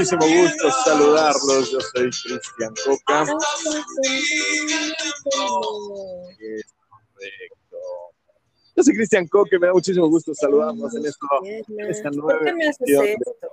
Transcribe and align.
muchísimo 0.00 0.42
gusto 0.42 0.70
saludarlos. 0.84 1.70
Yo 1.70 1.80
soy 1.80 2.10
Cristian 2.10 2.74
Coca. 2.84 3.26
Yo 8.76 8.82
soy 8.82 8.94
Cristian 8.94 9.26
Coca, 9.28 9.58
me 9.58 9.66
da 9.66 9.72
muchísimo 9.74 10.08
gusto 10.08 10.34
saludarlos 10.34 10.94
en, 10.96 11.06
esto, 11.06 11.26
esta 11.88 12.10
nueva 12.10 12.38
¿Por 12.38 12.44
qué 12.46 12.54
me 12.54 12.68
haces 12.68 12.80
edición 12.80 13.04
de 13.04 13.12
esto? 13.12 13.48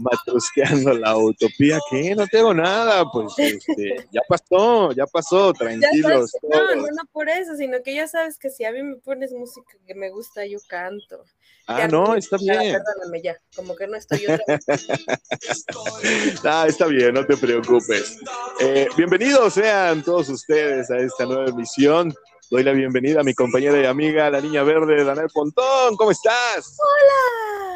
Matrusqueando 0.00 0.94
la 0.94 1.16
utopía. 1.16 1.78
¿Qué? 1.90 2.14
No 2.14 2.26
tengo 2.26 2.54
nada. 2.54 3.04
Pues 3.12 3.32
este, 3.38 4.08
ya 4.10 4.22
pasó, 4.28 4.92
ya 4.92 5.06
pasó, 5.06 5.52
Ya 5.52 5.58
tranquilos. 5.58 6.32
no, 6.42 6.74
no, 6.76 6.82
no 6.82 7.02
por 7.12 7.28
eso, 7.28 7.56
sino 7.56 7.82
que 7.82 7.94
ya 7.94 8.08
sabes 8.08 8.38
que 8.38 8.50
si 8.50 8.64
a 8.64 8.72
mí 8.72 8.82
me 8.82 8.96
pones 8.96 9.32
música 9.32 9.76
que 9.86 9.94
me 9.94 10.10
gusta, 10.10 10.46
yo 10.46 10.58
canto. 10.68 11.24
Ah, 11.66 11.80
Ya, 11.80 11.88
no, 11.88 12.14
está 12.16 12.36
ya, 12.40 12.58
bien. 12.60 12.72
Perdóname 12.82 13.22
ya, 13.22 13.36
como 13.54 13.76
que 13.76 13.86
no 13.86 13.96
estoy 13.96 14.24
otra 14.26 14.38
vez. 14.66 14.86
Ah, 16.44 16.64
está 16.66 16.86
bien, 16.86 17.14
no 17.14 17.24
te 17.24 17.36
preocupes. 17.36 18.18
Eh, 18.60 18.88
bienvenidos 18.96 19.54
sean 19.54 20.02
todos 20.02 20.28
ustedes 20.28 20.90
a 20.90 20.96
esta 20.98 21.26
nueva 21.26 21.46
emisión. 21.48 22.12
Doy 22.50 22.64
la 22.64 22.72
bienvenida 22.72 23.20
a 23.20 23.24
mi 23.24 23.34
compañera 23.34 23.80
y 23.80 23.86
amiga, 23.86 24.28
la 24.30 24.40
niña 24.40 24.62
verde, 24.64 25.04
Daniel 25.04 25.28
Pontón. 25.32 25.96
¿Cómo 25.96 26.10
estás? 26.10 26.76
¡Hola! 26.78 27.69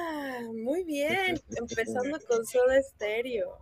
Muy 0.64 0.82
bien, 0.84 1.38
empezando 1.56 2.18
con 2.28 2.46
Soda 2.46 2.80
Stereo. 2.82 3.58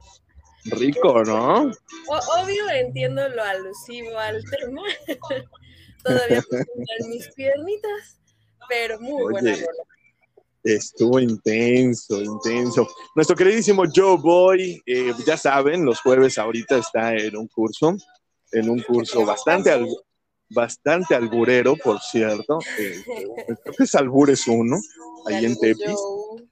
Rico, 0.67 1.25
¿no? 1.25 1.63
O- 1.65 2.41
obvio 2.41 2.69
entiendo 2.71 3.29
lo 3.29 3.43
alusivo 3.43 4.17
al 4.17 4.41
tema. 4.45 4.83
Todavía 6.05 6.43
tiemblan 6.49 7.11
mis 7.11 7.29
piernitas, 7.35 8.21
pero 8.69 9.01
muy 9.01 9.23
buena 9.33 9.51
rola. 9.53 9.83
Estuvo 10.63 11.19
intenso, 11.19 12.23
intenso. 12.23 12.87
Nuestro 13.17 13.35
queridísimo 13.35 13.83
Joe 13.93 14.17
Boy, 14.17 14.81
eh, 14.87 15.13
ya 15.27 15.37
saben, 15.37 15.85
los 15.85 16.01
jueves 16.01 16.39
ahorita 16.39 16.79
está 16.79 17.17
en 17.17 17.37
un 17.37 17.49
curso, 17.49 17.97
en 18.53 18.71
un 18.71 18.81
curso 18.81 19.27
bastante, 19.27 19.73
al- 19.73 19.89
bastante 20.49 21.17
alburero, 21.17 21.75
por 21.77 21.99
cierto. 22.01 22.61
Eh, 22.79 23.03
creo 23.65 23.75
que 23.77 23.83
es 23.85 23.95
Albures 23.97 24.47
uno, 24.47 24.77
ahí 25.27 25.45
en 25.47 25.59
Tepis. 25.59 25.87
Joe. 25.97 26.43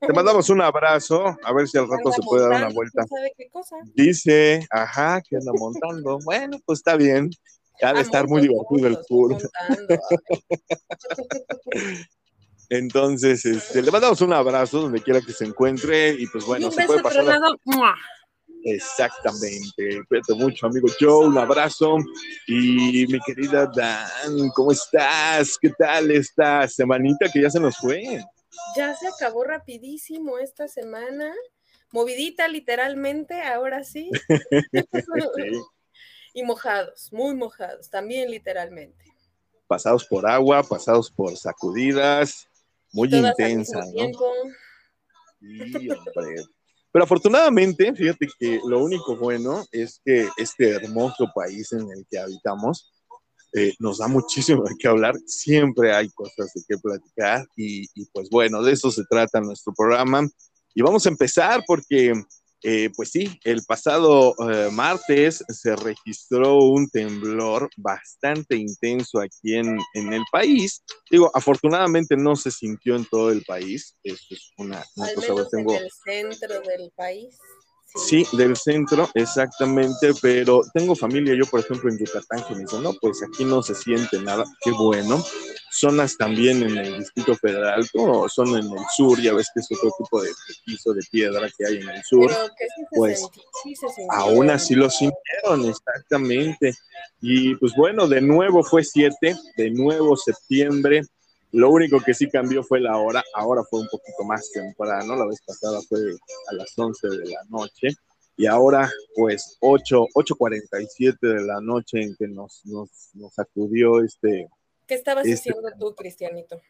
Te 0.00 0.12
mandamos 0.12 0.48
un 0.50 0.60
abrazo, 0.60 1.36
a 1.42 1.52
ver 1.52 1.68
si 1.68 1.78
al 1.78 1.88
rato 1.88 2.12
se 2.12 2.22
puede 2.22 2.48
dar 2.48 2.64
una 2.64 2.74
vuelta. 2.74 3.04
¿quién 3.04 3.08
¿Sabe 3.18 3.32
qué 3.36 3.48
cosa? 3.50 3.76
Dice, 3.94 4.66
ajá, 4.70 5.20
que 5.22 5.36
anda 5.36 5.52
montando. 5.54 6.18
Bueno, 6.24 6.58
pues 6.64 6.80
está 6.80 6.96
bien. 6.96 7.30
Ha 7.82 7.92
de 7.94 7.98
Ah, 8.00 8.02
estar 8.02 8.28
muy 8.28 8.46
monto, 8.48 8.74
divertido 8.76 8.88
el 8.88 8.98
tour. 9.06 9.38
Entonces, 12.68 13.44
este, 13.46 13.82
le 13.82 13.90
mandamos 13.90 14.20
un 14.20 14.32
abrazo 14.32 14.82
donde 14.82 15.02
quiera 15.02 15.20
que 15.20 15.32
se 15.32 15.44
encuentre 15.44 16.10
y 16.10 16.26
pues 16.26 16.44
bueno, 16.44 16.66
Y 16.66 16.68
un 16.68 16.72
se 16.72 16.84
puede 16.86 17.02
pasar. 17.02 17.24
Exactamente. 18.62 20.02
Cuídate 20.08 20.34
mucho, 20.34 20.66
amigo 20.66 20.86
Joe. 21.00 21.26
Un 21.26 21.38
abrazo. 21.38 21.96
Y 22.46 23.06
mi 23.08 23.18
querida 23.26 23.68
Dan, 23.74 24.50
¿cómo 24.54 24.72
estás? 24.72 25.56
¿Qué 25.60 25.70
tal 25.70 26.10
esta 26.10 26.68
semanita 26.68 27.26
que 27.32 27.42
ya 27.42 27.50
se 27.50 27.58
nos 27.58 27.76
fue? 27.78 28.22
Ya 28.76 28.94
se 28.96 29.08
acabó 29.08 29.44
rapidísimo 29.44 30.38
esta 30.38 30.68
semana. 30.68 31.34
Movidita 31.92 32.48
literalmente, 32.48 33.42
ahora 33.42 33.84
sí. 33.84 34.10
Sí. 34.28 34.84
y 36.34 36.42
mojados, 36.42 37.12
muy 37.12 37.34
mojados, 37.34 37.90
también 37.90 38.30
literalmente. 38.30 39.04
Pasados 39.66 40.04
por 40.04 40.26
agua, 40.26 40.62
pasados 40.62 41.10
por 41.10 41.36
sacudidas, 41.36 42.48
muy 42.92 43.08
Todas 43.08 43.30
intensa, 43.30 43.78
mismo 43.78 43.90
¿no? 43.90 43.96
tiempo. 43.96 44.32
Sí, 45.40 45.90
hombre. 45.90 46.44
Pero 46.92 47.04
afortunadamente, 47.04 47.94
fíjate 47.94 48.26
que 48.38 48.60
lo 48.66 48.80
único 48.80 49.16
bueno 49.16 49.64
es 49.70 50.00
que 50.04 50.28
este 50.36 50.70
hermoso 50.70 51.30
país 51.32 51.72
en 51.72 51.88
el 51.90 52.04
que 52.10 52.18
habitamos 52.18 52.90
eh, 53.52 53.74
nos 53.78 53.98
da 53.98 54.08
muchísimo 54.08 54.62
de 54.64 54.74
qué 54.78 54.88
hablar. 54.88 55.14
Siempre 55.26 55.92
hay 55.94 56.08
cosas 56.10 56.52
de 56.54 56.62
qué 56.68 56.76
platicar 56.78 57.46
y, 57.56 57.82
y, 57.94 58.06
pues 58.12 58.28
bueno, 58.30 58.62
de 58.62 58.72
eso 58.72 58.90
se 58.90 59.04
trata 59.04 59.40
nuestro 59.40 59.72
programa. 59.76 60.28
Y 60.74 60.82
vamos 60.82 61.04
a 61.04 61.08
empezar 61.08 61.62
porque, 61.66 62.12
eh, 62.62 62.90
pues 62.94 63.10
sí, 63.10 63.40
el 63.44 63.64
pasado 63.64 64.34
eh, 64.48 64.70
martes 64.70 65.42
se 65.48 65.74
registró 65.74 66.58
un 66.58 66.88
temblor 66.88 67.68
bastante 67.76 68.54
intenso 68.56 69.18
aquí 69.18 69.56
en, 69.56 69.78
en 69.94 70.12
el 70.12 70.22
país. 70.30 70.82
Digo, 71.10 71.30
afortunadamente 71.34 72.16
no 72.16 72.36
se 72.36 72.50
sintió 72.52 72.94
en 72.94 73.04
todo 73.06 73.30
el 73.32 73.42
país. 73.44 73.96
Eso 74.04 74.24
es 74.30 74.52
una, 74.58 74.84
una 74.94 75.08
Al 75.08 75.14
cosa. 75.14 75.34
menos 75.34 75.50
tengo... 75.50 75.74
en 75.74 75.82
el 75.84 75.90
centro 76.04 76.60
del 76.60 76.92
país. 76.94 77.36
Sí, 77.94 78.24
del 78.32 78.56
centro, 78.56 79.08
exactamente, 79.14 80.12
pero 80.22 80.60
tengo 80.72 80.94
familia, 80.94 81.34
yo 81.34 81.44
por 81.46 81.60
ejemplo 81.60 81.90
en 81.90 81.98
Yucatán, 81.98 82.44
que 82.46 82.54
me 82.54 82.60
dicen, 82.60 82.82
no, 82.82 82.92
pues 83.00 83.20
aquí 83.22 83.44
no 83.44 83.62
se 83.62 83.74
siente 83.74 84.20
nada, 84.20 84.44
qué 84.62 84.70
bueno. 84.70 85.22
Zonas 85.72 86.16
también 86.16 86.62
en 86.62 86.76
el 86.78 86.98
Distrito 86.98 87.34
Federal, 87.36 87.88
como 87.92 88.28
son 88.28 88.48
en 88.50 88.64
el 88.64 88.84
sur, 88.96 89.20
ya 89.20 89.32
ves 89.34 89.48
que 89.54 89.60
es 89.60 89.68
otro 89.70 89.90
tipo 89.98 90.20
de, 90.22 90.30
piso 90.64 90.92
de 90.92 91.00
piedra 91.10 91.48
que 91.56 91.66
hay 91.66 91.76
en 91.78 91.88
el 91.88 92.02
sur, 92.04 92.28
Pero 92.28 92.46
que 92.56 92.64
sí 92.64 92.82
se, 92.90 92.96
pues, 92.96 93.20
sentí- 93.22 93.40
sí 93.62 93.74
se 93.76 93.88
sintió. 93.88 94.12
aún 94.12 94.50
así 94.50 94.74
lo 94.74 94.90
sintieron, 94.90 95.64
exactamente. 95.68 96.74
Y 97.20 97.54
pues 97.56 97.72
bueno, 97.76 98.08
de 98.08 98.20
nuevo 98.20 98.62
fue 98.62 98.82
7, 98.84 99.36
de 99.56 99.70
nuevo 99.70 100.16
septiembre. 100.16 101.02
Lo 101.52 101.70
único 101.70 102.00
que 102.00 102.14
sí 102.14 102.28
cambió 102.28 102.62
fue 102.62 102.80
la 102.80 102.96
hora, 102.96 103.22
ahora 103.34 103.62
fue 103.68 103.80
un 103.80 103.88
poquito 103.88 104.24
más 104.24 104.50
temprano, 104.52 105.16
la 105.16 105.26
vez 105.26 105.40
pasada 105.44 105.80
fue 105.88 105.98
a 106.48 106.54
las 106.54 106.72
11 106.76 107.08
de 107.08 107.26
la 107.28 107.40
noche 107.48 107.88
y 108.36 108.46
ahora 108.46 108.88
pues 109.16 109.56
8, 109.60 110.06
8.47 110.14 111.18
de 111.20 111.42
la 111.44 111.60
noche 111.60 112.02
en 112.02 112.14
que 112.16 112.28
nos, 112.28 112.64
nos, 112.64 113.10
nos 113.14 113.38
acudió 113.38 114.02
este... 114.02 114.48
¿Qué 114.86 114.94
estabas 114.94 115.26
este- 115.26 115.50
haciendo 115.50 115.68
tú, 115.78 115.94
Cristianito? 115.94 116.60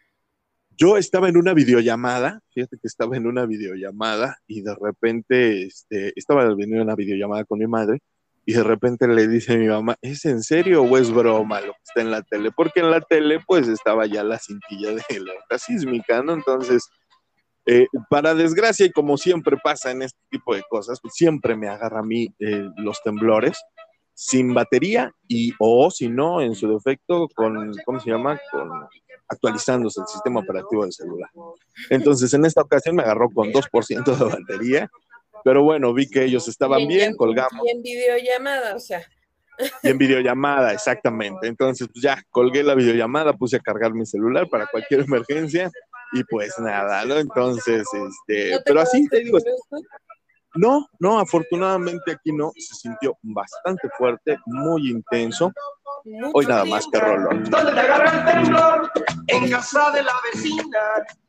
Yo 0.76 0.96
estaba 0.96 1.28
en 1.28 1.36
una 1.36 1.52
videollamada, 1.52 2.42
fíjate 2.54 2.78
que 2.78 2.88
estaba 2.88 3.14
en 3.14 3.26
una 3.26 3.44
videollamada 3.44 4.38
y 4.46 4.62
de 4.62 4.74
repente 4.80 5.64
este, 5.64 6.14
estaba 6.16 6.44
en 6.44 6.80
una 6.80 6.94
videollamada 6.94 7.44
con 7.44 7.58
mi 7.58 7.66
madre 7.66 8.00
y 8.50 8.52
de 8.52 8.64
repente 8.64 9.06
le 9.06 9.28
dice 9.28 9.52
a 9.52 9.56
mi 9.58 9.68
mamá, 9.68 9.94
¿es 10.02 10.24
en 10.24 10.42
serio 10.42 10.82
o 10.82 10.98
es 10.98 11.12
broma 11.12 11.60
lo 11.60 11.72
que 11.72 11.82
está 11.84 12.00
en 12.00 12.10
la 12.10 12.20
tele? 12.22 12.50
Porque 12.50 12.80
en 12.80 12.90
la 12.90 13.00
tele 13.00 13.38
pues 13.46 13.68
estaba 13.68 14.06
ya 14.06 14.24
la 14.24 14.40
cintilla 14.40 14.90
de 14.90 14.96
la 15.24 15.34
onda 15.34 15.56
sísmica, 15.56 16.20
¿no? 16.20 16.32
Entonces, 16.32 16.88
eh, 17.66 17.86
para 18.08 18.34
desgracia 18.34 18.86
y 18.86 18.90
como 18.90 19.16
siempre 19.18 19.56
pasa 19.62 19.92
en 19.92 20.02
este 20.02 20.18
tipo 20.28 20.52
de 20.52 20.64
cosas, 20.68 20.98
pues 21.00 21.14
siempre 21.14 21.54
me 21.54 21.68
agarra 21.68 22.00
a 22.00 22.02
mí 22.02 22.34
eh, 22.40 22.68
los 22.78 23.00
temblores 23.04 23.56
sin 24.14 24.52
batería 24.52 25.12
y 25.28 25.52
o 25.60 25.88
si 25.92 26.08
no, 26.08 26.40
en 26.40 26.56
su 26.56 26.72
defecto, 26.72 27.28
con, 27.32 27.72
¿cómo 27.84 28.00
se 28.00 28.10
llama? 28.10 28.36
Con 28.50 28.68
actualizándose 29.28 30.00
el 30.00 30.08
sistema 30.08 30.40
operativo 30.40 30.82
del 30.82 30.92
celular. 30.92 31.30
Entonces, 31.88 32.34
en 32.34 32.46
esta 32.46 32.62
ocasión 32.62 32.96
me 32.96 33.04
agarró 33.04 33.30
con 33.30 33.52
2% 33.52 34.16
de 34.16 34.24
batería, 34.24 34.90
pero 35.44 35.62
bueno, 35.62 35.92
vi 35.94 36.08
que 36.08 36.24
ellos 36.24 36.46
estaban 36.48 36.80
Y 36.80 36.82
en- 36.82 36.88
bien, 36.88 37.10
y 37.12 37.16
colgamos. 37.16 37.66
en 37.68 37.82
videollamada, 37.82 38.74
o 38.76 38.80
sea, 38.80 39.02
Y 39.82 39.88
en 39.90 39.98
videollamada, 39.98 40.72
exactamente. 40.72 41.46
Entonces, 41.46 41.86
pues 41.92 42.02
ya 42.02 42.22
colgué 42.30 42.62
la 42.62 42.74
videollamada, 42.74 43.32
puse 43.34 43.56
a 43.56 43.60
cargar 43.60 43.92
mi 43.92 44.06
celular 44.06 44.48
para 44.48 44.66
cualquier 44.66 45.00
emergencia 45.00 45.70
y 46.12 46.24
pues 46.24 46.58
nada, 46.58 47.04
¿no? 47.04 47.16
Entonces, 47.16 47.86
este, 47.92 48.52
¿no 48.52 48.56
te 48.58 48.62
pero 48.64 48.80
así 48.80 49.06
te 49.08 49.20
digo, 49.20 49.38
no, 50.54 50.88
no, 50.98 51.20
afortunadamente 51.20 52.10
aquí 52.12 52.32
no, 52.32 52.50
se 52.56 52.74
sintió 52.74 53.16
bastante 53.22 53.88
fuerte, 53.96 54.38
muy 54.46 54.90
intenso. 54.90 55.52
Mucho 56.04 56.30
Hoy 56.34 56.46
nada 56.46 56.64
más 56.64 56.86
que 56.92 56.98
rolón. 56.98 57.44
¿Dónde 57.44 57.72
te 57.72 57.80
agarra 57.80 58.18
el 58.18 58.42
temblor? 58.42 58.90
En 59.28 59.50
casa 59.50 59.90
de 59.92 60.02
la 60.02 60.12
vecina. 60.32 60.78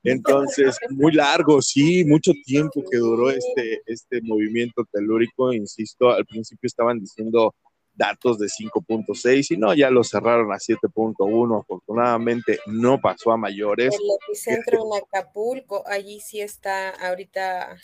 Entonces, 0.03 0.77
muy 0.89 1.12
largo, 1.13 1.62
sí, 1.62 2.03
mucho 2.06 2.31
tiempo 2.45 2.83
que 2.89 2.97
duró 2.97 3.29
este, 3.29 3.81
este 3.85 4.21
movimiento 4.23 4.83
telúrico, 4.91 5.53
insisto, 5.53 6.09
al 6.12 6.25
principio 6.25 6.68
estaban 6.68 7.00
diciendo 7.00 7.53
datos 7.94 8.39
de 8.39 8.47
5.6 8.47 9.51
y 9.51 9.57
no, 9.57 9.73
ya 9.73 9.89
lo 9.91 10.03
cerraron 10.03 10.51
a 10.51 10.56
7.1, 10.56 11.59
afortunadamente 11.62 12.59
no 12.65 13.00
pasó 13.00 13.31
a 13.31 13.38
mayores. 13.38 13.94
El 13.94 14.01
epicentro 14.27 14.79
en 14.95 15.01
Acapulco, 15.03 15.83
allí 15.85 16.19
sí 16.21 16.41
está 16.41 16.89
ahorita 16.91 17.77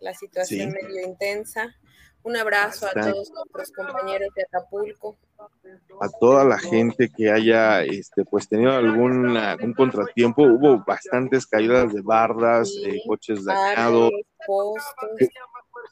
la 0.00 0.14
situación 0.14 0.70
Sí. 0.72 0.76
medio 0.82 1.06
intensa. 1.06 1.76
Un 2.22 2.36
abrazo 2.36 2.86
a 2.86 2.88
Bastante. 2.88 3.12
todos 3.12 3.30
nuestros 3.30 3.72
compañeros 3.72 4.28
de 4.34 4.42
Acapulco. 4.42 5.18
A 6.00 6.08
toda 6.08 6.44
la 6.44 6.58
gente 6.58 7.10
que 7.14 7.30
haya 7.30 7.82
este, 7.84 8.24
pues 8.24 8.48
tenido 8.48 8.72
algún, 8.72 9.36
algún 9.36 9.74
contratiempo, 9.74 10.42
hubo 10.42 10.82
bastantes 10.86 11.46
caídas 11.46 11.92
de 11.92 12.00
bardas, 12.00 12.74
eh, 12.84 13.00
coches 13.06 13.44
dañados. 13.44 14.10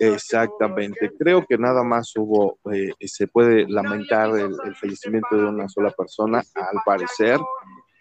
Exactamente, 0.01 1.11
creo 1.19 1.45
que 1.45 1.59
nada 1.59 1.83
más 1.83 2.13
hubo, 2.17 2.59
eh, 2.73 2.93
se 3.07 3.27
puede 3.27 3.69
lamentar 3.69 4.31
el, 4.31 4.55
el 4.65 4.77
fallecimiento 4.77 5.37
de 5.37 5.45
una 5.45 5.69
sola 5.69 5.91
persona, 5.91 6.39
al 6.55 6.79
parecer, 6.85 7.41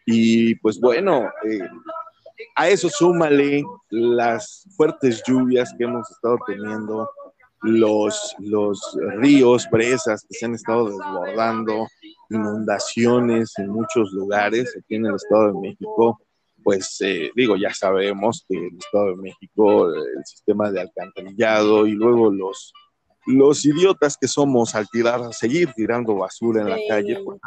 y 0.05 0.55
pues 0.55 0.79
bueno, 0.79 1.29
eh, 1.43 1.59
a 2.55 2.69
eso 2.69 2.87
súmale 2.89 3.63
las 3.89 4.67
fuertes 4.75 5.23
lluvias 5.25 5.73
que 5.77 5.85
hemos 5.85 6.09
estado 6.11 6.37
teniendo, 6.45 7.09
los, 7.61 8.35
los 8.39 8.97
ríos, 9.17 9.67
presas 9.69 10.25
que 10.27 10.37
se 10.37 10.45
han 10.45 10.55
estado 10.55 10.89
desbordando, 10.89 11.87
inundaciones 12.29 13.53
en 13.57 13.69
muchos 13.69 14.11
lugares 14.11 14.75
aquí 14.77 14.95
en 14.95 15.05
el 15.05 15.15
Estado 15.15 15.53
de 15.53 15.59
México, 15.59 16.19
pues 16.63 16.97
eh, 16.99 17.31
digo, 17.35 17.55
ya 17.55 17.73
sabemos 17.73 18.45
que 18.47 18.57
el 18.57 18.77
Estado 18.77 19.11
de 19.11 19.15
México, 19.15 19.89
el 19.93 20.25
sistema 20.25 20.69
de 20.69 20.81
alcantarillado 20.81 21.87
y 21.87 21.91
luego 21.91 22.29
los, 22.29 22.73
los 23.25 23.65
idiotas 23.65 24.17
que 24.19 24.27
somos 24.27 24.75
al 24.75 24.87
tirar, 24.89 25.21
a 25.21 25.31
seguir 25.31 25.71
tirando 25.73 26.15
basura 26.15 26.61
en 26.61 26.69
la 26.69 26.77
calle, 26.89 27.21
pues, 27.23 27.39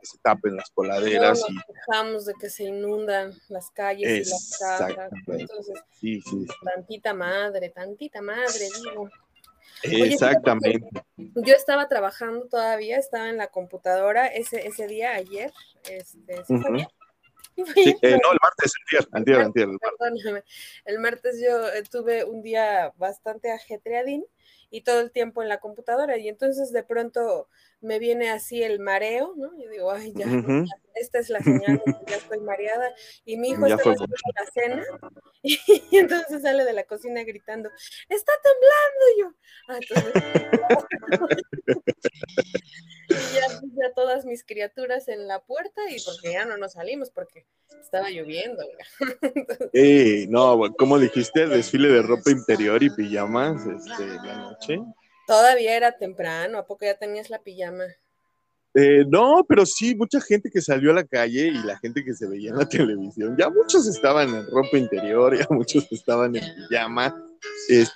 que 0.00 0.06
se 0.06 0.18
tapen 0.22 0.56
las 0.56 0.70
coladeras. 0.70 1.40
No 1.40 1.54
nos 1.54 1.64
quejamos 1.66 2.24
de 2.24 2.32
que 2.40 2.48
se 2.48 2.64
inundan 2.64 3.32
las 3.48 3.70
calles 3.70 4.26
y 4.26 4.30
las 4.30 4.58
casas. 4.58 5.10
Entonces, 5.26 5.82
sí, 6.00 6.22
sí, 6.22 6.46
tantita 6.74 7.12
madre, 7.12 7.68
tantita 7.68 8.22
madre, 8.22 8.68
digo. 8.82 9.10
Exactamente. 9.82 10.88
yo 11.16 11.54
estaba 11.54 11.88
trabajando 11.88 12.46
todavía, 12.46 12.98
estaba 12.98 13.28
en 13.28 13.36
la 13.36 13.48
computadora 13.48 14.26
ese, 14.26 14.66
ese 14.66 14.86
día, 14.86 15.14
ayer. 15.14 15.52
Este, 15.90 16.44
¿sí 16.44 16.54
eh, 18.02 18.18
no, 18.22 18.32
el 18.32 18.38
martes, 18.42 18.72
el 19.14 19.24
día, 19.24 19.40
el, 19.42 19.52
el, 19.54 19.78
Perdóname. 19.78 20.42
el 20.84 20.98
martes 20.98 21.40
yo 21.40 21.68
eh, 21.68 21.84
tuve 21.88 22.24
un 22.24 22.42
día 22.42 22.92
bastante 22.96 23.52
ajetreadín 23.52 24.24
y 24.70 24.80
todo 24.80 25.00
el 25.00 25.12
tiempo 25.12 25.40
en 25.42 25.48
la 25.48 25.60
computadora 25.60 26.18
y 26.18 26.28
entonces 26.28 26.72
de 26.72 26.82
pronto 26.82 27.48
me 27.80 28.00
viene 28.00 28.30
así 28.30 28.62
el 28.62 28.80
mareo, 28.80 29.34
¿no? 29.36 29.54
Y 29.56 29.68
digo, 29.68 29.92
ay, 29.92 30.12
ya, 30.16 30.26
esta 30.94 31.18
es 31.18 31.28
la 31.28 31.40
señal 31.40 31.82
ya 32.08 32.16
estoy 32.16 32.40
mareada. 32.40 32.94
Y 33.24 33.36
mi 33.36 33.50
hijo 33.50 33.66
está 33.66 33.76
haciendo 33.76 34.06
la 34.06 34.46
cena 34.52 34.84
y, 35.42 35.58
entonces 35.96 36.42
sale 36.42 36.64
de 36.64 36.72
la 36.72 36.84
cocina 36.84 37.22
gritando, 37.24 37.70
está 38.08 38.32
temblando 38.42 39.04
yo. 39.20 39.34
Ah, 39.68 39.78
entonces, 39.80 40.22
y 43.08 43.14
ya, 43.34 43.60
ya, 43.82 43.92
todas 43.94 44.24
mis 44.24 44.44
criaturas 44.44 45.08
en 45.08 45.26
la 45.28 45.40
puerta 45.44 45.82
y 45.90 45.96
porque 46.02 46.32
ya 46.32 46.44
no 46.44 46.56
nos 46.56 46.72
salimos 46.72 47.10
porque 47.10 47.46
estaba 47.80 48.10
lloviendo. 48.10 48.62
Entonces, 49.20 50.28
no, 50.28 50.74
¿cómo 50.76 50.98
dijiste? 50.98 51.46
Desfile 51.46 51.88
de 51.88 52.02
ropa 52.02 52.30
interior 52.30 52.82
y 52.82 52.90
pijamas 52.90 53.66
este, 53.66 54.06
la 54.06 54.36
noche. 54.36 54.80
Todavía 55.26 55.76
era 55.76 55.96
temprano, 55.96 56.58
¿a 56.58 56.66
poco 56.66 56.84
ya 56.84 56.98
tenías 56.98 57.30
la 57.30 57.42
pijama? 57.42 57.84
Eh, 58.76 59.04
no, 59.08 59.44
pero 59.48 59.64
sí, 59.64 59.94
mucha 59.94 60.20
gente 60.20 60.50
que 60.50 60.60
salió 60.60 60.90
a 60.90 60.94
la 60.94 61.04
calle 61.04 61.46
y 61.46 61.62
la 61.62 61.78
gente 61.78 62.04
que 62.04 62.12
se 62.12 62.26
veía 62.26 62.50
en 62.50 62.58
la 62.58 62.68
televisión, 62.68 63.36
ya 63.38 63.48
muchos 63.48 63.86
estaban 63.86 64.34
en 64.34 64.46
ropa 64.50 64.76
interior, 64.76 65.38
ya 65.38 65.46
muchos 65.50 65.86
estaban 65.92 66.34
en 66.34 66.42
pijama. 66.68 67.14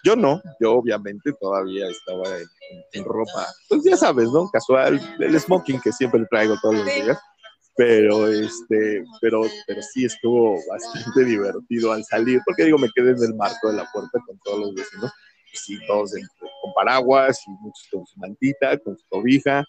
yo 0.04 0.14
no, 0.14 0.40
yo 0.60 0.74
obviamente 0.74 1.32
todavía 1.40 1.88
estaba 1.88 2.28
en, 2.92 3.04
ropa, 3.04 3.46
pues 3.68 3.82
ya 3.82 3.96
sabes, 3.96 4.30
¿no? 4.30 4.48
Casual, 4.52 5.00
el 5.18 5.40
smoking 5.40 5.80
que 5.80 5.90
siempre 5.90 6.24
traigo 6.30 6.54
todos 6.62 6.76
los 6.76 6.86
días. 6.86 7.18
Pero 7.76 8.26
este, 8.26 9.04
pero, 9.20 9.42
pero 9.68 9.80
sí 9.82 10.04
estuvo 10.04 10.58
bastante 10.68 11.24
divertido 11.24 11.92
al 11.92 12.04
salir, 12.04 12.40
porque 12.44 12.64
digo, 12.64 12.76
me 12.76 12.90
quedé 12.92 13.12
en 13.12 13.22
el 13.22 13.34
marco 13.36 13.70
de 13.70 13.76
la 13.76 13.88
puerta 13.92 14.18
con 14.26 14.36
todos 14.44 14.58
los 14.58 14.74
vecinos 14.74 15.12
sí, 15.52 15.78
todos 15.86 16.12
con 16.62 16.72
paraguas 16.74 17.40
y 17.46 17.50
muchos 17.50 17.88
con 17.90 18.06
su 18.06 18.18
mantita, 18.18 18.78
con 18.78 18.96
su 18.96 19.06
cobija. 19.08 19.64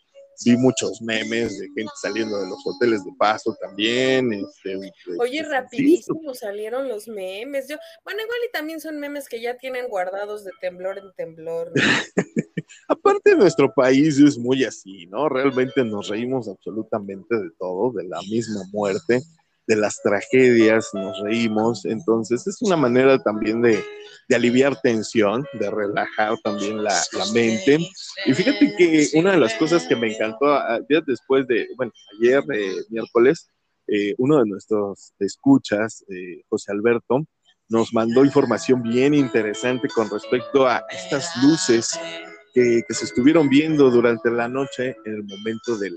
Vi 0.45 0.57
muchos 0.57 1.01
memes 1.01 1.59
de 1.59 1.68
gente 1.75 1.91
saliendo 2.01 2.39
de 2.39 2.47
los 2.47 2.59
hoteles 2.65 3.03
de 3.03 3.12
paso 3.18 3.56
también. 3.59 4.33
Este, 4.33 4.80
Oye, 5.19 5.44
rapidísimo 5.44 6.33
salieron 6.33 6.88
los 6.88 7.07
memes. 7.07 7.68
Yo, 7.68 7.77
bueno, 8.03 8.21
igual 8.21 8.39
y 8.47 8.51
también 8.51 8.80
son 8.80 9.00
memes 9.00 9.27
que 9.27 9.41
ya 9.41 9.57
tienen 9.57 9.88
guardados 9.88 10.45
de 10.45 10.51
temblor 10.62 10.97
en 10.97 11.12
temblor. 11.15 11.71
Aparte, 12.88 13.36
nuestro 13.36 13.74
país 13.74 14.19
es 14.19 14.38
muy 14.38 14.63
así, 14.63 15.07
¿no? 15.07 15.27
Realmente 15.30 15.83
nos 15.83 16.07
reímos 16.07 16.47
absolutamente 16.47 17.35
de 17.35 17.50
todo, 17.57 17.92
de 17.92 18.07
la 18.07 18.21
misma 18.21 18.62
muerte 18.71 19.21
de 19.69 19.75
las 19.75 20.01
tragedias, 20.01 20.89
nos 20.95 21.21
reímos, 21.21 21.86
entonces 21.86 22.45
es 22.48 22.60
una 22.63 22.75
manera 22.75 23.19
también 23.19 23.62
de, 23.62 23.80
aliviar 24.33 24.80
tensión, 24.81 25.45
de 25.54 25.69
relajar 25.69 26.38
también 26.44 26.83
la, 26.83 27.00
mente. 27.33 27.77
Y 28.25 28.33
fíjate 28.33 28.75
que 28.75 29.10
una 29.13 29.31
de 29.31 29.38
las 29.38 29.54
cosas 29.56 29.88
que 29.88 29.95
me 29.95 30.12
encantó, 30.12 30.48
ah, 30.48 30.80
días 30.89 31.04
después 31.06 31.48
de, 31.48 31.68
bueno, 31.77 31.92
ayer, 32.19 32.44
eh, 32.51 32.83
miércoles, 32.89 33.48
eh, 33.88 34.16
uno 34.18 34.39
de 34.39 34.50
nuestros 34.50 35.13
escuchas, 35.19 36.04
eh, 36.10 36.42
José 36.50 36.71
Alberto, 36.71 37.25
nos 37.69 37.94
mandó 37.94 38.25
información 38.25 38.81
bien 38.81 39.13
interesante 39.13 39.88
con 39.88 40.10
respecto 40.10 40.68
a 40.68 40.83
estas 40.89 41.31
luces 41.44 42.00
que, 42.56 42.81
se 42.89 43.06
estuvieron 43.06 43.50
viendo 43.50 43.92
durante 43.92 44.31
la 44.31 44.48
noche 44.48 44.95
en 45.06 45.13
el 45.13 45.24
momento 45.24 45.77
del, 45.77 45.95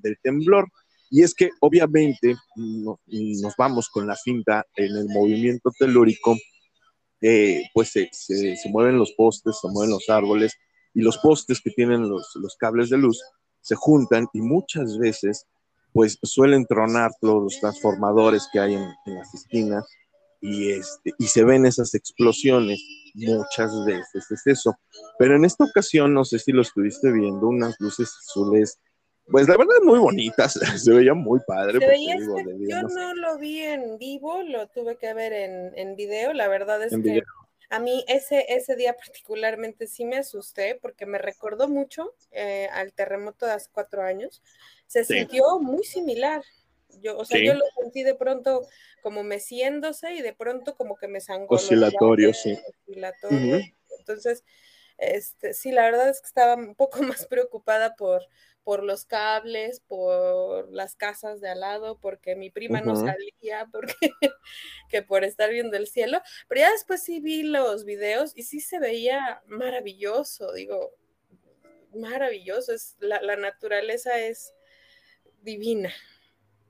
del 0.00 0.16
temblor. 0.22 0.66
Y 1.14 1.22
es 1.22 1.34
que 1.34 1.50
obviamente 1.60 2.36
nos 2.56 3.54
vamos 3.58 3.90
con 3.90 4.06
la 4.06 4.16
cinta 4.16 4.64
en 4.74 4.96
el 4.96 5.08
movimiento 5.10 5.70
telúrico, 5.78 6.38
eh, 7.20 7.64
pues 7.74 7.90
se, 7.90 8.08
se, 8.12 8.56
mueven 8.70 8.96
los 8.96 9.12
postes, 9.12 9.58
se 9.60 9.68
mueven 9.68 9.90
los 9.90 10.08
árboles 10.08 10.54
y 10.94 11.02
los 11.02 11.18
postes 11.18 11.60
que 11.60 11.70
tienen 11.70 12.08
los, 12.08 12.32
los 12.36 12.56
cables 12.56 12.88
de 12.88 12.96
luz 12.96 13.20
se 13.60 13.74
juntan 13.74 14.26
y 14.32 14.40
muchas 14.40 14.96
veces 14.96 15.44
pues 15.92 16.18
suelen 16.22 16.64
tronar 16.64 17.10
todos 17.20 17.42
los 17.42 17.60
transformadores 17.60 18.48
que 18.50 18.60
hay 18.60 18.74
en, 18.74 18.88
en 19.04 19.14
las 19.14 19.34
esquinas 19.34 19.84
y, 20.40 20.72
este, 20.72 21.12
y 21.18 21.26
se 21.26 21.44
ven 21.44 21.66
esas 21.66 21.94
explosiones 21.94 22.82
muchas 23.14 23.70
veces, 23.84 24.30
es 24.30 24.46
eso. 24.46 24.74
Pero 25.18 25.36
en 25.36 25.44
esta 25.44 25.64
ocasión, 25.64 26.14
no 26.14 26.24
sé 26.24 26.38
si 26.38 26.52
lo 26.52 26.62
estuviste 26.62 27.12
viendo, 27.12 27.48
unas 27.48 27.76
luces 27.78 28.10
azules 28.28 28.80
pues 29.30 29.48
la 29.48 29.56
verdad 29.56 29.76
muy 29.84 29.98
bonitas, 29.98 30.52
se 30.84 30.92
veía 30.92 31.14
muy 31.14 31.40
padre. 31.46 31.78
yo 32.68 32.82
no 32.82 33.14
lo 33.14 33.38
vi 33.38 33.60
en 33.60 33.98
vivo, 33.98 34.42
lo 34.42 34.68
tuve 34.68 34.96
que 34.96 35.14
ver 35.14 35.32
en, 35.32 35.72
en 35.76 35.96
video, 35.96 36.32
la 36.32 36.48
verdad 36.48 36.82
es 36.82 36.92
que 37.02 37.22
a 37.72 37.78
mí 37.78 38.04
ese, 38.06 38.44
ese 38.50 38.76
día 38.76 38.94
particularmente 38.94 39.86
sí 39.86 40.04
me 40.04 40.18
asusté 40.18 40.78
porque 40.80 41.06
me 41.06 41.16
recordó 41.16 41.68
mucho 41.68 42.14
eh, 42.30 42.68
al 42.70 42.92
terremoto 42.92 43.46
de 43.46 43.52
hace 43.52 43.70
cuatro 43.72 44.02
años, 44.02 44.42
se 44.86 45.04
sintió 45.04 45.58
muy 45.58 45.82
similar. 45.82 46.42
Yo, 47.00 47.16
o 47.16 47.24
sea, 47.24 47.42
yo 47.42 47.54
lo 47.54 47.64
sentí 47.80 48.02
de 48.02 48.14
pronto 48.14 48.66
como 49.02 49.22
meciéndose 49.22 50.12
y 50.12 50.20
de 50.20 50.34
pronto 50.34 50.76
como 50.76 50.96
que 50.96 51.08
me 51.08 51.22
sangó. 51.22 51.54
Oscilatorio, 51.54 52.34
sí. 52.34 52.58
Oscilatorio. 52.86 53.60
Entonces, 53.98 54.44
este, 55.02 55.54
sí, 55.54 55.72
la 55.72 55.82
verdad 55.82 56.08
es 56.08 56.20
que 56.20 56.26
estaba 56.26 56.54
un 56.54 56.74
poco 56.74 57.02
más 57.02 57.26
preocupada 57.26 57.96
por, 57.96 58.22
por 58.64 58.82
los 58.82 59.04
cables, 59.04 59.80
por 59.80 60.72
las 60.72 60.94
casas 60.94 61.40
de 61.40 61.50
al 61.50 61.60
lado, 61.60 61.98
porque 62.00 62.36
mi 62.36 62.50
prima 62.50 62.80
no 62.80 62.96
salía, 62.96 63.68
porque 63.72 63.94
que 64.88 65.02
por 65.02 65.24
estar 65.24 65.50
viendo 65.50 65.76
el 65.76 65.86
cielo. 65.86 66.20
Pero 66.48 66.60
ya 66.60 66.70
después 66.70 67.02
sí 67.02 67.20
vi 67.20 67.42
los 67.42 67.84
videos 67.84 68.32
y 68.36 68.44
sí 68.44 68.60
se 68.60 68.78
veía 68.78 69.42
maravilloso, 69.46 70.52
digo, 70.52 70.92
maravilloso. 71.94 72.72
Es, 72.72 72.96
la, 73.00 73.20
la 73.22 73.36
naturaleza 73.36 74.18
es 74.20 74.54
divina. 75.42 75.92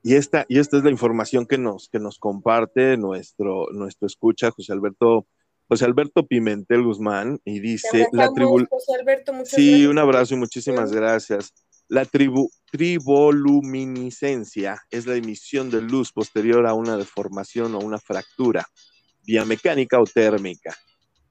Y 0.02 0.16
esta, 0.16 0.46
y 0.48 0.58
esta 0.58 0.78
es 0.78 0.82
la 0.82 0.90
información 0.90 1.46
que 1.46 1.58
nos, 1.58 1.88
que 1.88 2.00
nos 2.00 2.18
comparte 2.18 2.96
nuestro, 2.96 3.68
nuestro 3.72 4.06
escucha, 4.06 4.50
José 4.50 4.72
Alberto 4.72 5.28
José 5.72 5.86
Alberto 5.86 6.26
Pimentel 6.26 6.82
Guzmán, 6.82 7.40
y 7.46 7.60
dice 7.60 8.06
la 8.12 8.30
tribu. 8.30 8.58
sí, 9.46 9.86
un 9.86 9.98
abrazo 9.98 10.34
y 10.34 10.36
muchísimas 10.36 10.92
gracias. 10.92 11.54
La 11.88 12.04
tribu 12.04 12.50
triboluminiscencia 12.70 14.82
es 14.90 15.06
la 15.06 15.14
emisión 15.14 15.70
de 15.70 15.80
luz 15.80 16.12
posterior 16.12 16.66
a 16.66 16.74
una 16.74 16.98
deformación 16.98 17.74
o 17.74 17.78
una 17.78 17.96
fractura, 17.96 18.66
vía 19.22 19.46
mecánica 19.46 19.98
o 19.98 20.04
térmica. 20.04 20.76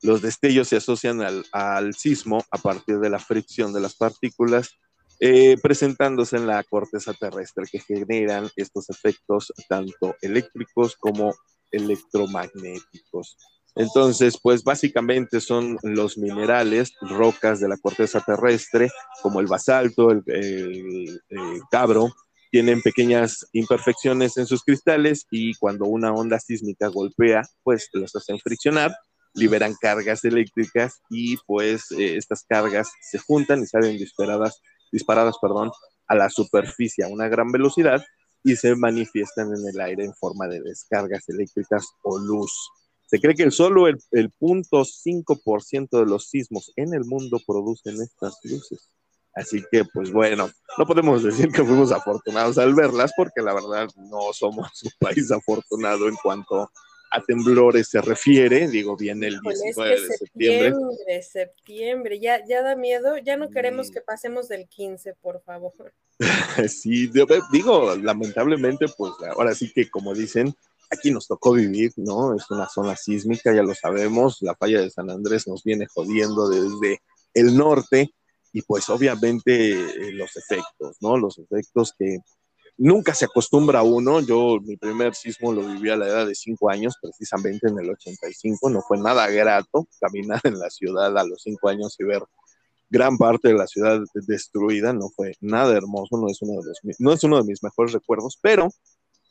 Los 0.02 0.24
destellos 0.24 0.70
se 0.70 0.78
asocian 0.78 1.22
al, 1.22 1.94
sismo 1.94 2.44
a 2.50 2.58
partir 2.58 2.98
de 2.98 3.12
la 3.12 3.20
fricción 3.20 3.72
de 3.74 3.82
las 3.82 3.94
partículas 3.94 4.72
eh, 5.20 5.56
presentándose 5.62 6.38
en 6.38 6.48
la 6.48 6.64
corteza 6.64 7.14
terrestre 7.14 7.66
que 7.72 7.80
generan 7.80 8.50
estos 8.56 8.90
efectos 8.90 9.54
tanto 9.70 10.16
eléctricos 10.24 10.96
como 10.96 11.36
electromagnéticos. 11.70 13.38
Entonces, 13.76 14.38
pues 14.42 14.64
básicamente 14.64 15.40
son 15.40 15.78
los 15.84 16.18
minerales, 16.18 16.94
rocas 17.02 17.60
de 17.60 17.70
la 17.70 17.78
corteza 17.78 18.22
terrestre, 18.22 18.90
como 19.22 19.40
el 19.40 19.48
basalto, 19.48 20.12
el, 20.12 21.22
cabro, 21.72 22.12
tienen 22.52 22.82
pequeñas 22.82 23.48
imperfecciones 23.54 24.38
en 24.38 24.46
sus 24.46 24.64
cristales 24.64 25.26
y 25.32 25.56
cuando 25.56 25.86
una 25.86 26.12
onda 26.12 26.38
sísmica 26.40 26.88
golpea, 26.88 27.44
pues 27.64 27.88
los 27.94 28.14
hacen 28.14 28.40
friccionar, 28.40 28.94
liberan 29.34 29.74
cargas 29.80 30.26
eléctricas 30.26 31.00
y 31.10 31.38
pues 31.48 31.92
eh, 31.92 32.18
estas 32.18 32.44
cargas 32.44 32.92
se 33.10 33.20
juntan 33.20 33.64
y 33.64 33.68
salen 33.68 33.98
disparadas, 33.98 34.62
disparadas 34.92 35.36
perdón, 35.42 35.72
a 36.08 36.16
la 36.16 36.30
superficie 36.30 37.06
a 37.06 37.08
una 37.08 37.30
gran 37.30 37.54
velocidad 37.54 38.04
y 38.44 38.58
se 38.58 38.76
manifiestan 38.76 39.48
en 39.48 39.68
el 39.74 39.80
aire 39.80 40.04
en 40.04 40.14
forma 40.14 40.50
de 40.50 40.62
descargas 40.62 41.30
eléctricas 41.30 41.88
o 42.04 42.18
luz. 42.18 42.52
Se 43.12 43.20
cree 43.20 43.36
que 43.36 43.52
solo 43.52 43.90
el, 43.90 43.98
el 44.12 44.32
0.5% 44.40 46.00
de 46.00 46.06
los 46.06 46.30
sismos 46.30 46.72
en 46.78 46.94
el 46.94 47.04
mundo 47.04 47.42
producen 47.46 48.02
estas 48.02 48.38
luces. 48.46 48.90
Así 49.34 49.62
que, 49.70 49.84
pues 49.84 50.14
bueno, 50.14 50.50
no 50.78 50.86
podemos 50.86 51.22
decir 51.22 51.52
que 51.52 51.62
fuimos 51.62 51.92
afortunados 51.92 52.58
al 52.58 52.74
verlas 52.74 53.12
porque 53.18 53.42
la 53.42 53.54
verdad 53.54 53.90
no 53.98 54.32
somos 54.32 54.82
un 54.84 54.92
país 54.98 55.30
afortunado 55.30 56.08
en 56.08 56.16
cuanto 56.16 56.72
a 57.12 57.22
temblores 57.22 57.90
se 57.90 58.02
refiere, 58.02 58.70
digo, 58.70 58.96
viene 58.96 59.28
el 59.28 59.42
19 59.42 59.90
de 59.90 60.08
septiembre. 60.08 60.72
Septiembre, 60.72 61.24
septiembre, 61.24 62.20
ya, 62.22 62.46
ya 62.48 62.62
da 62.62 62.78
miedo, 62.78 63.18
ya 63.18 63.36
no 63.36 63.50
queremos 63.50 63.90
mm. 63.90 63.92
que 63.94 64.00
pasemos 64.00 64.48
del 64.48 64.70
15, 64.70 65.16
por 65.16 65.42
favor. 65.42 65.94
sí, 66.70 67.12
digo, 67.52 67.96
lamentablemente, 67.98 68.86
pues 68.98 69.12
ahora 69.36 69.54
sí 69.54 69.70
que 69.74 69.90
como 69.90 70.14
dicen, 70.14 70.56
aquí 70.92 71.12
nos 71.12 71.28
tocó 71.28 71.54
vivir, 71.54 71.94
¿no? 71.96 72.36
Es 72.36 72.50
una 72.52 72.68
zona 72.68 72.96
sísmica, 72.96 73.54
ya 73.54 73.64
lo 73.64 73.74
sabemos, 73.74 74.38
la 74.42 74.56
falla 74.56 74.82
de 74.82 74.90
San 74.90 75.10
Andrés 75.10 75.48
nos 75.48 75.64
viene 75.64 75.88
jodiendo 75.88 76.50
desde 76.50 77.02
el 77.34 77.56
norte 77.56 78.14
y 78.54 78.62
pues 78.64 78.90
obviamente 78.90 79.72
eh, 79.72 80.12
los 80.12 80.36
efectos, 80.36 80.98
¿no? 81.00 81.18
Los 81.18 81.40
efectos 81.40 81.94
que 81.98 82.20
nunca 82.78 83.14
se 83.14 83.26
acostumbra 83.26 83.84
uno. 83.84 84.20
Yo 84.20 84.58
mi 84.62 84.76
primer 84.76 85.16
sismo 85.16 85.54
lo 85.54 85.62
viví 85.62 85.90
a 85.90 85.96
la 85.96 86.08
edad 86.08 86.28
de 86.28 86.36
cinco 86.36 86.70
años, 86.70 86.96
precisamente 87.02 87.70
en 87.70 87.80
el 87.80 87.90
85. 87.90 88.70
No 88.70 88.82
fue 88.82 88.98
nada 88.98 89.30
grato 89.30 89.88
caminar 90.00 90.42
en 90.44 90.60
la 90.60 90.70
ciudad 90.70 91.18
a 91.18 91.24
los 91.24 91.42
cinco 91.42 91.70
años 91.70 91.96
y 92.00 92.04
ver 92.04 92.24
gran 92.90 93.18
parte 93.18 93.48
de 93.48 93.54
la 93.54 93.68
ciudad 93.68 94.02
destruida. 94.28 94.92
No 94.92 95.10
fue 95.10 95.34
nada 95.40 95.76
hermoso, 95.76 96.18
no 96.18 96.28
es 96.28 96.42
uno 96.42 96.62
de, 96.62 96.68
los, 96.68 97.00
no 97.00 97.14
es 97.14 97.24
uno 97.24 97.38
de 97.38 97.44
mis 97.44 97.64
mejores 97.64 97.94
recuerdos, 97.94 98.38
pero, 98.42 98.70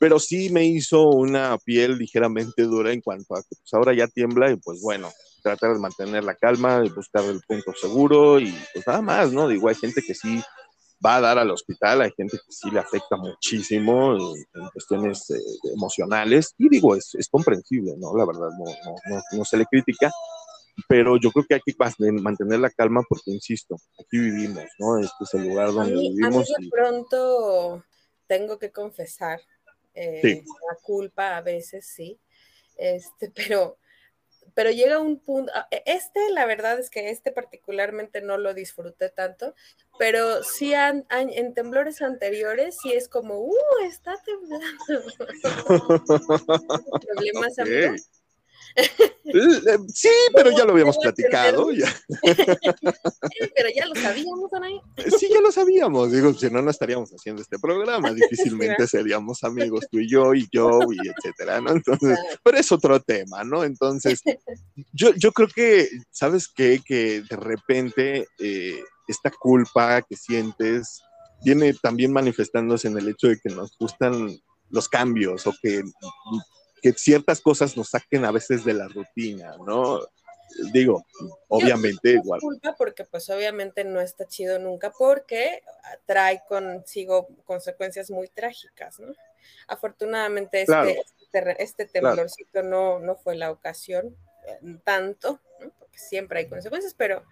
pero 0.01 0.19
sí 0.19 0.49
me 0.49 0.65
hizo 0.65 1.11
una 1.11 1.59
piel 1.59 1.99
ligeramente 1.99 2.63
dura 2.63 2.91
en 2.91 3.03
cuanto 3.03 3.35
a 3.37 3.43
que 3.43 3.55
pues 3.55 3.75
ahora 3.75 3.93
ya 3.93 4.09
tiembla 4.09 4.51
y 4.51 4.57
pues 4.57 4.81
bueno, 4.81 5.11
tratar 5.43 5.75
de 5.75 5.79
mantener 5.79 6.25
la 6.25 6.35
calma 6.35 6.83
y 6.83 6.89
buscar 6.89 7.23
el 7.27 7.43
punto 7.47 7.75
seguro 7.75 8.41
y 8.41 8.51
pues 8.73 8.87
nada 8.87 9.03
más, 9.03 9.31
¿no? 9.31 9.47
Digo, 9.47 9.69
hay 9.69 9.75
gente 9.75 10.01
que 10.01 10.15
sí 10.15 10.43
va 11.05 11.17
a 11.17 11.21
dar 11.21 11.39
al 11.39 11.51
hospital, 11.51 12.01
hay 12.01 12.13
gente 12.17 12.39
que 12.39 12.51
sí 12.51 12.71
le 12.71 12.81
afecta 12.81 13.17
muchísimo 13.19 14.17
en, 14.17 14.69
cuestiones 14.73 15.29
eh, 15.33 15.39
emocionales 15.75 16.55
y 16.57 16.71
digo, 16.71 16.97
es, 16.97 17.15
es, 17.15 17.29
comprensible, 17.29 17.93
¿no? 17.99 18.17
La 18.17 18.25
verdad, 18.25 18.49
no, 18.59 18.65
no, 18.65 19.23
no, 19.33 19.45
se 19.45 19.59
le 19.59 19.67
critica, 19.67 20.11
pero 20.89 21.19
yo 21.19 21.31
creo 21.31 21.45
que 21.47 21.55
hay 21.57 21.61
que 21.61 21.75
mantener 22.23 22.61
la 22.61 22.71
calma 22.71 23.03
porque, 23.07 23.33
insisto, 23.33 23.77
aquí 23.99 24.19
vivimos, 24.19 24.65
¿no? 24.79 24.99
Este 24.99 25.25
es 25.25 25.35
el 25.35 25.47
lugar 25.47 25.75
donde 25.75 25.93
vivimos. 25.93 26.51
A 26.57 26.59
mí 26.59 26.65
de 26.65 26.71
pronto 26.71 27.85
tengo 28.27 28.59
que 28.59 28.71
confesar 28.71 29.41
eh, 29.95 30.43
la 30.45 30.77
culpa 30.83 31.37
a 31.37 31.41
veces, 31.41 31.87
sí, 31.87 32.21
este, 32.77 33.31
pero 33.35 33.79
pero 34.55 34.71
llega 34.71 34.99
un 34.99 35.19
punto, 35.19 35.53
ah, 35.55 35.67
e, 35.71 35.83
este 35.87 36.31
la 36.31 36.47
verdad 36.47 36.79
es 36.79 36.91
que 36.91 37.11
este 37.11 37.33
particularmente 37.33 38.21
no 38.21 38.37
lo 38.37 38.55
disfruté 38.55 39.09
tanto, 39.09 39.55
pero 39.99 40.43
sí 40.43 40.75
han, 40.75 41.07
en 41.11 41.55
temblores 41.55 42.03
anteriores 42.03 42.77
sí 42.83 42.93
es 42.93 43.09
como, 43.09 43.41
uh, 43.41 43.55
está 43.85 44.17
temblando. 44.25 44.67
¿Problemas, 47.07 47.59
amigos? 47.59 48.11
Eh, 48.77 49.79
sí, 49.93 50.09
pero 50.35 50.51
ya 50.51 50.65
lo 50.65 50.73
habíamos 50.73 50.99
platicado. 50.99 51.69
pero 53.55 53.69
ya 53.75 53.87
lo 53.87 53.95
sabíamos, 53.95 54.53
Anaí. 54.53 54.81
Sí, 55.19 55.29
ya 55.33 55.41
lo 55.41 55.53
sabíamos. 55.53 56.13
Digo, 56.13 56.33
si 56.35 56.51
no, 56.51 56.63
no 56.63 56.71
estaríamos 56.71 57.11
haciendo 57.11 57.43
este 57.43 57.59
programa. 57.59 58.13
Difícilmente 58.15 58.87
seríamos 58.87 59.45
amigos 59.45 59.87
tú 59.91 59.99
y 60.01 60.09
yo 60.09 60.35
y 60.35 60.49
yo 60.53 60.81
y 60.91 61.09
etcétera, 61.09 61.61
¿no? 61.61 61.71
Entonces, 61.71 62.19
pero 62.43 62.59
es 62.59 62.73
otro 62.73 63.01
tema, 63.01 63.45
¿no? 63.45 63.65
Entonces, 63.65 64.21
yo, 64.93 65.15
yo 65.15 65.33
creo 65.33 65.49
que, 65.49 65.89
¿sabes 66.11 66.49
qué? 66.49 66.81
Que 66.85 67.23
de 67.23 67.37
repente 67.37 68.27
eh, 68.39 68.83
esta 69.07 69.31
culpa 69.31 70.03
que 70.03 70.17
sientes 70.17 71.03
viene 71.45 71.73
también 71.75 72.13
manifestándose 72.13 72.89
en 72.89 72.99
el 72.99 73.09
hecho 73.09 73.29
de 73.29 73.39
que 73.39 73.49
nos 73.49 73.77
gustan 73.79 74.29
los 74.71 74.89
cambios 74.89 75.47
o 75.47 75.55
que 75.63 75.83
que 76.81 76.93
ciertas 76.93 77.41
cosas 77.41 77.77
nos 77.77 77.91
saquen 77.91 78.25
a 78.25 78.31
veces 78.31 78.65
de 78.65 78.75
la 78.75 78.89
rutina, 78.89 79.57
¿no? 79.67 80.01
Digo, 80.73 81.07
obviamente 81.49 82.11
igual. 82.11 82.41
Culpa 82.41 82.75
porque 82.77 83.05
pues 83.05 83.31
obviamente 83.31 83.85
no 83.85 84.01
está 84.01 84.27
chido 84.27 84.59
nunca 84.59 84.91
porque 84.91 85.63
trae 86.07 86.43
consigo 86.49 87.29
consecuencias 87.45 88.11
muy 88.11 88.29
trágicas, 88.29 88.99
¿no? 88.99 89.13
Afortunadamente 89.69 90.63
este, 90.63 91.03
este, 91.23 91.63
este 91.63 91.87
temblorcito 91.87 92.63
no, 92.63 92.99
no 92.99 93.17
fue 93.17 93.37
la 93.37 93.51
ocasión 93.51 94.17
eh, 94.47 94.79
tanto, 94.85 95.41
¿no? 95.61 95.71
porque 95.79 95.99
siempre 95.99 96.41
hay 96.41 96.47
consecuencias, 96.47 96.95
pero, 96.95 97.25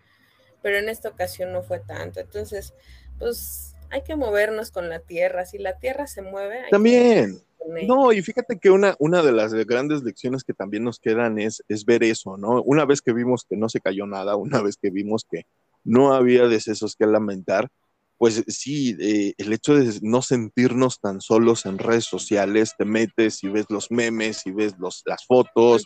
pero 0.63 0.79
en 0.79 0.89
esta 0.89 1.09
ocasión 1.09 1.53
no 1.53 1.63
fue 1.63 1.81
tanto. 1.81 2.21
Entonces, 2.21 2.75
pues 3.19 3.75
hay 3.91 4.03
que 4.03 4.17
movernos 4.17 4.71
con 4.71 4.89
la 4.89 5.01
tierra. 5.01 5.47
Si 5.47 5.59
la 5.59 5.79
tierra 5.79 6.07
se 6.07 6.23
mueve. 6.23 6.65
También. 6.71 7.43
No, 7.87 8.13
y 8.13 8.23
fíjate 8.23 8.59
que 8.59 8.71
una, 8.71 8.95
una 8.99 9.23
de 9.23 9.33
las 9.33 9.53
grandes 9.53 10.03
lecciones 10.03 10.45
que 10.45 10.55
también 10.55 10.85
nos 10.85 10.99
quedan 10.99 11.39
es, 11.39 11.63
es 11.69 11.85
ver 11.85 12.03
eso, 12.03 12.37
¿no? 12.37 12.63
Una 12.63 12.85
vez 12.85 13.03
que 13.03 13.13
vimos 13.13 13.45
que 13.49 13.57
no 13.57 13.69
se 13.69 13.81
cayó 13.81 14.07
nada, 14.07 14.37
una 14.37 14.63
vez 14.63 14.77
que 14.81 14.91
vimos 14.91 15.27
que 15.31 15.47
no 15.85 16.13
había 16.13 16.47
decesos 16.47 16.97
que 16.97 17.07
lamentar, 17.07 17.69
pues 18.17 18.43
sí, 18.49 18.97
eh, 19.01 19.35
el 19.39 19.53
hecho 19.53 19.77
de 19.77 19.99
no 20.03 20.23
sentirnos 20.23 20.99
tan 21.01 21.21
solos 21.21 21.67
en 21.67 21.79
redes 21.79 22.05
sociales, 22.05 22.75
te 22.77 22.85
metes 22.85 23.45
y 23.45 23.49
ves 23.49 23.67
los 23.69 23.91
memes 23.93 24.45
y 24.45 24.51
ves 24.51 24.75
los, 24.79 25.03
las 25.07 25.25
fotos 25.25 25.85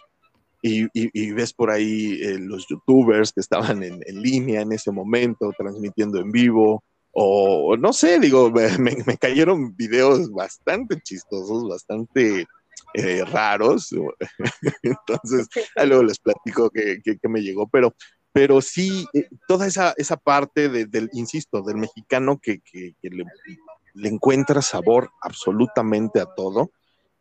y, 0.63 1.33
ves 1.33 1.53
por 1.53 1.71
ahí 1.71 2.19
eh, 2.23 2.39
los 2.39 2.67
youtubers 2.69 3.33
que 3.33 3.41
estaban 3.41 3.83
en, 3.83 4.01
en, 4.07 4.23
línea 4.23 4.63
en 4.63 4.73
ese 4.73 4.93
momento, 4.93 5.53
transmitiendo 5.59 6.21
en 6.21 6.31
vivo, 6.31 6.83
o 7.13 7.77
no 7.77 7.93
sé, 7.93 8.19
digo, 8.19 8.51
me, 8.81 9.17
cayeron 9.19 9.77
videos 9.77 10.31
bastante 10.31 11.01
chistosos, 11.01 11.69
bastante 11.69 12.47
eh, 12.95 13.25
raros, 13.25 13.91
entonces 14.83 15.49
luego 15.85 16.03
les 16.03 16.19
platico 16.19 16.71
que, 16.71 17.01
me 17.29 17.43
llegó, 17.43 17.69
pero, 17.69 17.95
pero 18.33 18.61
sí, 18.61 19.07
eh, 19.13 19.29
toda 19.47 19.67
esa, 19.67 19.95
esa 19.97 20.17
parte 20.17 20.69
del, 20.69 21.11
insisto, 21.13 21.63
del 21.63 21.77
mexicano 21.77 22.41
que, 22.41 22.63
le, 23.03 23.25
encuentra 24.09 24.63
sabor 24.63 25.11
absolutamente 25.21 26.19
a 26.19 26.27
todo, 26.35 26.71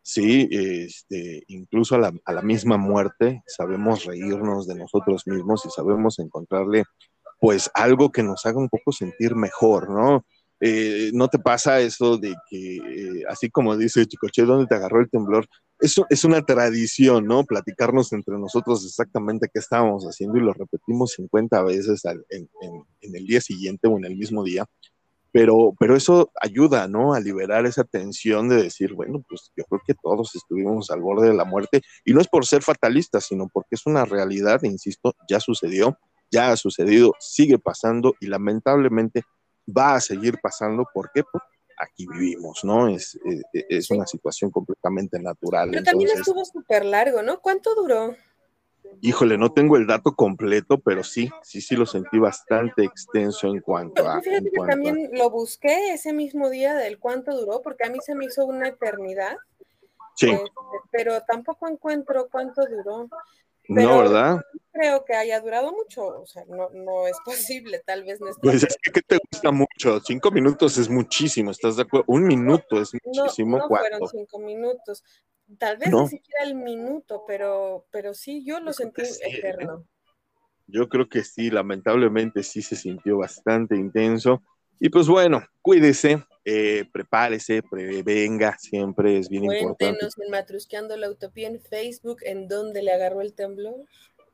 sí, 0.01 0.47
este, 0.51 1.43
incluso 1.47 1.95
a 1.95 1.99
la, 1.99 2.13
a 2.25 2.33
la 2.33 2.41
misma 2.41 2.77
muerte, 2.77 3.43
sabemos 3.45 4.05
reírnos 4.05 4.67
de 4.67 4.75
nosotros 4.75 5.27
mismos 5.27 5.65
y 5.65 5.69
sabemos 5.69 6.17
encontrarle 6.19 6.85
pues 7.41 7.71
algo 7.73 8.11
que 8.11 8.21
nos 8.21 8.45
haga 8.45 8.59
un 8.59 8.69
poco 8.69 8.91
sentir 8.91 9.35
mejor, 9.35 9.89
¿no? 9.89 10.23
Eh, 10.59 11.09
¿No 11.15 11.27
te 11.27 11.39
pasa 11.39 11.79
eso 11.81 12.19
de 12.19 12.35
que, 12.47 12.77
eh, 12.77 13.23
así 13.27 13.49
como 13.49 13.75
dice 13.75 14.05
Chicoche, 14.05 14.43
¿dónde 14.43 14.67
te 14.67 14.75
agarró 14.75 15.01
el 15.01 15.09
temblor? 15.09 15.47
Eso 15.79 16.05
es 16.11 16.23
una 16.23 16.43
tradición, 16.43 17.25
¿no? 17.25 17.43
Platicarnos 17.43 18.13
entre 18.13 18.37
nosotros 18.37 18.85
exactamente 18.85 19.49
qué 19.51 19.59
estábamos 19.59 20.03
haciendo 20.03 20.37
y 20.37 20.41
lo 20.41 20.53
repetimos 20.53 21.13
50 21.13 21.63
veces 21.63 22.03
en, 22.05 22.47
el 23.01 23.25
día 23.25 23.41
siguiente 23.41 23.87
o 23.87 23.97
en 23.97 24.05
el 24.05 24.15
mismo 24.15 24.43
día. 24.43 24.67
Pero, 25.31 25.73
pero 25.79 25.95
eso 25.95 26.31
ayuda, 26.39 26.87
¿no? 26.87 27.15
A 27.15 27.19
liberar 27.19 27.65
esa 27.65 27.85
tensión 27.85 28.49
de 28.49 28.61
decir, 28.61 28.93
bueno, 28.93 29.23
pues 29.27 29.51
yo 29.57 29.63
creo 29.63 29.81
que 29.87 29.95
todos 29.95 30.35
estuvimos 30.35 30.91
al 30.91 31.01
borde 31.01 31.29
de 31.29 31.33
la 31.33 31.45
muerte 31.45 31.81
y 32.05 32.13
no 32.13 32.21
es 32.21 32.27
por 32.27 32.45
ser 32.45 32.61
fatalistas, 32.61 33.25
sino 33.25 33.47
porque 33.51 33.69
es 33.75 33.87
una 33.87 34.05
realidad, 34.05 34.61
insisto, 34.61 35.15
ya 35.27 35.39
sucedió 35.39 35.97
ya 36.31 36.51
ha 36.51 36.57
sucedido, 36.57 37.13
sigue 37.19 37.59
pasando 37.59 38.15
y 38.19 38.27
lamentablemente 38.27 39.23
va 39.67 39.95
a 39.95 40.01
seguir 40.01 40.39
pasando. 40.41 40.85
¿Por 40.93 41.11
qué? 41.13 41.23
Porque 41.23 41.47
aquí 41.77 42.07
vivimos, 42.07 42.63
¿no? 42.63 42.87
Es, 42.87 43.15
eh, 43.15 43.41
eh, 43.53 43.65
es, 43.69 43.91
una 43.91 44.07
situación 44.07 44.49
completamente 44.49 45.19
natural. 45.19 45.69
Pero 45.71 45.83
también 45.83 46.11
estuvo 46.15 46.43
súper 46.45 46.85
largo, 46.85 47.21
¿no? 47.21 47.41
¿Cuánto 47.41 47.75
duró? 47.75 48.15
Híjole, 49.01 49.37
no 49.37 49.51
tengo 49.51 49.77
el 49.77 49.87
dato 49.87 50.15
completo, 50.15 50.79
pero 50.79 51.03
sí, 51.03 51.29
sí, 51.43 51.61
sí 51.61 51.75
lo 51.75 51.85
sentí 51.85 52.19
bastante 52.19 52.83
extenso 52.83 53.47
en 53.47 53.61
cuanto 53.61 54.07
a. 54.07 54.21
Fíjate 54.21 54.51
que 54.51 54.67
también 54.67 55.09
lo 55.13 55.29
busqué 55.29 55.93
ese 55.93 56.13
mismo 56.13 56.49
día 56.49 56.73
del 56.75 56.99
cuánto 56.99 57.35
duró, 57.35 57.61
porque 57.61 57.85
a 57.85 57.89
mí 57.89 57.99
se 58.05 58.15
me 58.15 58.25
hizo 58.25 58.45
una 58.45 58.67
eternidad. 58.67 59.37
Sí. 60.15 60.29
Este, 60.29 60.51
pero 60.91 61.21
tampoco 61.21 61.67
encuentro 61.67 62.27
cuánto 62.29 62.63
duró 62.65 63.09
no, 63.75 63.97
¿verdad? 63.99 64.41
Creo 64.71 65.03
que 65.03 65.13
haya 65.15 65.39
durado 65.41 65.71
mucho, 65.71 66.21
o 66.21 66.25
sea, 66.25 66.45
no, 66.47 66.69
no 66.69 67.07
es 67.07 67.17
posible, 67.25 67.81
tal 67.85 68.03
vez 68.03 68.21
no 68.21 68.29
es 68.29 68.37
Pues 68.41 68.63
es 68.63 68.77
que 68.91 69.01
te 69.01 69.19
gusta 69.29 69.51
mucho, 69.51 69.99
cinco 69.99 70.31
minutos 70.31 70.77
es 70.77 70.89
muchísimo, 70.89 71.51
¿estás 71.51 71.75
de 71.75 71.83
acuerdo? 71.83 72.05
Un 72.07 72.25
minuto 72.25 72.81
es 72.81 72.91
muchísimo. 72.93 73.57
No, 73.57 73.63
no 73.63 73.69
fueron 73.69 74.07
cinco 74.07 74.39
minutos, 74.39 75.03
tal 75.57 75.77
vez 75.77 75.91
ni 75.91 76.07
siquiera 76.07 76.43
el 76.43 76.55
minuto, 76.55 77.23
pero, 77.27 77.85
pero 77.91 78.13
sí, 78.13 78.45
yo 78.45 78.59
lo 78.59 78.71
sentí 78.71 79.01
¿eh? 79.01 79.39
eterno. 79.39 79.85
Yo 80.67 80.87
creo 80.87 81.09
que 81.09 81.23
sí, 81.23 81.49
lamentablemente 81.49 82.43
sí 82.43 82.61
se 82.61 82.77
sintió 82.77 83.17
bastante 83.17 83.75
intenso. 83.75 84.41
Y 84.83 84.89
pues 84.89 85.07
bueno, 85.07 85.45
cuídese, 85.61 86.25
eh, 86.43 86.85
prepárese, 86.91 87.61
prevenga, 87.61 88.57
siempre 88.57 89.19
es 89.19 89.29
bien 89.29 89.43
importante. 89.43 89.85
Cuéntenos 89.85 90.17
en 90.17 90.31
Matrusqueando 90.31 90.97
la 90.97 91.07
Utopía 91.11 91.47
en 91.47 91.61
Facebook, 91.61 92.17
en 92.23 92.47
dónde 92.47 92.81
le 92.81 92.91
agarró 92.91 93.21
el 93.21 93.35
temblor. 93.35 93.75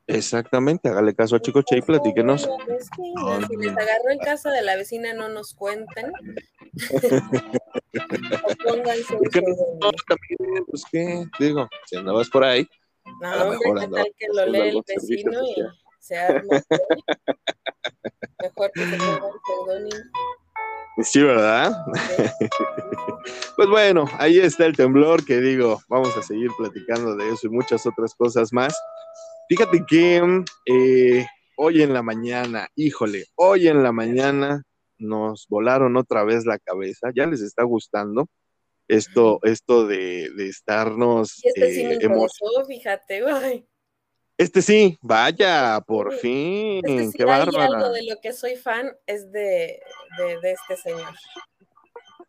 Exactamente, 0.06 0.88
hágale 0.88 1.14
caso 1.14 1.36
a 1.36 1.40
Chico 1.40 1.60
Che 1.60 1.76
y 1.76 1.82
platíquenos. 1.82 2.48
Si 2.48 3.56
les 3.58 3.72
agarró 3.72 4.08
en 4.10 4.18
casa 4.20 4.50
de 4.50 4.62
la 4.62 4.74
vecina, 4.76 5.12
no 5.12 5.28
nos 5.28 5.52
cuenten. 5.52 6.12
¿Por 8.64 9.30
qué 9.30 9.42
no, 9.42 9.90
también, 10.08 10.64
pues 10.66 10.82
qué, 10.90 11.26
digo, 11.38 11.68
si 11.84 11.96
andabas 11.96 12.30
por 12.30 12.44
ahí. 12.44 12.66
No, 13.20 13.50
hombre, 13.50 13.58
¿qué 13.58 13.88
tal 13.88 14.14
que 14.16 14.26
lo 14.32 14.46
lee 14.46 14.68
el 14.70 14.82
vecino 14.86 15.44
y 15.44 15.62
se 15.98 16.16
arma? 16.16 16.62
Mejor 18.42 18.70
que 18.72 18.86
se 18.86 18.96
ponga 18.96 19.28
el 19.28 19.40
seudónimo. 19.46 20.10
Sí, 21.04 21.22
¿verdad? 21.22 21.72
pues 23.56 23.68
bueno, 23.68 24.06
ahí 24.18 24.38
está 24.38 24.66
el 24.66 24.76
temblor 24.76 25.24
que 25.24 25.40
digo, 25.40 25.80
vamos 25.88 26.16
a 26.16 26.22
seguir 26.22 26.50
platicando 26.58 27.14
de 27.14 27.28
eso 27.30 27.46
y 27.46 27.50
muchas 27.50 27.86
otras 27.86 28.14
cosas 28.14 28.52
más. 28.52 28.76
Fíjate 29.48 29.84
que 29.86 30.44
eh, 30.66 31.26
hoy 31.56 31.82
en 31.82 31.92
la 31.92 32.02
mañana, 32.02 32.68
híjole, 32.74 33.26
hoy 33.36 33.68
en 33.68 33.82
la 33.82 33.92
mañana 33.92 34.64
nos 34.98 35.46
volaron 35.48 35.96
otra 35.96 36.24
vez 36.24 36.44
la 36.44 36.58
cabeza, 36.58 37.10
ya 37.14 37.26
les 37.26 37.42
está 37.42 37.62
gustando 37.62 38.26
esto, 38.88 39.38
esto 39.42 39.86
de, 39.86 40.30
de 40.36 40.48
estarnos... 40.48 41.44
Y 41.44 41.48
este 41.48 41.72
sí 41.72 41.84
me 41.84 41.94
eh, 41.94 42.64
fíjate, 42.66 43.22
güey. 43.22 43.68
Este 44.38 44.62
sí, 44.62 44.96
vaya, 45.02 45.80
por 45.84 46.14
fin, 46.14 46.80
este 46.86 47.06
sí, 47.06 47.18
qué 47.18 47.24
bárbara. 47.24 47.64
algo 47.64 47.90
de 47.90 48.04
lo 48.04 48.20
que 48.20 48.32
soy 48.32 48.54
fan 48.54 48.96
es 49.04 49.32
de, 49.32 49.82
de, 50.16 50.38
de 50.40 50.52
este 50.52 50.76
señor. 50.76 51.12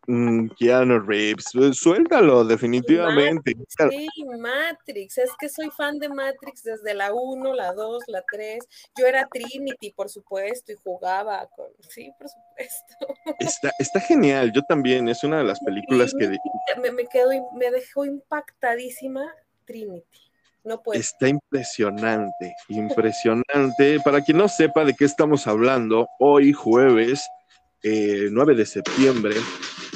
Mm, 0.08 0.48
Keanu 0.58 0.98
Reeves, 0.98 1.50
pues, 1.52 1.78
suéltalo, 1.78 2.44
definitivamente. 2.44 3.54
Matrix, 3.54 4.10
sí, 4.12 4.24
Matrix, 4.24 5.18
es 5.18 5.30
que 5.38 5.48
soy 5.48 5.70
fan 5.70 6.00
de 6.00 6.08
Matrix 6.08 6.64
desde 6.64 6.94
la 6.94 7.14
1, 7.14 7.54
la 7.54 7.72
2, 7.74 8.02
la 8.08 8.24
3. 8.28 8.58
Yo 8.98 9.06
era 9.06 9.28
Trinity, 9.28 9.92
por 9.92 10.08
supuesto, 10.08 10.72
y 10.72 10.76
jugaba 10.82 11.46
con. 11.54 11.68
Sí, 11.88 12.10
por 12.18 12.28
supuesto. 12.28 13.34
Está, 13.38 13.70
está 13.78 14.00
genial, 14.00 14.50
yo 14.52 14.62
también, 14.62 15.08
es 15.08 15.22
una 15.22 15.38
de 15.38 15.44
las 15.44 15.60
películas 15.60 16.12
que. 16.18 16.36
Me, 16.80 16.90
me, 16.90 17.06
quedo, 17.06 17.30
me 17.54 17.70
dejó 17.70 18.04
impactadísima 18.04 19.32
Trinity. 19.64 20.29
No. 20.62 20.82
Está 20.92 21.28
impresionante, 21.28 22.54
impresionante. 22.68 23.98
Para 24.04 24.20
quien 24.20 24.36
no 24.36 24.48
sepa 24.48 24.84
de 24.84 24.94
qué 24.94 25.06
estamos 25.06 25.46
hablando, 25.46 26.08
hoy 26.18 26.52
jueves 26.52 27.22
eh, 27.82 28.28
9 28.30 28.54
de 28.54 28.66
septiembre, 28.66 29.36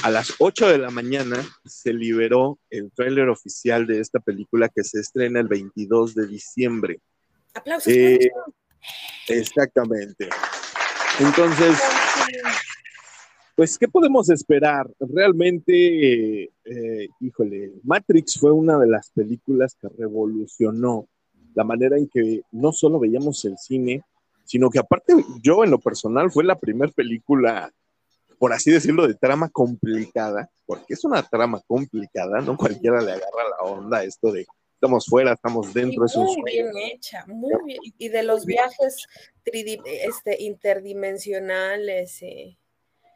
a 0.02 0.10
las 0.10 0.32
8 0.38 0.68
de 0.68 0.78
la 0.78 0.90
mañana, 0.90 1.36
se 1.66 1.92
liberó 1.92 2.58
el 2.70 2.90
tráiler 2.92 3.28
oficial 3.28 3.86
de 3.86 4.00
esta 4.00 4.20
película 4.20 4.70
que 4.70 4.82
se 4.84 5.00
estrena 5.00 5.40
el 5.40 5.48
22 5.48 6.14
de 6.14 6.26
diciembre. 6.26 7.00
Aplausos. 7.52 7.92
Eh, 7.92 8.30
exactamente. 9.28 10.28
Entonces, 11.20 11.78
pues, 13.54 13.78
¿qué 13.78 13.88
podemos 13.88 14.28
esperar? 14.30 14.90
Realmente, 14.98 16.44
eh, 16.44 17.08
híjole, 17.20 17.72
Matrix 17.82 18.38
fue 18.38 18.52
una 18.52 18.78
de 18.78 18.88
las 18.88 19.10
películas 19.10 19.76
que 19.80 19.88
revolucionó 19.88 21.08
la 21.54 21.64
manera 21.64 21.96
en 21.96 22.08
que 22.08 22.42
no 22.50 22.72
solo 22.72 22.98
veíamos 22.98 23.44
el 23.44 23.56
cine, 23.58 24.02
sino 24.44 24.70
que 24.70 24.78
aparte 24.78 25.14
yo 25.40 25.64
en 25.64 25.70
lo 25.70 25.78
personal 25.78 26.30
fue 26.30 26.44
la 26.44 26.58
primera 26.58 26.92
película, 26.92 27.72
por 28.38 28.52
así 28.52 28.70
decirlo, 28.70 29.06
de 29.06 29.14
trama 29.14 29.48
complicada, 29.48 30.50
porque 30.66 30.94
es 30.94 31.04
una 31.04 31.22
trama 31.22 31.62
complicada, 31.66 32.40
no 32.40 32.56
cualquiera 32.56 33.00
le 33.00 33.12
agarra 33.12 33.48
la 33.58 33.70
onda 33.70 33.98
a 33.98 34.04
esto 34.04 34.32
de 34.32 34.46
estamos 34.74 35.06
fuera, 35.06 35.32
estamos 35.32 35.72
dentro. 35.72 36.04
es 36.04 36.16
muy 36.16 36.42
bien 36.44 36.70
hecha, 36.76 37.24
muy 37.26 37.52
bien. 37.64 37.78
Y 37.96 38.08
de 38.08 38.22
los 38.22 38.44
viajes 38.44 39.06
este, 39.44 40.42
interdimensionales. 40.42 42.22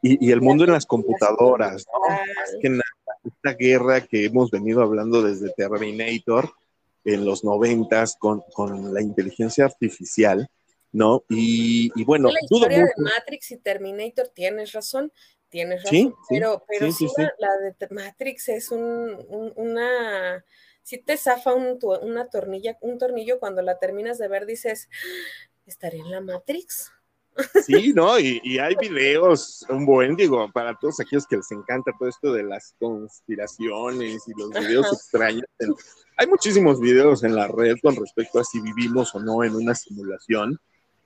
Y, 0.09 0.29
y, 0.29 0.33
el 0.33 0.41
mundo 0.41 0.65
en 0.65 0.73
las 0.73 0.87
computadoras, 0.87 1.87
¿no? 1.93 2.09
Más 2.09 2.57
que 2.61 2.69
nada, 2.71 2.83
esta 3.25 3.53
guerra 3.55 4.01
que 4.01 4.25
hemos 4.25 4.51
venido 4.51 4.83
hablando 4.83 5.23
desde 5.23 5.53
Terminator 5.53 6.51
en 7.05 7.25
los 7.25 7.45
noventas 7.45 8.17
con, 8.19 8.43
con 8.55 8.93
la 8.93 9.03
inteligencia 9.03 9.65
artificial, 9.65 10.49
¿no? 10.93 11.25
Y, 11.29 11.91
y 11.95 12.05
bueno, 12.05 12.31
la 12.31 12.41
historia 12.41 12.85
de 12.85 12.93
Matrix 12.97 13.51
y 13.53 13.59
Terminator, 13.59 14.29
tienes 14.29 14.73
razón, 14.73 15.13
tienes 15.49 15.83
razón, 15.83 15.99
¿Sí? 15.99 16.15
pero, 16.29 16.65
pero 16.67 16.93
sí, 16.93 17.07
la, 17.17 17.33
la, 17.39 17.51
de 17.57 17.89
Matrix 17.91 18.49
es 18.49 18.71
un, 18.71 19.25
un, 19.29 19.53
una, 19.57 20.45
si 20.83 20.99
te 20.99 21.17
zafa 21.17 21.55
un, 21.55 21.79
una 22.03 22.29
tornilla, 22.29 22.79
un 22.81 22.99
tornillo 22.99 23.39
cuando 23.39 23.63
la 23.63 23.79
terminas 23.79 24.19
de 24.19 24.29
ver, 24.29 24.47
dices, 24.47 24.89
¿estaré 25.67 25.99
en 25.99 26.11
la 26.11 26.21
Matrix? 26.21 26.93
Sí, 27.65 27.93
¿no? 27.95 28.19
Y, 28.19 28.41
y, 28.43 28.59
hay 28.59 28.75
videos, 28.77 29.65
un 29.69 29.87
buen, 29.87 30.17
digo, 30.17 30.51
para 30.53 30.75
todos 30.75 31.01
aquellos 31.01 31.27
que 31.27 31.37
les 31.37 31.51
encanta 31.53 31.93
todo 31.99 32.09
esto 32.09 32.33
de 32.33 32.43
las 32.43 32.75
conspiraciones 32.79 34.23
y 34.27 34.33
los 34.41 34.51
videos 34.51 34.87
Ajá. 34.87 34.95
extraños. 34.95 35.45
Hay 36.17 36.27
muchísimos 36.27 36.81
videos 36.81 37.23
en 37.23 37.37
la 37.37 37.47
red 37.47 37.77
con 37.81 37.95
respecto 37.97 38.41
a 38.41 38.45
si 38.45 38.61
vivimos 38.61 39.15
o 39.15 39.21
no 39.21 39.45
en 39.45 39.55
una 39.55 39.75
simulación 39.75 40.59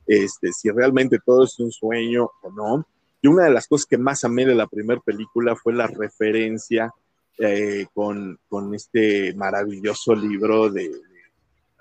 este, 0.06 0.52
si 0.52 0.70
realmente 0.70 1.18
todo 1.24 1.44
es 1.44 1.58
un 1.58 1.70
sueño 1.70 2.30
o 2.42 2.50
no. 2.50 2.86
Y 3.20 3.28
una 3.28 3.44
de 3.44 3.50
las 3.50 3.68
cosas 3.68 3.86
que 3.86 3.98
más 3.98 4.24
amé 4.24 4.44
de 4.44 4.54
la 4.54 4.66
primera 4.66 5.00
película 5.00 5.54
fue 5.54 5.72
la 5.72 5.86
referencia 5.86 6.92
eh, 7.38 7.86
con, 7.94 8.38
con, 8.48 8.74
este 8.74 9.32
maravilloso 9.34 10.14
libro 10.14 10.68
de, 10.68 10.88
de, 10.88 11.11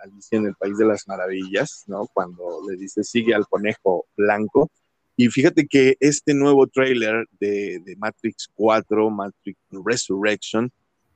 Alicia 0.03 0.37
en 0.37 0.47
el 0.47 0.55
País 0.55 0.77
de 0.77 0.85
las 0.85 1.07
Maravillas, 1.07 1.83
¿no? 1.87 2.07
Cuando 2.13 2.43
le 2.69 2.77
dice 2.77 3.03
sigue 3.03 3.33
al 3.33 3.47
conejo 3.47 4.05
blanco. 4.15 4.69
Y 5.15 5.29
fíjate 5.29 5.67
que 5.67 5.97
este 5.99 6.33
nuevo 6.33 6.67
tráiler 6.67 7.27
de, 7.39 7.79
de, 7.85 7.95
Matrix 7.97 8.47
4, 8.55 9.09
Matrix 9.09 9.59
Resurrection, 9.71 10.71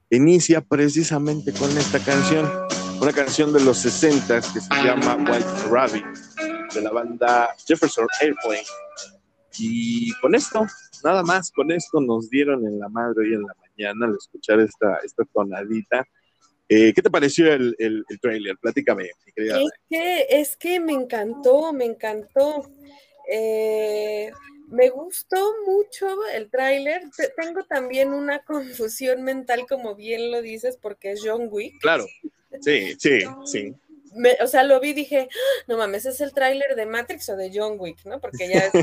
inicia 0.10 0.62
precisamente 0.62 1.52
con 1.54 1.70
esta 1.78 2.00
canción, 2.00 2.50
una 3.02 3.14
canción 3.14 3.52
de 3.54 3.64
los 3.64 3.78
60 3.80 4.42
que 4.42 4.62
se 4.62 4.84
llama 4.84 5.16
White 5.16 5.70
Rabbit 5.70 6.06
de 6.74 6.82
la 6.82 6.92
banda 6.92 7.50
Jefferson 7.66 8.06
Airplane. 8.22 8.66
Y 9.58 10.14
con 10.20 10.36
esto, 10.36 10.66
nada 11.04 11.24
más, 11.24 11.52
con 11.52 11.72
esto 11.72 12.02
nos 12.02 12.30
dieron 12.30 12.66
en 12.68 12.80
la 12.80 12.90
madre 12.90 13.22
hoy 13.22 13.34
en 13.34 13.44
la 13.44 13.56
mañana 13.56 14.06
al 14.08 14.16
escuchar 14.16 14.60
esta, 14.60 14.98
esta 14.98 15.24
tonadita. 15.34 16.06
Eh, 16.68 16.94
¿Qué 16.94 17.02
te 17.02 17.10
pareció 17.10 17.52
el, 17.54 17.76
el, 17.78 18.04
el 18.10 18.20
trailer? 18.20 18.58
Platícame, 18.58 19.10
mi 19.26 19.32
querida. 19.32 19.60
Es 19.62 19.72
que, 19.90 20.28
es 20.30 20.58
que 20.58 20.80
me 20.80 20.94
encantó, 20.94 21.72
me 21.74 21.86
encantó. 21.86 22.72
Eh, 23.32 24.32
me 24.70 24.90
gustó 24.90 25.54
mucho 25.66 26.08
el 26.34 26.50
tráiler. 26.50 27.04
Tengo 27.38 27.64
también 27.66 28.14
una 28.14 28.40
confusión 28.46 29.24
mental, 29.24 29.66
como 29.68 29.96
bien 29.96 30.32
lo 30.32 30.42
dices, 30.42 30.78
porque 30.82 31.12
es 31.12 31.22
John 31.24 31.48
Wick. 31.52 31.80
Claro, 31.82 32.06
sí, 32.62 32.96
sí, 33.00 33.20
sí 33.46 33.76
me, 34.16 34.38
o 34.42 34.48
sea, 34.48 34.64
lo 34.64 34.80
vi 34.80 34.90
y 34.90 34.94
dije, 34.94 35.28
ah, 35.30 35.64
no 35.68 35.78
mames, 35.78 36.06
¿es 36.06 36.22
el 36.22 36.34
tráiler 36.34 36.76
de 36.76 36.86
Matrix 36.86 37.30
o 37.30 37.36
de 37.36 37.52
John 37.54 37.76
Wick, 37.80 38.06
no? 38.06 38.20
Porque 38.20 38.48
ya 38.48 38.72
se 38.72 38.80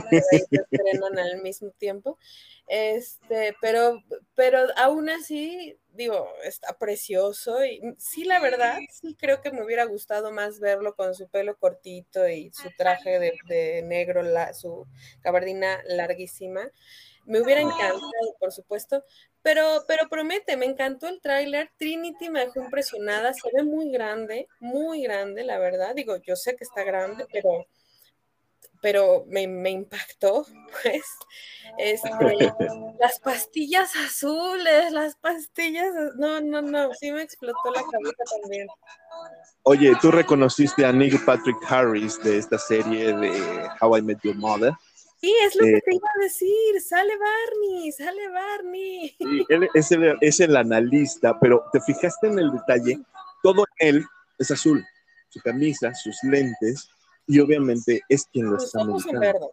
estrenan 0.51 1.19
al 1.19 1.43
mismo 1.43 1.71
tiempo. 1.71 2.19
Este, 2.67 3.55
pero, 3.61 4.03
pero 4.35 4.67
aún 4.77 5.11
así, 5.11 5.77
digo, 5.93 6.29
está 6.45 6.79
precioso 6.79 7.65
y 7.65 7.81
sí, 7.99 8.25
la 8.25 8.41
verdad, 8.41 8.79
sí 8.91 9.17
creo 9.19 9.41
que 9.41 9.51
me 9.51 9.65
hubiera 9.65 9.85
gustado 9.85 10.31
más 10.31 10.61
verlo 10.61 10.95
con 10.95 11.15
su 11.15 11.29
pelo 11.29 11.57
cortito 11.57 12.29
y 12.29 12.51
su 12.53 12.71
traje 12.77 13.19
de, 13.19 13.33
de 13.47 13.83
negro, 13.83 14.23
la, 14.23 14.55
su 14.55 14.87
gabardina 15.23 15.83
larguísima. 15.87 16.71
Me 17.25 17.41
hubiera 17.41 17.61
encantado, 17.61 18.01
por 18.41 18.53
supuesto, 18.53 19.05
pero, 19.43 19.85
pero 19.87 20.09
promete, 20.09 20.57
me 20.57 20.67
encantó 20.67 21.09
el 21.09 21.21
tráiler. 21.21 21.71
Trinity 21.77 22.31
me 22.31 22.41
dejó 22.47 22.63
impresionada, 22.63 23.33
se 23.33 23.49
ve 23.55 23.63
muy 23.63 23.91
grande, 23.91 24.49
muy 24.61 25.03
grande, 25.03 25.45
la 25.45 25.59
verdad. 25.59 25.95
Digo, 25.95 26.17
yo 26.17 26.37
sé 26.37 26.57
que 26.57 26.65
está 26.65 26.83
grande, 26.83 27.27
pero, 27.33 27.67
pero 28.81 29.25
me, 29.29 29.47
me 29.47 29.71
impactó, 29.71 30.47
pues. 30.83 31.05
Este, 31.79 32.11
las 33.01 33.19
pastillas 33.21 33.97
azules, 33.97 34.93
las 34.93 35.17
pastillas, 35.17 35.89
no, 36.17 36.41
no, 36.41 36.61
no, 36.61 36.93
sí 36.93 37.11
me 37.13 37.23
explotó 37.23 37.71
la 37.75 37.83
cabeza 37.83 38.25
también. 38.43 38.67
Oye, 39.63 39.93
¿tú 40.01 40.11
reconociste 40.11 40.85
a 40.85 40.93
Neil 40.93 41.19
Patrick 41.25 41.57
Harris 41.69 42.23
de 42.23 42.39
esta 42.39 42.59
serie 42.59 43.13
de 43.13 43.69
How 43.81 43.97
I 43.97 44.03
Met 44.03 44.19
Your 44.23 44.37
Mother? 44.37 44.73
Sí, 45.23 45.33
es 45.47 45.55
lo 45.55 45.65
eh, 45.65 45.75
que 45.75 45.81
te 45.83 45.95
iba 45.95 46.09
a 46.09 46.23
decir, 46.25 46.81
sale 46.81 47.13
Barney, 47.17 47.93
sale 47.93 48.29
Barney. 48.29 49.15
Sí, 49.17 49.47
él 49.49 49.69
es 49.73 49.93
el, 49.93 50.19
es 50.21 50.41
el 50.41 50.57
analista, 50.57 51.39
pero 51.39 51.65
te 51.73 51.81
fijaste 51.81 52.27
en 52.27 52.41
el 52.41 52.51
detalle, 52.51 52.99
todo 53.41 53.65
él 53.79 54.05
es 54.41 54.51
azul, 54.51 54.85
su 55.29 55.39
camisa, 55.39 55.95
sus 55.95 56.19
lentes, 56.25 56.89
y 57.29 57.39
obviamente 57.39 58.01
es 58.09 58.27
quien 58.33 58.51
lo 58.51 58.57
está 58.57 58.83
medicando. 58.83 59.53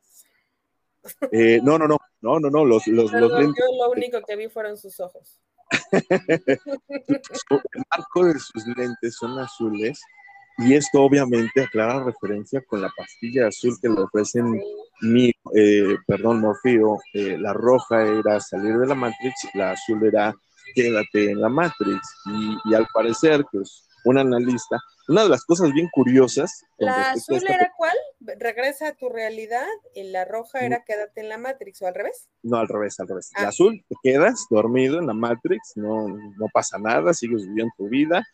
Eh, 1.31 1.59
no, 1.61 1.77
no, 1.77 1.87
no, 1.87 1.99
no, 2.21 2.39
no, 2.39 2.49
no, 2.49 2.65
los, 2.65 2.87
los, 2.87 3.11
los 3.11 3.31
yo 3.31 3.53
lo 3.77 3.91
único 3.91 4.21
que 4.23 4.35
vi 4.35 4.49
fueron 4.49 4.75
sus 4.75 4.99
ojos. 4.99 5.39
el 5.91 6.59
marco 7.95 8.25
de 8.25 8.39
sus 8.39 8.65
lentes 8.75 9.15
son 9.15 9.37
azules 9.37 10.01
y 10.57 10.73
esto 10.73 11.03
obviamente 11.03 11.61
aclara 11.61 12.03
referencia 12.03 12.59
con 12.65 12.81
la 12.81 12.89
pastilla 12.97 13.47
azul 13.47 13.77
que 13.79 13.87
le 13.87 14.01
ofrecen 14.01 14.59
mi, 15.01 15.31
eh, 15.55 15.97
perdón, 16.07 16.41
Morfeo. 16.41 16.99
Eh, 17.13 17.37
la 17.37 17.53
roja 17.53 18.03
era 18.03 18.39
salir 18.39 18.77
de 18.77 18.87
la 18.87 18.95
Matrix, 18.95 19.35
la 19.53 19.71
azul 19.71 20.05
era 20.05 20.33
quédate 20.75 21.31
en 21.31 21.41
la 21.41 21.49
Matrix. 21.49 22.01
Y, 22.25 22.71
y 22.71 22.75
al 22.75 22.87
parecer, 22.93 23.45
pues 23.51 23.89
un 24.05 24.17
analista, 24.17 24.81
una 25.07 25.23
de 25.23 25.29
las 25.29 25.43
cosas 25.43 25.71
bien 25.71 25.89
curiosas. 25.91 26.63
¿La 26.77 27.11
azul 27.11 27.37
esta 27.37 27.53
era 27.53 27.71
cuál? 27.75 27.95
Regresa 28.19 28.89
a 28.89 28.95
tu 28.95 29.09
realidad 29.09 29.67
y 29.93 30.03
la 30.03 30.25
roja 30.25 30.59
era 30.59 30.83
quédate 30.83 31.21
en 31.21 31.29
la 31.29 31.37
Matrix 31.37 31.81
o 31.81 31.87
al 31.87 31.95
revés. 31.95 32.29
No, 32.43 32.57
al 32.57 32.67
revés, 32.67 32.99
al 32.99 33.07
revés. 33.07 33.31
Ah. 33.35 33.43
La 33.43 33.47
azul, 33.49 33.83
te 33.87 33.95
quedas 34.03 34.45
dormido 34.49 34.99
en 34.99 35.07
la 35.07 35.13
Matrix, 35.13 35.73
no, 35.75 36.07
no 36.07 36.47
pasa 36.53 36.77
nada, 36.77 37.13
sigues 37.13 37.45
viviendo 37.47 37.73
tu 37.77 37.89
vida. 37.89 38.25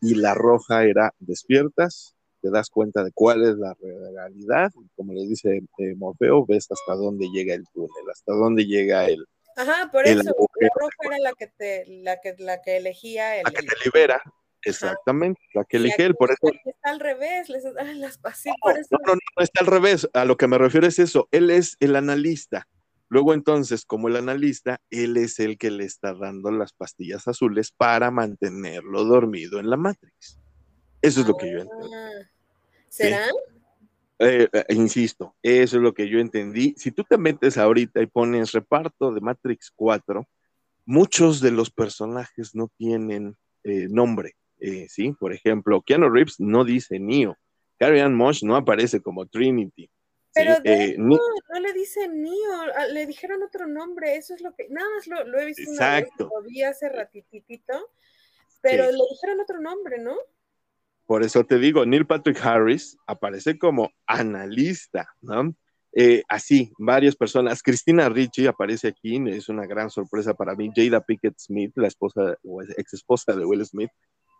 Y 0.00 0.14
la 0.14 0.34
roja 0.34 0.84
era 0.84 1.12
despiertas, 1.18 2.14
te 2.40 2.50
das 2.50 2.70
cuenta 2.70 3.04
de 3.04 3.12
cuál 3.12 3.42
es 3.42 3.56
la 3.56 3.74
realidad. 4.12 4.70
Como 4.96 5.12
le 5.12 5.26
dice 5.26 5.62
eh, 5.78 5.94
Morfeo, 5.96 6.46
ves 6.46 6.68
hasta 6.70 6.94
dónde 6.94 7.28
llega 7.32 7.54
el 7.54 7.64
túnel, 7.72 8.10
hasta 8.10 8.32
dónde 8.32 8.66
llega 8.66 9.06
el, 9.06 9.24
Ajá, 9.58 9.90
por 9.90 10.06
El 10.06 10.20
eso, 10.20 10.34
la 10.60 10.68
roja 10.72 10.96
era 11.02 11.18
la 11.18 11.32
que 11.32 11.48
te, 11.48 11.84
la 11.88 12.20
que, 12.20 12.36
la 12.38 12.62
que 12.62 12.76
elegía 12.76 13.38
el. 13.38 13.42
la 13.42 13.50
que 13.50 13.66
te 13.66 13.74
libera. 13.84 14.22
Exactamente, 14.62 15.40
la 15.52 15.64
que 15.64 15.78
elige 15.78 16.04
él. 16.04 16.14
Por 16.14 16.30
eso 16.30 16.52
está 16.64 16.90
al 16.90 17.00
revés, 17.00 17.48
les, 17.48 17.64
ah, 17.64 17.70
las 17.94 18.20
así 18.22 18.50
No, 18.50 18.54
por 18.60 18.78
eso. 18.78 18.88
no, 18.90 19.14
no, 19.14 19.18
no, 19.36 19.42
está 19.42 19.60
al 19.60 19.66
revés. 19.66 20.08
A 20.12 20.24
lo 20.24 20.36
que 20.36 20.46
me 20.46 20.58
refiero 20.58 20.86
es 20.86 21.00
eso. 21.00 21.28
Él 21.32 21.50
es 21.50 21.76
el 21.80 21.96
analista. 21.96 22.68
Luego 23.08 23.34
entonces, 23.34 23.84
como 23.84 24.06
el 24.06 24.16
analista, 24.16 24.80
él 24.90 25.16
es 25.16 25.40
el 25.40 25.58
que 25.58 25.72
le 25.72 25.84
está 25.84 26.14
dando 26.14 26.52
las 26.52 26.72
pastillas 26.72 27.26
azules 27.26 27.72
para 27.72 28.12
mantenerlo 28.12 29.04
dormido 29.04 29.58
en 29.58 29.70
la 29.70 29.76
Matrix. 29.76 30.38
Eso 31.00 31.20
es 31.20 31.26
lo 31.28 31.36
que 31.36 31.50
yo 31.50 31.58
entendí. 31.60 31.94
Ah, 31.94 32.30
¿Será? 32.88 33.26
Eh, 34.20 34.48
eh, 34.52 34.64
insisto, 34.70 35.36
eso 35.42 35.76
es 35.76 35.82
lo 35.82 35.94
que 35.94 36.08
yo 36.08 36.18
entendí. 36.18 36.74
Si 36.76 36.90
tú 36.90 37.04
te 37.04 37.16
metes 37.18 37.56
ahorita 37.56 38.02
y 38.02 38.06
pones 38.06 38.50
reparto 38.52 39.12
de 39.12 39.20
Matrix 39.20 39.70
4, 39.76 40.26
muchos 40.86 41.40
de 41.40 41.52
los 41.52 41.70
personajes 41.70 42.54
no 42.54 42.68
tienen 42.76 43.36
eh, 43.62 43.86
nombre. 43.88 44.34
eh, 44.60 44.86
¿sí? 44.88 45.12
Por 45.12 45.32
ejemplo, 45.32 45.82
Keanu 45.82 46.08
Reeves 46.10 46.40
no 46.40 46.64
dice 46.64 46.98
Neo. 46.98 47.36
Carrie 47.78 48.02
Ann 48.02 48.14
Moss 48.16 48.42
no 48.42 48.56
aparece 48.56 49.00
como 49.00 49.26
Trinity. 49.26 49.84
¿sí? 49.84 49.90
Pero 50.34 50.58
de 50.60 50.84
hecho, 50.84 51.00
no 51.00 51.60
le 51.60 51.72
dicen 51.72 52.20
Neo, 52.20 52.64
le 52.92 53.06
dijeron 53.06 53.44
otro 53.44 53.68
nombre, 53.68 54.16
eso 54.16 54.34
es 54.34 54.40
lo 54.40 54.52
que, 54.56 54.68
nada 54.68 54.88
más 54.96 55.06
lo, 55.06 55.24
lo 55.28 55.38
he 55.38 55.44
visto 55.46 55.70
una 55.70 56.00
vez, 56.00 56.08
lo 56.18 56.42
vi 56.42 56.64
hace 56.64 56.88
ratititito, 56.88 57.90
pero 58.60 58.86
Sí. 58.86 58.92
le 58.96 59.04
dijeron 59.12 59.40
otro 59.40 59.60
nombre, 59.60 59.98
¿no? 59.98 60.16
Por 61.08 61.22
eso 61.22 61.42
te 61.44 61.58
digo, 61.58 61.86
Neil 61.86 62.06
Patrick 62.06 62.38
Harris 62.44 62.98
aparece 63.06 63.58
como 63.58 63.90
analista, 64.06 65.08
¿no? 65.22 65.54
Eh, 65.94 66.22
así, 66.28 66.70
varias 66.78 67.16
personas. 67.16 67.62
Cristina 67.62 68.10
Ricci 68.10 68.46
aparece 68.46 68.88
aquí, 68.88 69.16
es 69.30 69.48
una 69.48 69.64
gran 69.66 69.88
sorpresa 69.88 70.34
para 70.34 70.54
mí. 70.54 70.70
Jada 70.76 71.00
Pickett 71.00 71.38
Smith, 71.38 71.72
la 71.76 71.88
esposa 71.88 72.36
o 72.44 72.60
ex 72.62 72.92
esposa 72.92 73.34
de 73.34 73.46
Will 73.46 73.64
Smith, 73.64 73.88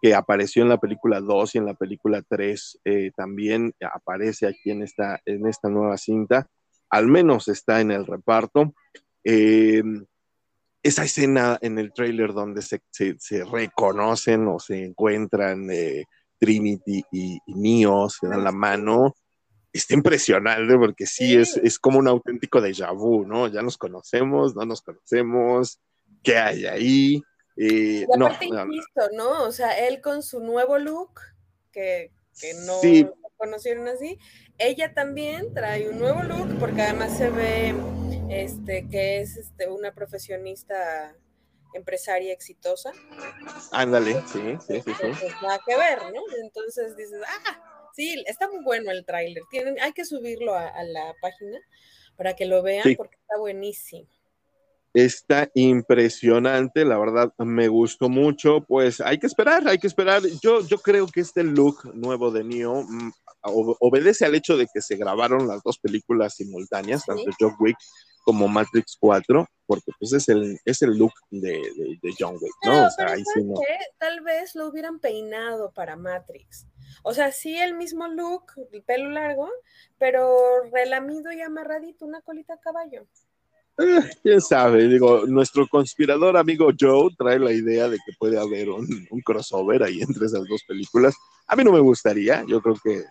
que 0.03 0.15
apareció 0.15 0.63
en 0.63 0.69
la 0.69 0.77
película 0.77 1.21
2 1.23 1.55
y 1.55 1.59
en 1.59 1.65
la 1.65 1.73
película 1.73 2.23
3, 2.29 2.81
eh, 2.85 3.13
también 3.17 3.73
aparece 3.81 4.47
aquí 4.47 4.71
en 4.71 4.83
esta, 4.83 5.23
en 5.25 5.47
esta 5.47 5.71
nueva 5.71 5.97
cinta. 5.97 6.49
Al 6.91 7.07
menos 7.07 7.49
está 7.49 7.81
en 7.81 7.93
el 7.93 8.05
reparto. 8.05 8.75
Eh, 9.25 9.83
esa 10.83 11.05
escena 11.05 11.59
en 11.63 11.79
el 11.79 11.95
tráiler 11.95 12.35
donde 12.35 12.61
se, 12.61 12.83
se- 12.91 13.45
reconocen 13.45 14.47
o 14.49 14.59
se 14.59 14.85
encuentran 14.85 15.71
Trinity 16.39 17.03
y, 17.13 17.39
y 17.47 17.55
Neo, 17.55 18.09
se 18.09 18.27
dan 18.29 18.45
la 18.45 18.53
mano, 18.53 19.15
está 19.73 19.95
impresionante 19.95 20.77
porque 20.77 21.07
sí. 21.07 21.37
Es, 21.37 21.57
es 21.57 21.79
como 21.79 21.99
un 21.99 22.09
auténtico 22.09 22.61
déjà 22.61 22.93
vu, 22.93 23.25
¿no? 23.27 23.49
Ya 23.49 23.63
nos 23.63 23.77
conocemos, 23.77 24.55
no 24.55 24.65
nos 24.65 24.83
conocemos, 24.83 25.81
¿qué 26.23 26.37
hay 26.39 26.67
ahí? 26.67 27.23
Eh, 27.57 28.05
Y 28.09 28.13
aparte, 28.13 28.49
no, 28.49 28.67
insisto, 28.67 29.03
¿no? 29.15 29.45
O 29.45 29.53
sea, 29.53 29.87
él 29.87 30.01
con 30.01 30.23
su 30.23 30.41
nuevo 30.41 30.79
look, 30.79 31.21
que, 31.73 32.13
que 32.41 32.55
no 32.67 32.81
Sí. 32.81 33.03
lo 33.03 33.15
conocieron 33.37 33.89
así, 33.89 34.19
ella 34.59 34.95
también 34.95 35.53
trae 35.55 35.89
un 35.89 35.99
nuevo 35.99 36.23
look, 36.23 36.59
porque 36.59 36.83
además 36.83 37.17
se 37.17 37.31
ve 37.31 37.75
este, 38.31 38.89
que 38.89 39.21
es 39.21 39.37
este, 39.37 39.69
una 39.69 39.93
profesionista 39.93 41.15
empresaria 41.75 42.33
exitosa. 42.33 42.93
ándale, 43.73 44.15
sí, 44.33 44.57
sí, 44.67 44.81
sí, 44.83 44.93
sí. 45.01 45.07
Pues 45.21 45.35
nada 45.43 45.61
que 45.67 45.77
ver, 45.77 45.99
¿no? 46.13 46.21
Entonces 46.43 46.97
dices, 46.97 47.21
ah, 47.27 47.91
sí, 47.95 48.23
está 48.27 48.49
muy 48.49 48.63
bueno 48.65 48.91
el 48.91 49.05
tráiler. 49.05 49.43
Tienen, 49.51 49.79
hay 49.81 49.93
que 49.93 50.05
subirlo 50.05 50.55
a, 50.55 50.69
a 50.69 50.83
la 50.85 51.15
página 51.21 51.59
para 52.17 52.35
que 52.35 52.47
lo 52.47 52.63
vean 52.63 52.83
Sí. 52.85 52.97
porque 52.97 53.17
está 53.17 53.39
buenísimo. 53.39 54.09
Está 54.95 55.51
impresionante, 55.55 56.85
la 56.85 56.99
verdad 56.99 57.33
me 57.39 57.69
gustó 57.69 58.09
mucho, 58.09 58.63
pues 58.63 59.01
hay 59.01 59.19
que 59.19 59.27
esperar, 59.27 59.69
hay 59.69 59.79
que 59.79 59.87
esperar. 59.87 60.23
Yo, 60.43 60.67
yo 60.67 60.79
creo 60.79 61.07
que 61.07 61.21
este 61.21 61.45
look 61.45 61.95
nuevo 61.95 62.31
de 62.31 62.43
Neo 62.43 62.83
mm, 62.83 63.13
obedece 63.51 64.25
al 64.25 64.35
hecho 64.35 64.57
de 64.57 64.67
que 64.73 64.81
se 64.83 64.97
grabaron 64.97 65.47
las 65.49 65.63
dos 65.63 65.79
películas 65.79 66.35
simultáneas, 66.35 67.03
Sí. 67.03 67.07
tanto 67.09 67.31
John 67.39 67.55
Wick 67.61 67.77
como 68.25 68.47
Matrix 68.47 68.97
4, 69.01 69.47
porque 69.67 69.91
pues 69.99 70.13
es 70.13 70.29
el, 70.29 70.59
es 70.65 70.83
el 70.83 70.99
look 70.99 71.13
de, 71.31 71.51
de- 71.53 71.99
de 72.03 72.15
John 72.19 72.35
Wick, 72.35 72.53
¿no? 72.65 72.73
Pero, 72.73 72.87
o 72.87 72.91
sea, 72.91 73.07
pero 73.07 73.11
ahí 73.13 73.23
sí. 73.35 73.41
Tal 73.99 74.21
vez 74.21 74.55
lo 74.55 74.69
hubieran 74.69 74.99
peinado 75.01 75.71
para 75.73 75.97
Matrix. 75.97 76.67
O 77.05 77.15
sea, 77.15 77.33
sí 77.33 77.57
el 77.57 77.75
mismo 77.75 78.07
look, 78.09 78.53
el 78.73 78.83
pelo 78.83 79.11
largo, 79.11 79.49
pero 79.99 80.37
relamido 80.73 81.33
y 81.33 81.41
amarradito, 81.41 82.05
una 82.05 82.21
colita 82.21 82.55
a 82.55 82.61
caballo. 82.61 83.07
Eh, 83.79 84.01
quién 84.23 84.41
sabe, 84.41 84.89
digo, 84.89 85.25
nuestro 85.27 85.67
conspirador 85.69 86.37
amigo 86.37 86.69
Joe 86.79 87.11
trae 87.17 87.39
la 87.39 87.53
idea 87.53 87.89
de 87.89 87.97
que 87.97 88.13
puede 88.19 88.37
haber 88.39 88.69
un, 88.71 89.07
un 89.11 89.21
crossover 89.21 89.85
ahí 89.85 90.03
entre 90.03 90.27
esas 90.27 90.45
dos 90.49 90.65
películas. 90.67 91.15
A 91.47 91.55
mí 91.57 91.63
no 91.65 91.73
me 91.73 91.79
gustaría, 91.81 92.45
yo 92.47 92.61
creo 92.61 92.75
que 92.83 93.05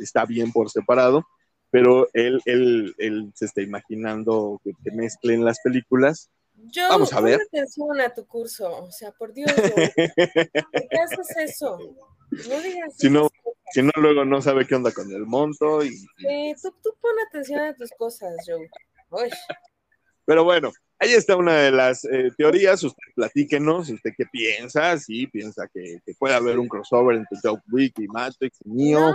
está 0.00 0.24
bien 0.24 0.52
por 0.52 0.70
separado, 0.70 1.26
pero 1.70 2.08
él, 2.12 2.40
él, 2.44 2.94
él 2.98 3.32
se 3.34 3.46
está 3.46 3.62
imaginando 3.62 4.60
que, 4.62 4.72
que 4.82 4.90
mezclen 4.90 5.44
las 5.44 5.60
películas. 5.60 6.30
Yo, 6.54 6.88
Vamos 6.88 7.12
a 7.12 7.20
ver. 7.20 7.38
pon 7.38 7.46
atención 7.48 8.00
a 8.00 8.14
tu 8.14 8.26
curso, 8.26 8.84
o 8.84 8.92
sea, 8.92 9.10
por 9.12 9.32
Dios, 9.32 9.52
Joe, 9.56 9.92
¿por 10.72 10.88
qué 10.88 10.98
haces 11.02 11.36
eso? 11.36 11.78
No 12.30 12.60
digas 12.60 12.94
Si 12.96 13.10
no-. 13.10 13.28
Si 13.72 13.82
no, 13.82 13.90
luego 13.96 14.24
no 14.24 14.40
sabe 14.40 14.66
qué 14.66 14.74
onda 14.76 14.92
con 14.92 15.10
el 15.10 15.26
monto. 15.26 15.84
Y, 15.84 15.88
Eh, 16.28 16.54
tú, 16.62 16.72
tú 16.82 16.94
pon 17.00 17.12
atención 17.28 17.60
a 17.60 17.74
tus 17.74 17.90
cosas, 17.98 18.36
Joe. 18.46 18.70
Uy, 19.10 19.30
pero 20.26 20.44
bueno, 20.44 20.72
ahí 20.98 21.12
está 21.12 21.36
una 21.36 21.54
de 21.54 21.70
las 21.70 22.04
eh, 22.04 22.30
teorías. 22.36 22.82
Usted 22.82 23.02
platíquenos, 23.14 23.90
usted 23.90 24.10
qué 24.16 24.24
piensa, 24.30 24.96
si 24.98 25.26
piensa 25.26 25.68
que, 25.72 25.98
que 26.04 26.14
puede 26.18 26.34
haber 26.34 26.58
un 26.58 26.68
crossover 26.68 27.16
entre 27.16 27.38
John 27.42 27.60
Wick 27.70 27.98
y 27.98 28.06
Matrix 28.06 28.58
y 28.64 28.70
Neo. 28.70 29.00
no, 29.00 29.14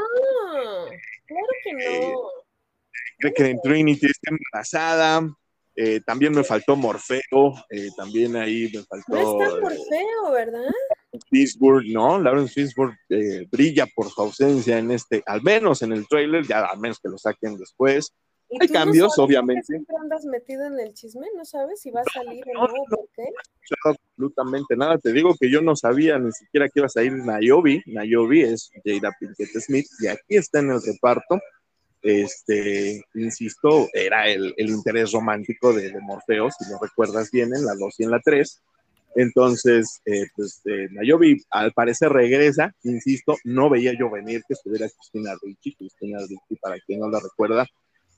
claro 1.29 1.47
que 1.63 1.73
no. 1.73 2.29
cree 3.19 3.33
que 3.33 3.45
en 3.45 3.61
Trinity 3.61 4.07
está 4.07 4.31
embarazada. 4.31 5.21
Eh, 5.81 6.01
también 6.05 6.33
me 6.33 6.43
faltó 6.43 6.75
Morfeo, 6.75 7.53
eh, 7.69 7.87
también 7.95 8.35
ahí 8.35 8.69
me 8.73 8.83
faltó 8.83 9.13
No 9.13 9.43
está 9.43 9.61
por 9.61 9.71
eh, 9.71 9.77
feo, 9.89 10.31
¿verdad? 10.33 10.71
Fishburne, 11.29 11.93
¿no? 11.93 12.19
Lawrence 12.19 12.53
Fishburne 12.53 12.97
eh, 13.07 13.47
brilla 13.49 13.87
por 13.95 14.09
su 14.09 14.21
ausencia 14.21 14.77
en 14.77 14.91
este, 14.91 15.23
al 15.25 15.41
menos 15.41 15.81
en 15.81 15.93
el 15.93 16.05
trailer, 16.05 16.45
ya 16.45 16.65
al 16.65 16.79
menos 16.79 16.99
que 16.99 17.07
lo 17.07 17.17
saquen 17.17 17.57
después. 17.57 18.13
¿Y 18.49 18.57
Hay 18.61 18.67
no 18.67 18.73
cambios, 18.73 19.15
sabes 19.15 19.19
obviamente. 19.19 19.63
Siempre 19.63 19.95
andas 20.01 20.25
metido 20.25 20.65
en 20.65 20.79
el 20.79 20.93
chisme, 20.93 21.27
no 21.35 21.45
sabes 21.45 21.81
si 21.81 21.91
va 21.91 22.01
a 22.01 22.11
salir 22.11 22.43
o 22.47 22.53
No, 22.53 22.67
no, 22.67 22.73
no, 22.73 22.83
¿por 22.97 23.09
qué? 23.15 23.23
No, 23.23 23.91
absolutamente 23.91 24.75
nada. 24.75 24.97
Te 24.97 25.13
digo 25.13 25.35
que 25.39 25.51
yo 25.51 25.61
no 25.61 25.75
sabía 25.75 26.17
ni 26.17 26.31
siquiera 26.31 26.67
que 26.67 26.79
iba 26.79 26.87
a 26.87 26.89
salir 26.89 27.13
Nayobi. 27.13 27.83
Nayobi 27.85 28.41
es 28.41 28.71
Jada 28.83 29.15
Pinkett 29.19 29.49
Smith 29.61 29.85
y 29.99 30.07
aquí 30.07 30.37
está 30.37 30.59
en 30.59 30.71
el 30.71 30.81
reparto. 30.81 31.39
Este, 32.01 33.03
insisto, 33.13 33.87
era 33.93 34.27
el, 34.29 34.53
el 34.57 34.69
interés 34.69 35.11
romántico 35.11 35.73
de, 35.73 35.91
de 35.91 35.99
Morfeo, 35.99 36.49
si 36.49 36.71
lo 36.71 36.79
recuerdas 36.79 37.29
bien, 37.29 37.53
en 37.53 37.65
la 37.65 37.75
2 37.75 37.99
y 37.99 38.03
en 38.03 38.11
la 38.11 38.19
3. 38.23 38.61
Entonces, 39.15 40.01
eh, 40.05 40.25
pues 40.35 40.61
eh, 40.65 40.87
Nayobi 40.91 41.43
al 41.49 41.73
parecer 41.73 42.09
regresa, 42.11 42.73
insisto, 42.83 43.35
no 43.43 43.69
veía 43.69 43.93
yo 43.97 44.09
venir 44.09 44.41
que 44.47 44.53
estuviera 44.53 44.87
Cristina 44.87 45.33
Ricci. 45.41 45.75
Cristina 45.75 46.19
Ricci, 46.19 46.55
para 46.61 46.79
quien 46.79 46.99
no 46.99 47.09
la 47.09 47.19
recuerda, 47.19 47.67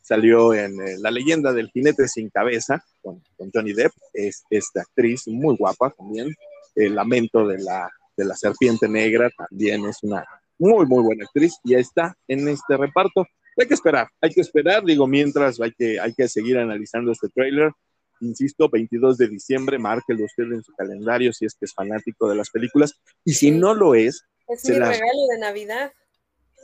salió 0.02 0.54
en 0.54 0.80
eh, 0.82 0.98
La 1.00 1.12
leyenda 1.12 1.54
del 1.54 1.70
jinete 1.70 2.08
sin 2.08 2.30
cabeza 2.30 2.84
con, 3.02 3.22
con 3.38 3.52
Johnny 3.54 3.74
Depp. 3.74 3.92
Es 4.14 4.44
esta 4.50 4.82
actriz 4.82 5.28
muy 5.28 5.56
guapa 5.58 5.94
también. 5.98 6.34
El 6.76 6.96
lamento 6.96 7.48
de 7.48 7.60
la, 7.60 7.90
de 8.16 8.26
la 8.26 8.36
serpiente 8.36 8.88
negra 8.88 9.30
también 9.38 9.86
es 9.86 9.98
una 10.04 10.26
muy, 10.58 10.86
muy 10.86 11.04
buena 11.04 11.26
actriz 11.26 11.56
y 11.64 11.74
está 11.74 12.16
en 12.28 12.48
este 12.48 12.78
reparto. 12.78 13.26
hay 13.58 13.68
que 13.68 13.74
esperar, 13.74 14.08
hay 14.22 14.30
que 14.30 14.42
esperar, 14.42 14.84
digo, 14.84 15.08
mientras 15.08 15.60
hay 15.60 15.72
que, 15.72 16.00
hay 16.00 16.14
que 16.14 16.28
seguir 16.28 16.58
analizando 16.58 17.12
este 17.12 17.30
tráiler. 17.30 17.72
Insisto, 18.20 18.70
22 18.70 19.18
de 19.18 19.28
diciembre, 19.28 19.80
márquelo 19.80 20.24
usted 20.24 20.44
en 20.44 20.62
su 20.62 20.72
calendario 20.74 21.34
si 21.34 21.46
es 21.46 21.56
que 21.56 21.66
es 21.66 21.74
fanático 21.74 22.30
de 22.30 22.36
las 22.36 22.52
películas. 22.52 22.94
Y 23.26 23.34
si 23.34 23.50
no 23.50 23.74
lo 23.74 23.96
es, 23.96 24.24
es 24.48 24.70
mi 24.70 24.76
regalo 24.76 25.28
de 25.32 25.40
Navidad. 25.40 25.92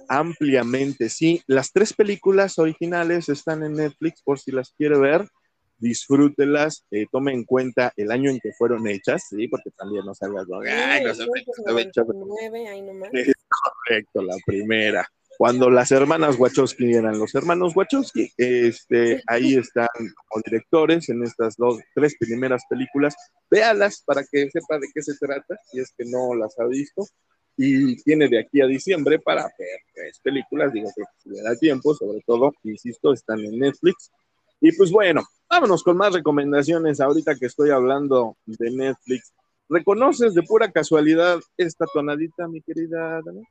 Ampliamente, 0.07 1.09
sí. 1.09 1.41
Las 1.47 1.71
tres 1.71 1.93
películas 1.93 2.59
originales 2.59 3.29
están 3.29 3.63
en 3.63 3.73
Netflix 3.73 4.21
por 4.23 4.39
si 4.39 4.51
las 4.51 4.71
quiere 4.71 4.97
ver. 4.97 5.27
Disfrútelas, 5.79 6.85
eh, 6.89 7.05
tome 7.11 7.33
en 7.33 7.43
cuenta 7.43 7.93
el 7.97 8.11
año 8.11 8.31
en 8.31 8.39
que 8.39 8.51
fueron 8.57 8.87
hechas, 8.87 9.27
sí, 9.29 9.47
porque 9.47 9.69
también 9.77 10.05
no 10.05 10.15
salgas, 10.15 10.47
no, 10.47 10.59
ay, 10.61 11.03
no 11.03 11.13
sé, 11.13 11.23
Es 13.13 13.33
correcto, 13.85 14.23
la 14.23 14.35
primera 14.43 15.07
cuando 15.37 15.69
las 15.69 15.91
hermanas 15.91 16.37
Wachowski 16.39 16.95
eran 16.95 17.19
los 17.19 17.33
hermanos 17.35 17.75
Wachowski. 17.75 18.31
Este, 18.37 19.21
ahí 19.27 19.55
están 19.55 19.87
como 19.95 20.41
directores 20.43 21.09
en 21.09 21.23
estas 21.23 21.55
dos, 21.55 21.79
tres 21.93 22.15
primeras 22.19 22.63
películas. 22.67 23.15
Véalas 23.49 24.03
para 24.05 24.23
que 24.29 24.49
sepa 24.49 24.79
de 24.79 24.87
qué 24.93 25.01
se 25.01 25.15
trata, 25.17 25.55
si 25.71 25.79
es 25.79 25.93
que 25.95 26.05
no 26.05 26.33
las 26.33 26.57
ha 26.59 26.65
visto. 26.65 27.05
Y 27.57 28.01
tiene 28.03 28.27
de 28.27 28.39
aquí 28.39 28.61
a 28.61 28.67
diciembre 28.67 29.17
para 29.19 29.43
ver 29.43 29.79
tres 29.93 30.19
películas, 30.19 30.71
digo 30.71 30.89
que 30.95 31.03
si 31.17 31.29
le 31.29 31.41
da 31.41 31.55
tiempo, 31.55 31.95
sobre 31.95 32.21
todo, 32.25 32.53
insisto, 32.63 33.13
están 33.13 33.39
en 33.39 33.57
Netflix. 33.57 34.11
Y 34.61 34.71
pues 34.77 34.91
bueno, 34.91 35.23
vámonos 35.49 35.83
con 35.83 35.97
más 35.97 36.13
recomendaciones 36.13 37.01
ahorita 37.01 37.35
que 37.35 37.47
estoy 37.47 37.71
hablando 37.71 38.37
de 38.45 38.71
Netflix. 38.71 39.33
¿Reconoces 39.69 40.33
de 40.33 40.43
pura 40.43 40.71
casualidad 40.71 41.39
esta 41.57 41.85
tonadita, 41.91 42.47
mi 42.47 42.61
querida 42.61 43.21
Dana? 43.25 43.41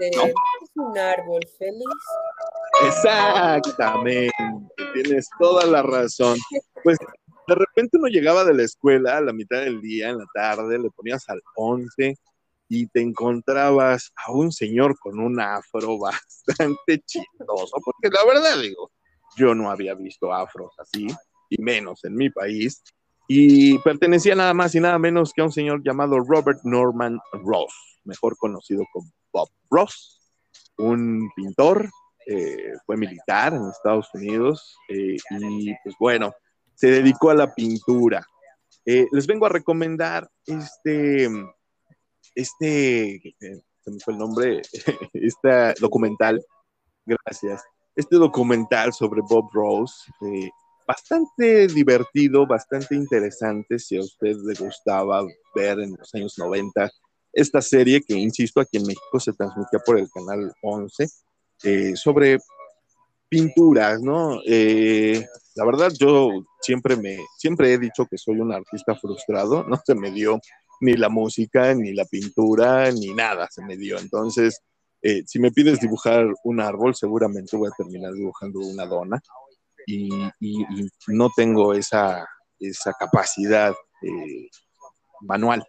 Este, 0.00 0.16
es 0.20 0.34
un 0.74 0.96
árbol 0.96 1.40
feliz. 1.58 1.84
Exactamente, 2.86 4.30
tienes 4.94 5.28
toda 5.38 5.66
la 5.66 5.82
razón. 5.82 6.38
Pues 6.84 6.98
de 7.48 7.54
repente 7.54 7.96
uno 7.96 8.08
llegaba 8.08 8.44
de 8.44 8.54
la 8.54 8.62
escuela 8.62 9.16
a 9.16 9.20
la 9.22 9.32
mitad 9.32 9.60
del 9.60 9.80
día, 9.80 10.10
en 10.10 10.18
la 10.18 10.26
tarde, 10.34 10.78
le 10.78 10.90
ponías 10.90 11.28
al 11.30 11.40
11 11.56 12.14
y 12.68 12.86
te 12.88 13.00
encontrabas 13.00 14.12
a 14.16 14.32
un 14.32 14.52
señor 14.52 14.98
con 14.98 15.18
un 15.18 15.40
afro 15.40 15.98
bastante 15.98 17.00
chistoso, 17.06 17.76
porque 17.82 18.10
la 18.14 18.24
verdad 18.26 18.60
digo, 18.60 18.90
yo 19.36 19.54
no 19.54 19.70
había 19.70 19.94
visto 19.94 20.32
afros 20.32 20.74
así, 20.78 21.06
y 21.48 21.62
menos 21.62 22.04
en 22.04 22.14
mi 22.14 22.28
país, 22.28 22.82
y 23.26 23.78
pertenecía 23.78 24.34
nada 24.34 24.52
más 24.52 24.74
y 24.74 24.80
nada 24.80 24.98
menos 24.98 25.32
que 25.32 25.40
a 25.40 25.44
un 25.44 25.52
señor 25.52 25.82
llamado 25.82 26.18
Robert 26.20 26.60
Norman 26.64 27.18
Ross, 27.32 28.00
mejor 28.04 28.36
conocido 28.36 28.84
como 28.92 29.10
Bob 29.32 29.48
Ross, 29.70 30.20
un 30.76 31.30
pintor, 31.34 31.88
eh, 32.26 32.74
fue 32.84 32.98
militar 32.98 33.54
en 33.54 33.70
Estados 33.70 34.08
Unidos 34.12 34.76
eh, 34.90 35.16
y 35.40 35.74
pues 35.82 35.94
bueno, 35.98 36.34
se 36.78 36.90
dedicó 36.90 37.30
a 37.30 37.34
la 37.34 37.52
pintura. 37.54 38.24
Eh, 38.86 39.06
les 39.10 39.26
vengo 39.26 39.46
a 39.46 39.50
recomendar 39.50 40.30
este, 40.46 41.28
este, 42.34 43.34
se 43.40 43.90
me 43.90 43.98
fue 43.98 44.14
el 44.14 44.18
nombre, 44.18 44.62
este 45.12 45.74
documental, 45.80 46.40
gracias, 47.04 47.64
este 47.96 48.16
documental 48.16 48.92
sobre 48.92 49.22
Bob 49.28 49.50
Ross 49.52 50.04
bastante 50.86 51.66
divertido, 51.66 52.46
bastante 52.46 52.94
interesante, 52.94 53.78
si 53.78 53.96
a 53.96 54.00
usted 54.00 54.36
le 54.36 54.54
gustaba 54.54 55.22
ver 55.54 55.80
en 55.80 55.94
los 55.98 56.14
años 56.14 56.38
90 56.38 56.90
esta 57.32 57.60
serie 57.60 58.00
que, 58.00 58.14
insisto, 58.14 58.60
aquí 58.60 58.78
en 58.78 58.86
México 58.86 59.20
se 59.20 59.34
transmitía 59.34 59.80
por 59.84 59.98
el 59.98 60.08
canal 60.10 60.50
11, 60.62 61.06
eh, 61.64 61.94
sobre 61.94 62.38
pinturas, 63.28 64.00
¿no? 64.00 64.40
Eh, 64.46 65.26
la 65.54 65.64
verdad, 65.64 65.92
yo 65.98 66.30
siempre 66.60 66.96
me, 66.96 67.18
siempre 67.36 67.72
he 67.72 67.78
dicho 67.78 68.06
que 68.06 68.18
soy 68.18 68.40
un 68.40 68.52
artista 68.52 68.94
frustrado, 68.94 69.64
no 69.68 69.80
se 69.84 69.94
me 69.94 70.10
dio 70.10 70.40
ni 70.80 70.94
la 70.94 71.08
música, 71.08 71.74
ni 71.74 71.92
la 71.92 72.04
pintura, 72.04 72.90
ni 72.92 73.12
nada 73.14 73.48
se 73.50 73.64
me 73.64 73.76
dio. 73.76 73.98
Entonces, 73.98 74.60
eh, 75.02 75.22
si 75.26 75.38
me 75.38 75.50
pides 75.50 75.80
dibujar 75.80 76.26
un 76.44 76.60
árbol, 76.60 76.94
seguramente 76.94 77.56
voy 77.56 77.68
a 77.68 77.76
terminar 77.76 78.12
dibujando 78.12 78.60
una 78.60 78.86
dona 78.86 79.20
y, 79.86 80.08
no 81.08 81.30
tengo 81.34 81.72
esa, 81.74 82.26
esa 82.58 82.92
capacidad 82.92 83.74
eh, 84.02 84.48
manual. 85.22 85.64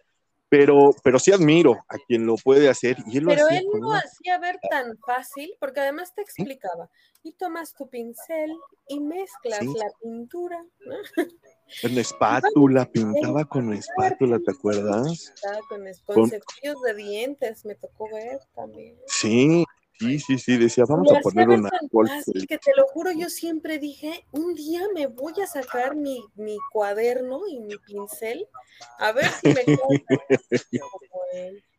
Pero, 0.50 0.94
pero 1.02 1.18
sí 1.18 1.32
admiro 1.32 1.78
a 1.88 1.96
quien 2.06 2.26
lo 2.26 2.34
puede 2.34 2.68
hacer. 2.68 2.96
Y 3.06 3.18
él 3.18 3.24
pero 3.26 3.48
él 3.48 3.64
no 3.72 3.78
lo 3.78 3.92
hacía 3.92 4.38
ver 4.38 4.58
tan 4.68 4.98
fácil, 4.98 5.54
porque 5.58 5.80
además 5.80 6.12
te 6.14 6.22
explicaba, 6.22 6.90
y 7.22 7.32
tomas 7.32 7.72
tu 7.72 7.88
pincel 7.88 8.52
y 8.88 9.00
mezclas 9.00 9.64
la 9.64 9.86
pintura. 10.02 10.62
En 11.82 11.98
espátula, 11.98 12.84
pintaba 12.86 13.44
con 13.44 13.72
espátula, 13.72 14.38
¿te 14.40 14.50
acuerdas? 14.50 15.32
Con, 15.68 15.84
con 16.04 16.28
cepillos 16.28 16.82
de 16.82 16.94
dientes, 16.94 17.64
me 17.64 17.76
tocó 17.76 18.08
ver 18.12 18.40
también. 18.54 18.96
Sí, 19.06 19.64
Sí, 20.00 20.18
sí, 20.18 20.38
sí, 20.38 20.56
decía, 20.56 20.84
vamos 20.88 21.12
a 21.12 21.20
poner 21.20 21.50
una 21.50 21.68
Que 22.48 22.56
te 22.56 22.72
lo 22.74 22.86
juro, 22.86 23.12
yo 23.12 23.28
siempre 23.28 23.78
dije, 23.78 24.24
un 24.32 24.54
día 24.54 24.80
me 24.94 25.08
voy 25.08 25.34
a 25.42 25.46
sacar 25.46 25.94
mi, 25.94 26.24
mi 26.36 26.56
cuaderno 26.72 27.42
y 27.46 27.60
mi 27.60 27.76
pincel, 27.76 28.48
a 28.98 29.12
ver 29.12 29.26
si 29.26 29.48
me 29.48 29.66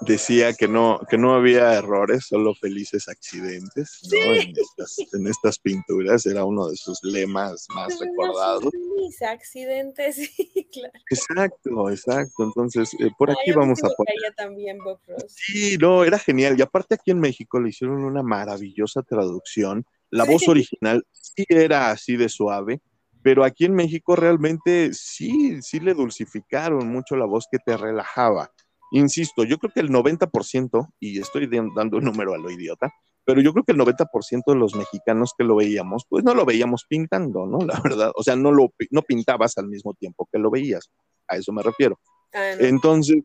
decía 0.00 0.52
que 0.54 0.68
no, 0.68 1.00
que 1.08 1.18
no 1.18 1.34
había 1.34 1.74
errores, 1.74 2.26
solo 2.26 2.54
felices 2.54 3.08
accidentes 3.08 4.00
en, 4.12 5.26
estas, 5.26 5.58
pinturas, 5.58 6.26
era 6.26 6.44
uno 6.44 6.68
de 6.68 6.76
sus 6.76 7.02
lemas 7.02 7.66
más 7.74 7.98
recordados. 7.98 8.70
Felices 8.70 9.22
accidentes, 9.22 10.16
sí, 10.36 10.68
claro. 10.72 10.92
Exacto, 11.10 11.90
exacto. 11.90 12.44
Entonces, 12.44 12.90
eh, 13.00 13.10
por 13.18 13.30
aquí 13.30 13.52
vamos 13.52 13.82
a 13.82 13.88
poner. 13.88 14.34
también, 14.36 14.78
Bob 14.78 14.98
Sí, 15.28 15.76
no, 15.78 16.04
era 16.04 16.18
genial. 16.18 16.58
Y 16.58 16.62
aparte 16.62 16.94
aquí 16.94 17.10
en 17.10 17.20
México 17.20 17.60
le 17.60 17.70
hicieron 17.70 18.04
una 18.04 18.22
maravillosa 18.22 19.02
traducción. 19.02 19.84
La 20.10 20.24
voz 20.24 20.46
original 20.48 21.04
sí 21.12 21.44
era 21.48 21.90
así 21.90 22.16
de 22.16 22.28
suave, 22.28 22.80
pero 23.22 23.42
aquí 23.42 23.64
en 23.64 23.74
México 23.74 24.14
realmente 24.14 24.92
sí, 24.92 25.60
sí 25.62 25.80
le 25.80 25.94
dulcificaron 25.94 26.86
mucho 26.86 27.16
la 27.16 27.24
voz 27.24 27.48
que 27.50 27.58
te 27.58 27.76
relajaba 27.76 28.52
Insisto, 28.94 29.42
yo 29.42 29.58
creo 29.58 29.72
que 29.74 29.80
el 29.80 29.90
90%, 29.90 30.88
y 31.00 31.18
estoy 31.18 31.48
dando 31.74 31.96
un 31.96 32.04
número 32.04 32.32
a 32.32 32.38
lo 32.38 32.48
idiota, 32.48 32.92
pero 33.24 33.40
yo 33.40 33.52
creo 33.52 33.64
que 33.64 33.72
el 33.72 33.78
90% 33.78 34.52
de 34.52 34.54
los 34.54 34.76
mexicanos 34.76 35.32
que 35.36 35.42
lo 35.42 35.56
veíamos, 35.56 36.04
pues 36.08 36.22
no 36.22 36.32
lo 36.32 36.44
veíamos 36.44 36.84
pintando, 36.88 37.44
¿no? 37.44 37.58
La 37.66 37.80
verdad, 37.80 38.12
o 38.14 38.22
sea, 38.22 38.36
no 38.36 38.52
lo 38.52 38.72
no 38.92 39.02
pintabas 39.02 39.58
al 39.58 39.66
mismo 39.66 39.94
tiempo 39.94 40.28
que 40.30 40.38
lo 40.38 40.48
veías, 40.48 40.90
a 41.26 41.36
eso 41.36 41.52
me 41.52 41.64
refiero. 41.64 41.98
Ah, 42.32 42.52
Entonces, 42.60 43.16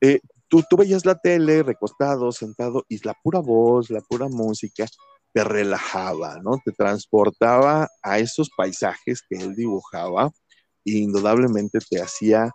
eh, 0.00 0.20
tú, 0.46 0.62
tú 0.70 0.76
veías 0.76 1.04
la 1.04 1.16
tele 1.16 1.64
recostado, 1.64 2.30
sentado, 2.30 2.84
y 2.88 3.04
la 3.04 3.14
pura 3.20 3.40
voz, 3.40 3.90
la 3.90 4.02
pura 4.02 4.28
música 4.28 4.86
te 5.32 5.42
relajaba, 5.42 6.38
¿no? 6.40 6.60
Te 6.64 6.70
transportaba 6.70 7.88
a 8.00 8.18
esos 8.20 8.48
paisajes 8.56 9.22
que 9.28 9.38
él 9.38 9.56
dibujaba 9.56 10.30
e 10.84 10.98
indudablemente 10.98 11.80
te 11.80 12.00
hacía 12.00 12.52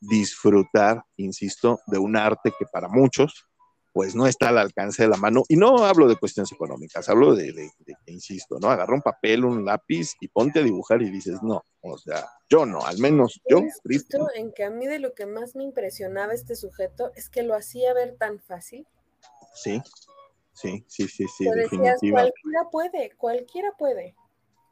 disfrutar, 0.00 1.02
insisto, 1.16 1.80
de 1.86 1.98
un 1.98 2.16
arte 2.16 2.52
que 2.58 2.66
para 2.66 2.88
muchos, 2.88 3.46
pues 3.96 4.14
no 4.14 4.26
está 4.26 4.50
al 4.50 4.58
alcance 4.58 5.04
de 5.04 5.08
la 5.08 5.16
mano. 5.16 5.44
Y 5.48 5.56
no 5.56 5.86
hablo 5.86 6.06
de 6.06 6.16
cuestiones 6.16 6.52
económicas, 6.52 7.08
hablo 7.08 7.34
de, 7.34 7.50
de, 7.52 7.70
insisto, 8.04 8.58
¿no? 8.60 8.70
Agarra 8.70 8.94
un 8.94 9.00
papel, 9.00 9.44
un 9.44 9.64
lápiz 9.64 10.12
y 10.20 10.28
ponte 10.28 10.60
a 10.60 10.62
dibujar 10.62 11.00
y 11.00 11.08
dices, 11.08 11.42
no, 11.42 11.64
o 11.80 11.96
sea, 11.96 12.28
yo 12.50 12.66
no, 12.66 12.84
al 12.84 12.98
menos 12.98 13.40
yo. 13.48 13.62
Visto 13.84 14.28
en 14.34 14.52
que 14.52 14.64
a 14.64 14.70
mí 14.70 14.86
de 14.86 14.98
lo 14.98 15.14
que 15.14 15.24
más 15.24 15.56
me 15.56 15.64
impresionaba 15.64 16.34
este 16.34 16.56
sujeto 16.56 17.10
es 17.14 17.30
que 17.30 17.42
lo 17.42 17.54
hacía 17.54 17.94
ver 17.94 18.16
tan 18.18 18.38
fácil. 18.38 18.86
Sí, 19.54 19.80
sí, 20.52 20.84
sí, 20.88 21.08
sí, 21.08 21.24
sí. 21.26 21.46
cualquiera 22.10 22.68
puede, 22.70 23.12
cualquiera 23.16 23.72
puede. 23.78 24.14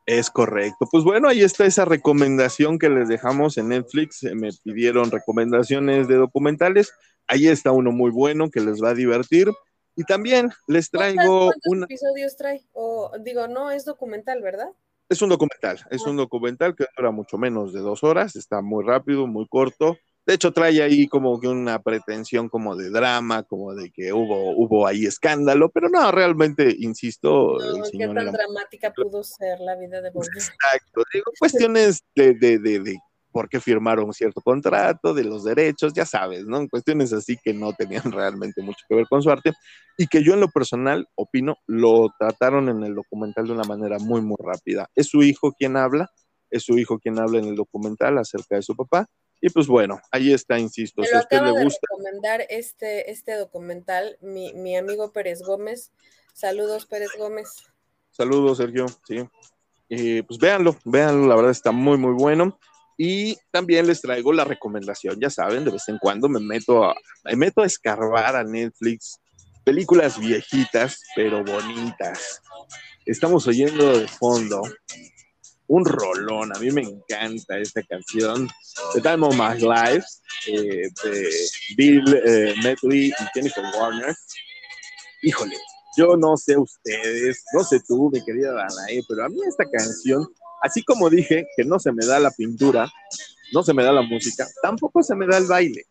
Es 0.06 0.30
correcto. 0.30 0.86
Pues 0.90 1.02
bueno, 1.02 1.28
ahí 1.28 1.42
está 1.42 1.64
esa 1.64 1.84
recomendación 1.84 2.78
que 2.78 2.90
les 2.90 3.08
dejamos 3.08 3.56
en 3.56 3.68
Netflix. 3.68 4.22
Me 4.22 4.50
pidieron 4.62 5.10
recomendaciones 5.10 6.08
de 6.08 6.16
documentales. 6.16 6.92
Ahí 7.26 7.46
está 7.48 7.72
uno 7.72 7.90
muy 7.90 8.10
bueno 8.10 8.50
que 8.50 8.60
les 8.60 8.82
va 8.82 8.90
a 8.90 8.94
divertir. 8.94 9.48
Y 9.96 10.04
también 10.04 10.50
les 10.66 10.90
traigo 10.90 11.52
¿Cuántos 11.64 11.90
episodios 11.90 12.36
trae? 12.36 12.64
O 12.72 13.12
digo, 13.20 13.48
no 13.48 13.70
es 13.70 13.84
documental, 13.84 14.42
¿verdad? 14.42 14.68
Es 15.08 15.22
un 15.22 15.28
documental, 15.28 15.80
es 15.90 16.02
un 16.06 16.16
documental 16.16 16.74
que 16.74 16.86
dura 16.96 17.10
mucho 17.10 17.36
menos 17.36 17.72
de 17.74 17.80
dos 17.80 18.02
horas, 18.02 18.36
está 18.36 18.62
muy 18.62 18.84
rápido, 18.84 19.26
muy 19.26 19.46
corto. 19.46 19.98
De 20.26 20.34
hecho, 20.34 20.52
trae 20.52 20.82
ahí 20.82 21.06
como 21.06 21.38
que 21.38 21.48
una 21.48 21.82
pretensión 21.82 22.48
como 22.48 22.76
de 22.76 22.88
drama, 22.90 23.42
como 23.42 23.74
de 23.74 23.90
que 23.90 24.12
hubo, 24.12 24.52
hubo 24.52 24.86
ahí 24.86 25.04
escándalo, 25.04 25.70
pero 25.70 25.90
no, 25.90 26.10
realmente, 26.12 26.74
insisto. 26.78 27.58
No, 27.58 27.84
qué 27.92 28.06
tan 28.06 28.32
dramática 28.32 28.92
pudo 28.92 29.22
ser 29.22 29.60
la 29.60 29.76
vida 29.76 30.00
de 30.00 30.10
Bob. 30.10 30.24
Exacto, 30.34 31.02
digo, 31.12 31.30
cuestiones 31.38 32.02
de, 32.14 32.32
de, 32.34 32.58
de, 32.58 32.98
por 33.34 33.48
qué 33.48 33.60
firmaron 33.60 34.14
cierto 34.14 34.40
contrato, 34.40 35.12
de 35.12 35.24
los 35.24 35.42
derechos, 35.42 35.92
ya 35.92 36.06
sabes, 36.06 36.46
¿no? 36.46 36.66
Cuestiones 36.68 37.12
así 37.12 37.36
que 37.36 37.52
no 37.52 37.72
tenían 37.72 38.04
realmente 38.12 38.62
mucho 38.62 38.84
que 38.88 38.94
ver 38.94 39.06
con 39.10 39.22
su 39.22 39.30
arte 39.30 39.52
y 39.98 40.06
que 40.06 40.22
yo 40.22 40.34
en 40.34 40.40
lo 40.40 40.48
personal, 40.48 41.08
opino, 41.16 41.56
lo 41.66 42.14
trataron 42.18 42.68
en 42.68 42.84
el 42.84 42.94
documental 42.94 43.46
de 43.46 43.52
una 43.52 43.64
manera 43.64 43.98
muy, 43.98 44.22
muy 44.22 44.36
rápida. 44.38 44.88
Es 44.94 45.08
su 45.08 45.22
hijo 45.22 45.52
quien 45.52 45.76
habla, 45.76 46.10
es 46.48 46.62
su 46.62 46.78
hijo 46.78 47.00
quien 47.00 47.18
habla 47.18 47.40
en 47.40 47.46
el 47.46 47.56
documental 47.56 48.18
acerca 48.18 48.54
de 48.54 48.62
su 48.62 48.76
papá. 48.76 49.08
Y 49.40 49.50
pues 49.50 49.66
bueno, 49.66 50.00
ahí 50.10 50.32
está, 50.32 50.58
insisto. 50.58 51.02
si 51.04 51.14
a 51.14 51.20
usted 51.20 51.42
le 51.42 51.50
gusta. 51.50 51.80
De 51.90 51.96
recomendar 51.96 52.46
este, 52.48 53.10
este 53.10 53.34
documental, 53.34 54.16
mi, 54.20 54.52
mi 54.54 54.76
amigo 54.76 55.12
Pérez 55.12 55.42
Gómez. 55.42 55.92
Saludos, 56.32 56.86
Pérez 56.86 57.10
Gómez. 57.18 57.48
Saludos, 58.10 58.58
Sergio. 58.58 58.86
Sí. 59.06 60.22
pues 60.22 60.38
véanlo, 60.38 60.76
véanlo, 60.84 61.26
la 61.26 61.36
verdad 61.36 61.50
está 61.50 61.72
muy, 61.72 61.98
muy 61.98 62.12
bueno. 62.12 62.58
Y 62.96 63.36
también 63.50 63.86
les 63.86 64.00
traigo 64.00 64.32
la 64.32 64.44
recomendación, 64.44 65.18
ya 65.20 65.28
saben, 65.28 65.64
de 65.64 65.72
vez 65.72 65.88
en 65.88 65.98
cuando 65.98 66.28
me 66.28 66.38
meto 66.38 66.84
a, 66.84 66.94
me 67.24 67.34
meto 67.34 67.62
a 67.62 67.66
escarbar 67.66 68.36
a 68.36 68.44
Netflix 68.44 69.18
películas 69.64 70.18
viejitas, 70.18 71.02
pero 71.16 71.42
bonitas. 71.42 72.40
Estamos 73.04 73.46
oyendo 73.46 73.98
de 73.98 74.06
fondo 74.06 74.62
un 75.66 75.84
rolón, 75.84 76.54
a 76.54 76.58
mí 76.58 76.70
me 76.70 76.82
encanta 76.82 77.58
esta 77.58 77.82
canción, 77.82 78.48
The 78.94 79.00
Time 79.00 79.26
of 79.26 79.34
My 79.34 79.58
Life, 79.58 80.06
eh, 80.46 80.88
de 81.04 81.30
Bill 81.76 82.22
eh, 82.26 82.54
Medley 82.62 83.06
y 83.08 83.24
Jennifer 83.34 83.64
Warner. 83.78 84.14
Híjole, 85.22 85.56
yo 85.96 86.16
no 86.16 86.36
sé 86.36 86.56
ustedes, 86.56 87.42
no 87.54 87.64
sé 87.64 87.80
tú, 87.86 88.10
mi 88.12 88.22
querida 88.24 88.52
Danae, 88.52 89.02
pero 89.08 89.24
a 89.24 89.28
mí 89.28 89.38
esta 89.48 89.64
canción, 89.70 90.26
así 90.62 90.82
como 90.82 91.08
dije 91.08 91.46
que 91.56 91.64
no 91.64 91.78
se 91.78 91.92
me 91.92 92.04
da 92.04 92.18
la 92.18 92.30
pintura, 92.30 92.90
no 93.52 93.62
se 93.62 93.72
me 93.72 93.84
da 93.84 93.92
la 93.92 94.02
música, 94.02 94.46
tampoco 94.62 95.02
se 95.02 95.14
me 95.14 95.26
da 95.26 95.38
el 95.38 95.46
baile. 95.46 95.86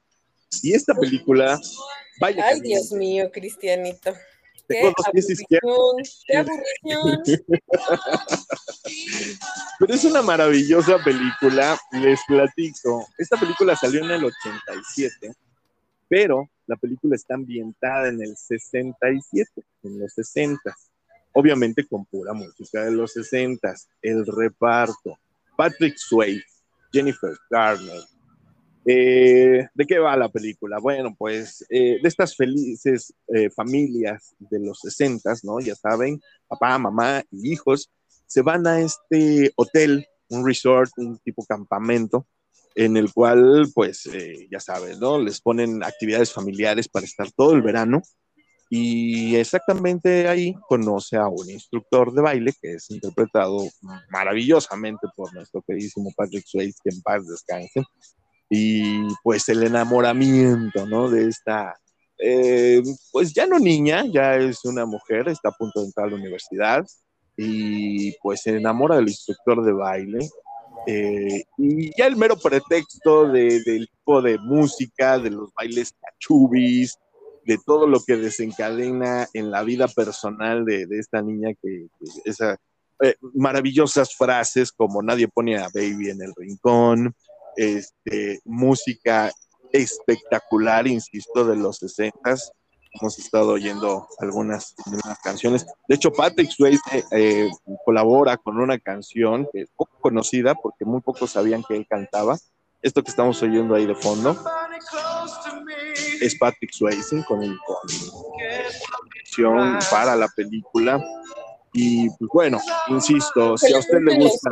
Y 0.62 0.74
esta 0.74 0.94
película, 0.94 1.60
vaya. 2.20 2.46
Ay, 2.46 2.62
Dios 2.62 2.92
mío, 2.92 3.32
Cristianito. 3.32 4.14
Qué 4.68 4.94
aburrición, 5.06 5.60
qué 6.26 6.38
aburrición. 6.38 7.24
Pero 9.80 9.94
es 9.94 10.04
una 10.06 10.22
maravillosa 10.22 10.98
película, 11.04 11.78
les 11.92 12.20
platico. 12.28 13.06
Esta 13.18 13.38
película 13.38 13.76
salió 13.76 14.04
en 14.04 14.12
el 14.12 14.24
87, 14.26 15.34
pero 16.08 16.50
la 16.66 16.76
película 16.76 17.16
está 17.16 17.36
ambientada 17.36 18.08
en 18.08 18.22
el 18.22 18.38
67, 18.38 19.50
en 19.84 20.00
los 20.00 20.14
60. 20.14 20.76
Obviamente 21.34 21.86
con 21.88 22.06
pura 22.06 22.34
música 22.34 22.86
de 22.86 22.92
los 22.92 23.14
60. 23.14 23.74
El 24.02 24.26
reparto. 24.26 25.18
Patrick 25.58 25.98
Swayze, 25.98 26.46
Jennifer 26.92 27.36
Garner. 27.50 28.02
Eh, 28.86 29.66
¿De 29.74 29.86
qué 29.86 30.00
va 30.00 30.18
la 30.18 30.30
película? 30.30 30.78
Bueno, 30.80 31.16
pues 31.18 31.66
eh, 31.70 32.00
de 32.02 32.08
estas 32.08 32.36
felices 32.36 33.14
eh, 33.28 33.50
familias 33.50 34.36
de 34.40 34.60
los 34.60 34.80
60, 34.80 35.34
¿no? 35.44 35.60
Ya 35.60 35.76
saben, 35.76 36.20
papá, 36.48 36.78
mamá 36.78 37.24
y 37.32 37.54
hijos 37.54 37.90
se 38.26 38.42
van 38.42 38.68
a 38.68 38.82
este 38.82 39.52
hotel, 39.56 40.06
un 40.30 40.46
resort, 40.46 40.92
un 40.98 41.18
tipo 41.20 41.46
campamento, 41.46 42.28
en 42.76 42.98
el 42.98 43.14
cual, 43.14 43.68
pues, 43.76 44.10
ya 44.50 44.60
sabes, 44.60 45.00
¿no? 45.00 45.20
Les 45.20 45.40
ponen 45.40 45.84
actividades 45.84 46.34
familiares 46.34 46.90
para 46.90 47.06
estar 47.06 47.32
todo 47.32 47.54
el 47.54 47.62
verano. 47.62 48.02
Y 48.72 49.36
exactamente 49.36 50.28
ahí 50.28 50.56
conoce 50.68 51.16
a 51.18 51.28
un 51.28 51.48
instructor 51.48 52.12
de 52.12 52.24
baile 52.24 52.54
que 52.60 52.74
es 52.74 52.90
interpretado 52.90 53.70
maravillosamente 54.10 55.06
por 55.16 55.32
nuestro 55.36 55.62
queridísimo 55.62 56.12
Patrick 56.18 56.48
Swayze, 56.48 56.80
que 56.84 56.90
en 56.90 57.02
paz 57.04 57.28
descanse. 57.28 57.84
Y 58.56 59.08
pues 59.24 59.50
el 59.50 59.64
enamoramiento, 59.64 60.86
¿no? 60.86 61.10
De 61.10 61.28
esta, 61.28 61.76
eh, 62.20 62.84
pues 63.12 63.34
ya 63.34 63.48
no 63.48 63.58
niña, 63.58 64.04
ya 64.06 64.36
es 64.36 64.64
una 64.64 64.86
mujer, 64.86 65.28
está 65.28 65.50
a 65.50 65.58
punto 65.58 65.80
de 65.80 65.88
entrar 65.88 66.08
a 66.08 66.10
la 66.12 66.18
universidad 66.18 66.86
y 67.36 68.12
pues 68.20 68.42
se 68.44 68.58
enamora 68.58 68.98
del 68.98 69.08
instructor 69.08 69.66
de 69.66 69.72
baile 69.72 70.20
eh, 70.86 71.44
y 71.58 71.98
ya 71.98 72.08
el 72.08 72.16
mero 72.16 72.38
pretexto 72.38 73.28
de, 73.28 73.62
del 73.64 73.88
tipo 73.88 74.22
de 74.22 74.38
música, 74.38 75.18
de 75.18 75.32
los 75.32 75.54
bailes 75.54 75.94
cachubis, 76.02 76.98
de 77.46 77.58
todo 77.66 77.88
lo 77.88 78.02
que 78.02 78.18
desencadena 78.18 79.28
en 79.34 79.52
la 79.52 79.64
vida 79.64 79.88
personal 79.88 80.66
de, 80.66 80.86
esta 80.92 81.22
niña, 81.22 81.54
que, 81.62 81.88
esas 82.26 82.58
eh, 83.02 83.16
maravillosas 83.34 84.16
frases 84.16 84.72
como 84.72 85.02
nadie 85.02 85.28
pone 85.28 85.58
a 85.58 85.70
Baby 85.74 86.10
en 86.10 86.22
el 86.22 86.34
rincón, 86.36 87.16
este, 87.56 88.40
música 88.46 89.32
espectacular, 89.72 90.88
insisto, 90.88 91.46
de 91.46 91.56
los 91.56 91.78
60 91.78 92.36
hemos 92.94 93.18
estado 93.18 93.50
oyendo 93.50 94.08
algunas, 94.20 94.76
canciones. 95.24 95.66
De 95.88 95.96
hecho, 95.96 96.12
Patrick 96.12 96.52
Swayze 96.52 96.82
eh, 97.12 97.50
colabora 97.86 98.38
con 98.38 98.60
una 98.60 98.78
canción 98.78 99.48
que 99.52 99.62
es 99.62 99.70
poco 99.76 99.98
conocida 100.00 100.56
porque 100.56 100.86
muy 100.86 101.02
pocos 101.02 101.32
sabían 101.32 101.64
que 101.64 101.76
él 101.76 101.88
cantaba. 101.90 102.38
Esto 102.82 103.02
que 103.02 103.10
estamos 103.10 103.42
oyendo 103.42 103.76
ahí 103.76 103.86
de 103.86 103.96
fondo 103.96 104.38
es 106.22 106.38
Patrick 106.38 106.72
Swayze 106.72 107.24
con, 107.26 107.40
con 107.40 107.78
canción 109.10 109.80
para 109.90 110.16
la 110.16 110.28
película. 110.36 111.04
Y 111.76 112.08
pues 112.10 112.30
bueno, 112.32 112.60
insisto, 112.90 113.58
si 113.58 113.74
a 113.74 113.80
usted 113.80 114.00
le 114.02 114.16
gusta. 114.16 114.52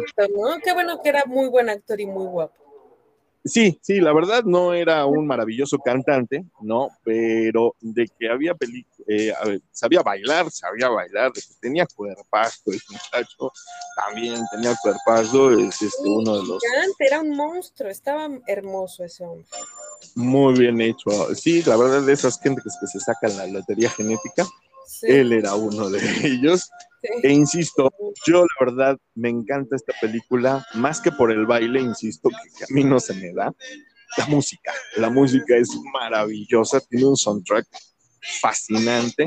Qué 0.63 0.73
bueno 0.73 1.01
que 1.03 1.09
era 1.09 1.23
muy 1.25 1.47
buen 1.49 1.69
actor 1.69 1.99
y 1.99 2.07
muy 2.07 2.25
guapo. 2.25 2.70
Sí, 3.43 3.79
sí, 3.81 3.99
la 3.99 4.13
verdad 4.13 4.43
no 4.43 4.73
era 4.73 5.05
un 5.05 5.25
maravilloso 5.25 5.79
cantante, 5.79 6.45
¿no? 6.61 6.89
Pero 7.03 7.75
de 7.81 8.07
que 8.07 8.29
había 8.29 8.53
película, 8.53 9.05
eh, 9.07 9.33
sabía 9.71 10.03
bailar, 10.03 10.51
sabía 10.51 10.89
bailar, 10.89 11.31
de 11.33 11.41
que 11.41 11.53
tenía 11.59 11.87
cuerpazo, 11.87 12.61
ese 12.67 12.85
muchacho 12.91 13.51
también 13.95 14.39
tenía 14.51 14.75
cuerpazo, 14.75 15.51
es 15.57 15.81
este, 15.81 16.07
uno 16.07 16.37
de 16.37 16.47
los... 16.47 16.63
Era 16.99 17.21
un 17.21 17.35
monstruo, 17.35 17.89
estaba 17.89 18.29
hermoso 18.45 19.03
ese 19.05 19.23
hombre. 19.23 19.47
Muy 20.15 20.59
bien 20.59 20.79
hecho, 20.79 21.33
sí, 21.33 21.63
la 21.63 21.77
verdad 21.77 22.03
de 22.03 22.13
esas 22.13 22.39
gente 22.39 22.61
que 22.61 22.87
se 22.87 22.99
sacan 22.99 23.37
la 23.37 23.47
lotería 23.47 23.89
genética, 23.89 24.45
él 25.03 25.33
era 25.33 25.55
uno 25.55 25.89
de 25.89 25.99
ellos. 26.27 26.69
E 27.01 27.31
insisto, 27.31 27.91
yo 28.25 28.41
la 28.41 28.65
verdad 28.65 28.97
me 29.15 29.29
encanta 29.29 29.75
esta 29.75 29.93
película, 29.99 30.65
más 30.75 31.01
que 31.01 31.11
por 31.11 31.31
el 31.31 31.45
baile, 31.45 31.79
insisto, 31.79 32.29
que 32.29 32.63
a 32.63 32.67
mí 32.69 32.83
no 32.83 32.99
se 32.99 33.13
me 33.13 33.33
da. 33.33 33.53
La 34.17 34.25
música, 34.27 34.73
la 34.97 35.09
música 35.09 35.55
es 35.55 35.69
maravillosa, 35.93 36.81
tiene 36.81 37.05
un 37.05 37.15
soundtrack 37.15 37.65
fascinante. 38.41 39.25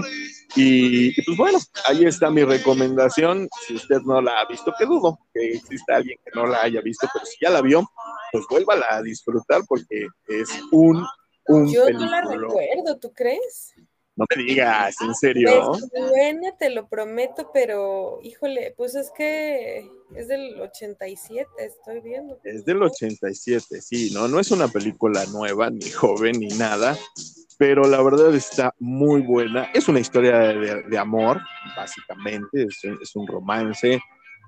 Y, 0.54 1.20
pues 1.22 1.37
bueno, 1.37 1.58
ahí 1.87 2.04
está 2.04 2.30
mi 2.30 2.44
recomendación. 2.44 3.48
Si 3.66 3.74
usted 3.74 4.00
no 4.02 4.20
la 4.20 4.40
ha 4.40 4.46
visto, 4.46 4.72
que 4.78 4.84
dudo 4.84 5.18
que 5.32 5.54
exista 5.54 5.96
alguien 5.96 6.18
que 6.24 6.30
no 6.34 6.46
la 6.46 6.62
haya 6.62 6.80
visto, 6.80 7.08
pero 7.12 7.24
si 7.24 7.37
ya 7.40 7.50
la 7.50 7.60
vio, 7.60 7.88
pues 8.30 8.44
vuélvala 8.48 8.87
a 8.90 9.02
disfrutar 9.02 9.62
porque 9.66 10.06
es 10.28 10.48
un... 10.70 11.04
un 11.46 11.72
Yo 11.72 11.88
no 11.90 12.06
la 12.06 12.22
recuerdo, 12.22 12.98
¿tú 13.00 13.12
crees? 13.12 13.74
No 14.16 14.27
te 14.27 14.40
digas, 14.40 14.94
en 15.00 15.14
serio. 15.14 15.72
buena, 15.92 16.57
te 16.57 16.70
lo 16.70 16.88
prometo, 16.88 17.50
pero 17.53 18.20
híjole, 18.22 18.72
pues 18.77 18.94
es 18.94 19.11
que 19.11 19.90
es 20.14 20.29
del 20.29 20.61
87, 20.61 21.48
estoy 21.59 22.00
viendo. 22.00 22.38
Es 22.44 22.64
del 22.64 22.81
87, 22.83 23.81
sí, 23.81 24.12
no, 24.15 24.29
no 24.29 24.38
es 24.38 24.52
una 24.52 24.69
película 24.69 25.25
nueva, 25.27 25.69
ni 25.71 25.90
joven, 25.90 26.38
ni 26.38 26.46
nada, 26.48 26.96
pero 27.58 27.88
la 27.88 28.00
verdad 28.02 28.33
está 28.37 28.73
muy 28.79 29.21
buena. 29.21 29.65
Es 29.75 29.88
una 29.88 29.98
historia 29.98 30.38
de, 30.38 30.98
amor, 30.98 31.40
básicamente, 31.77 32.67
es, 32.69 33.17
un 33.17 33.27
romance, 33.27 34.00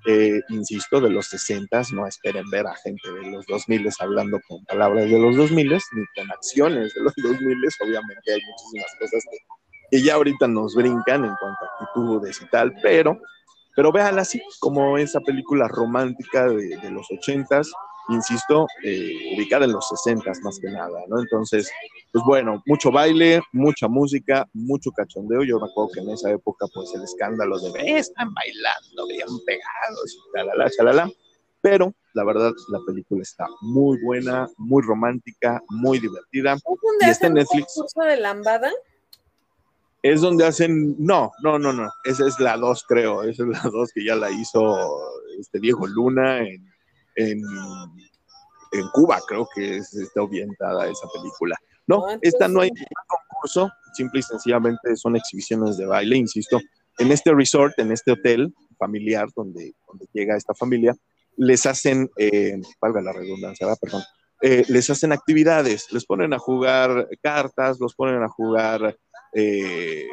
eh, 0.07 0.41
insisto, 0.47 1.01
de 1.01 1.09
los 1.09 1.27
60, 1.27 1.81
no 1.91 2.07
esperen 2.07 2.49
ver 2.49 2.67
a 2.67 2.75
gente 2.75 3.11
de 3.11 3.31
los 3.31 3.45
2000 3.47 3.89
hablando 3.99 4.39
con 4.47 4.63
palabras 4.63 5.09
de 5.09 5.19
los 5.19 5.35
2000 5.35 5.73
ni 5.73 6.05
con 6.15 6.31
acciones 6.31 6.93
de 6.93 7.01
los 7.01 7.13
2000, 7.17 7.57
obviamente 7.81 8.33
hay 8.33 8.39
muchísimas 8.45 8.95
cosas 8.97 9.23
que 9.29 9.56
que 9.89 10.01
ya 10.01 10.15
ahorita 10.15 10.47
nos 10.47 10.75
brincan 10.75 11.25
en 11.25 11.35
cuanto 11.39 11.65
a 11.65 11.83
actitudes 11.83 12.41
y 12.41 12.49
tal, 12.49 12.73
pero, 12.81 13.19
pero 13.75 13.91
véanla 13.91 14.21
así, 14.21 14.41
como 14.59 14.97
esa 14.97 15.19
película 15.21 15.67
romántica 15.67 16.47
de, 16.47 16.77
de 16.77 16.91
los 16.91 17.07
ochentas, 17.11 17.71
insisto, 18.09 18.67
eh, 18.83 19.35
ubicada 19.35 19.65
en 19.65 19.73
los 19.73 19.87
sesentas 19.87 20.39
más 20.41 20.59
que 20.59 20.69
nada, 20.69 21.03
¿no? 21.07 21.19
Entonces, 21.19 21.69
pues 22.11 22.23
bueno, 22.25 22.63
mucho 22.65 22.91
baile, 22.91 23.41
mucha 23.51 23.87
música, 23.87 24.47
mucho 24.53 24.91
cachondeo. 24.91 25.43
Yo 25.43 25.59
me 25.59 25.67
acuerdo 25.67 25.91
que 25.93 25.99
en 25.99 26.09
esa 26.11 26.31
época, 26.31 26.67
pues 26.73 26.93
el 26.95 27.03
escándalo 27.03 27.59
de, 27.59 27.97
están 27.97 28.33
bailando, 28.33 29.07
bien 29.07 29.27
pegados, 29.45 30.15
y 30.15 30.37
chalala, 30.37 30.69
chalala. 30.69 31.11
Pero 31.61 31.93
la 32.13 32.23
verdad, 32.23 32.51
la 32.69 32.79
película 32.85 33.21
está 33.21 33.45
muy 33.61 34.01
buena, 34.03 34.47
muy 34.57 34.81
romántica, 34.83 35.61
muy 35.69 35.99
divertida. 35.99 36.57
y 37.01 37.09
está 37.09 37.27
en 37.27 37.33
Netflix. 37.33 37.73
curso 37.75 38.01
de 38.01 38.17
lambada? 38.17 38.71
Es 40.11 40.21
donde 40.21 40.45
hacen, 40.45 40.95
no, 40.97 41.31
no, 41.43 41.57
no, 41.59 41.73
no, 41.73 41.89
esa 42.03 42.27
es 42.27 42.39
la 42.39 42.57
2 42.57 42.85
creo, 42.87 43.23
esa 43.23 43.43
es 43.43 43.49
la 43.49 43.61
2 43.69 43.91
que 43.93 44.05
ya 44.05 44.15
la 44.15 44.29
hizo 44.31 44.77
este 45.39 45.59
Diego 45.59 45.87
Luna 45.87 46.39
en, 46.39 46.65
en 47.15 48.87
Cuba, 48.93 49.19
creo 49.27 49.47
que 49.53 49.77
está 49.77 50.21
orientada 50.21 50.87
esa 50.87 51.07
película. 51.13 51.55
No, 51.87 52.05
esta 52.21 52.47
no 52.47 52.61
hay 52.61 52.69
concurso, 53.07 53.71
simple 53.93 54.19
y 54.19 54.23
sencillamente 54.23 54.95
son 54.95 55.15
exhibiciones 55.15 55.77
de 55.77 55.85
baile, 55.85 56.17
insisto. 56.17 56.59
En 56.97 57.11
este 57.11 57.33
resort, 57.33 57.77
en 57.79 57.91
este 57.91 58.11
hotel 58.11 58.53
familiar 58.77 59.29
donde, 59.35 59.73
donde 59.87 60.05
llega 60.13 60.35
esta 60.35 60.53
familia, 60.53 60.95
les 61.37 61.65
hacen, 61.65 62.09
eh, 62.17 62.59
valga 62.81 63.01
la 63.01 63.13
redundancia, 63.13 63.67
perdón, 63.79 64.03
eh, 64.41 64.65
les 64.67 64.89
hacen 64.89 65.11
actividades, 65.11 65.91
les 65.91 66.05
ponen 66.05 66.33
a 66.33 66.39
jugar 66.39 67.07
cartas, 67.21 67.79
los 67.79 67.95
ponen 67.95 68.21
a 68.21 68.29
jugar 68.29 68.97
eh, 69.33 70.07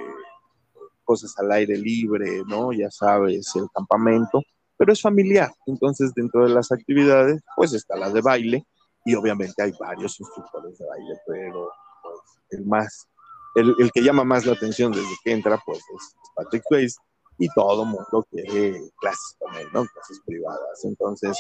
cosas 1.05 1.35
al 1.39 1.53
aire 1.53 1.77
libre, 1.77 2.43
¿no? 2.47 2.73
Ya 2.73 2.91
sabes, 2.91 3.51
el 3.57 3.69
campamento, 3.73 4.43
pero 4.77 4.93
es 4.93 5.01
familiar. 5.01 5.53
Entonces, 5.67 6.13
dentro 6.15 6.47
de 6.47 6.55
las 6.55 6.73
actividades, 6.73 7.43
pues 7.57 7.73
está 7.73 7.97
la 7.97 8.11
de 8.11 8.21
baile 8.21 8.67
y 9.05 9.15
obviamente 9.15 9.63
hay 9.63 9.73
varios 9.79 10.19
instructores 10.19 10.79
de 10.79 10.87
baile, 10.87 11.15
pero 11.27 11.71
pues, 12.03 12.21
el 12.51 12.65
más, 12.67 13.09
el, 13.55 13.75
el, 13.79 13.93
que 13.93 14.03
llama 14.03 14.25
más 14.25 14.47
la 14.47 14.55
atención 14.55 14.93
desde 14.93 15.15
que 15.23 15.33
entra, 15.33 15.61
pues 15.65 15.79
es 15.79 16.15
Patrick 16.35 16.65
Swayze 16.67 16.97
y 17.39 17.49
todo 17.55 17.85
mundo 17.85 18.27
quiere 18.31 18.81
clases 19.01 19.37
con 19.39 19.55
él, 19.57 19.69
¿no? 19.73 19.85
Clases 19.87 20.21
privadas. 20.25 20.85
Entonces, 20.85 21.37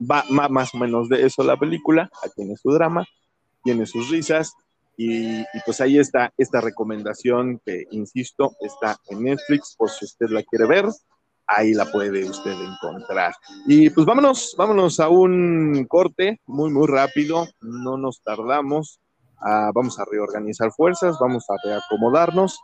va 0.00 0.24
más 0.48 0.74
o 0.74 0.78
menos 0.78 1.08
de 1.08 1.24
eso 1.24 1.42
la 1.42 1.56
película, 1.56 2.10
aquí 2.22 2.34
tiene 2.36 2.56
su 2.56 2.70
drama, 2.72 3.06
tiene 3.62 3.86
sus 3.86 4.10
risas, 4.10 4.52
y, 4.96 5.44
pues 5.64 5.80
ahí 5.80 5.98
está 5.98 6.32
esta 6.38 6.60
recomendación 6.60 7.60
que, 7.64 7.84
insisto, 7.90 8.52
está 8.60 8.98
en 9.08 9.24
Netflix, 9.24 9.74
por 9.76 9.90
si 9.90 10.06
usted 10.06 10.28
la 10.30 10.42
quiere 10.42 10.66
ver, 10.66 10.86
ahí 11.46 11.74
la 11.74 11.84
puede 11.86 12.24
usted 12.28 12.52
encontrar. 12.52 13.34
Y 13.66 13.90
pues 13.90 14.06
vámonos, 14.06 14.54
vámonos 14.56 14.98
a 15.00 15.08
un 15.08 15.86
corte 15.88 16.40
muy, 16.46 16.70
muy 16.70 16.86
rápido, 16.86 17.46
no 17.60 17.98
nos 17.98 18.22
tardamos, 18.22 19.00
ah, 19.40 19.70
vamos 19.74 19.98
a 19.98 20.04
reorganizar 20.10 20.72
fuerzas, 20.72 21.18
vamos 21.20 21.44
a 21.50 21.54
reacomodarnos. 21.62 22.58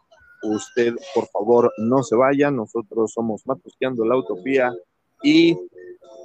Usted, 0.45 0.95
por 1.15 1.29
favor, 1.29 1.73
no 1.79 2.03
se 2.03 2.17
vaya, 2.17 2.51
nosotros 2.51 3.13
somos 3.13 3.47
Matusqueando 3.47 4.05
la 4.05 4.17
Utopía 4.17 4.73
y 5.23 5.57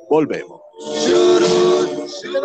volvemos. 0.09 0.61
No 0.79 2.07
se 2.07 2.31
Ya 2.31 2.39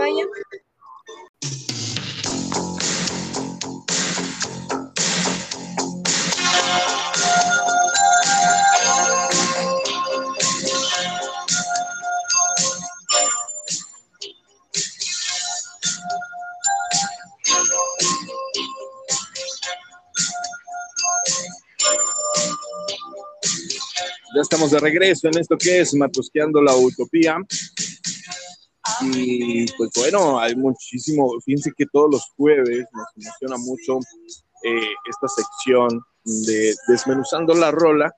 estamos 24.52 24.70
de 24.70 24.80
regreso 24.80 25.28
en 25.28 25.38
esto 25.38 25.56
que 25.56 25.80
es 25.80 25.94
Matusqueando 25.94 26.60
la 26.60 26.76
Utopía. 26.76 27.38
Y 29.00 29.64
pues 29.78 29.90
bueno, 29.96 30.38
hay 30.38 30.54
muchísimo, 30.54 31.40
fíjense 31.42 31.72
que 31.74 31.86
todos 31.90 32.10
los 32.10 32.30
jueves 32.36 32.84
nos 32.92 33.06
emociona 33.16 33.56
mucho 33.56 33.98
eh, 34.62 34.92
esta 35.08 35.26
sección 35.28 36.04
de 36.22 36.74
Desmenuzando 36.86 37.54
la 37.54 37.70
Rola, 37.70 38.14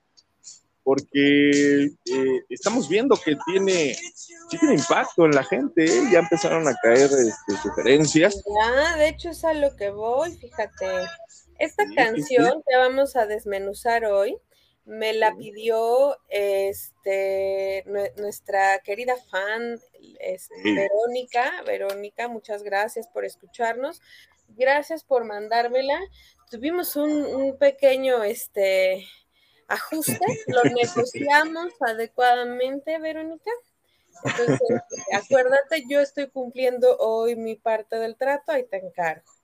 porque 0.83 1.85
eh, 1.85 2.41
estamos 2.49 2.89
viendo 2.89 3.15
que 3.15 3.37
tiene, 3.45 3.95
sí 3.95 4.57
tiene 4.59 4.75
impacto 4.75 5.23
en 5.23 5.31
la 5.31 5.43
gente, 5.45 5.85
¿eh? 5.85 6.03
ya 6.11 6.19
empezaron 6.19 6.67
a 6.67 6.75
caer 6.83 7.11
este, 7.11 7.61
sugerencias. 7.63 8.43
Ya, 8.61 8.97
de 8.97 9.07
hecho 9.07 9.29
es 9.29 9.45
a 9.45 9.53
lo 9.53 9.73
que 9.77 9.89
voy, 9.89 10.35
fíjate. 10.35 10.85
Esta 11.59 11.85
canción 11.95 12.61
que 12.67 12.75
vamos 12.75 13.15
a 13.15 13.25
desmenuzar 13.25 14.03
hoy 14.03 14.37
me 14.85 15.13
la 15.13 15.35
pidió 15.35 16.17
este, 16.29 17.83
nuestra 18.17 18.79
querida 18.79 19.15
fan 19.29 19.79
este, 20.19 20.55
Verónica. 20.63 21.63
Verónica, 21.65 22.27
muchas 22.27 22.63
gracias 22.63 23.07
por 23.07 23.25
escucharnos. 23.25 24.01
Gracias 24.49 25.03
por 25.03 25.25
mandármela. 25.25 25.99
Tuvimos 26.51 26.95
un, 26.95 27.57
pequeño 27.57 28.23
este, 28.23 29.07
ajuste, 29.67 30.19
lo 30.47 30.63
negociamos 30.63 31.73
adecuadamente, 31.81 32.99
Verónica. 32.99 33.51
Entonces, 34.23 34.59
acuérdate, 35.13 35.83
yo 35.89 35.99
estoy 35.99 36.29
cumpliendo 36.29 36.95
hoy 36.99 37.35
mi 37.35 37.55
parte 37.55 37.97
del 37.97 38.15
trato, 38.15 38.51
ahí 38.51 38.63
te 38.65 38.77
encargo. 38.77 39.34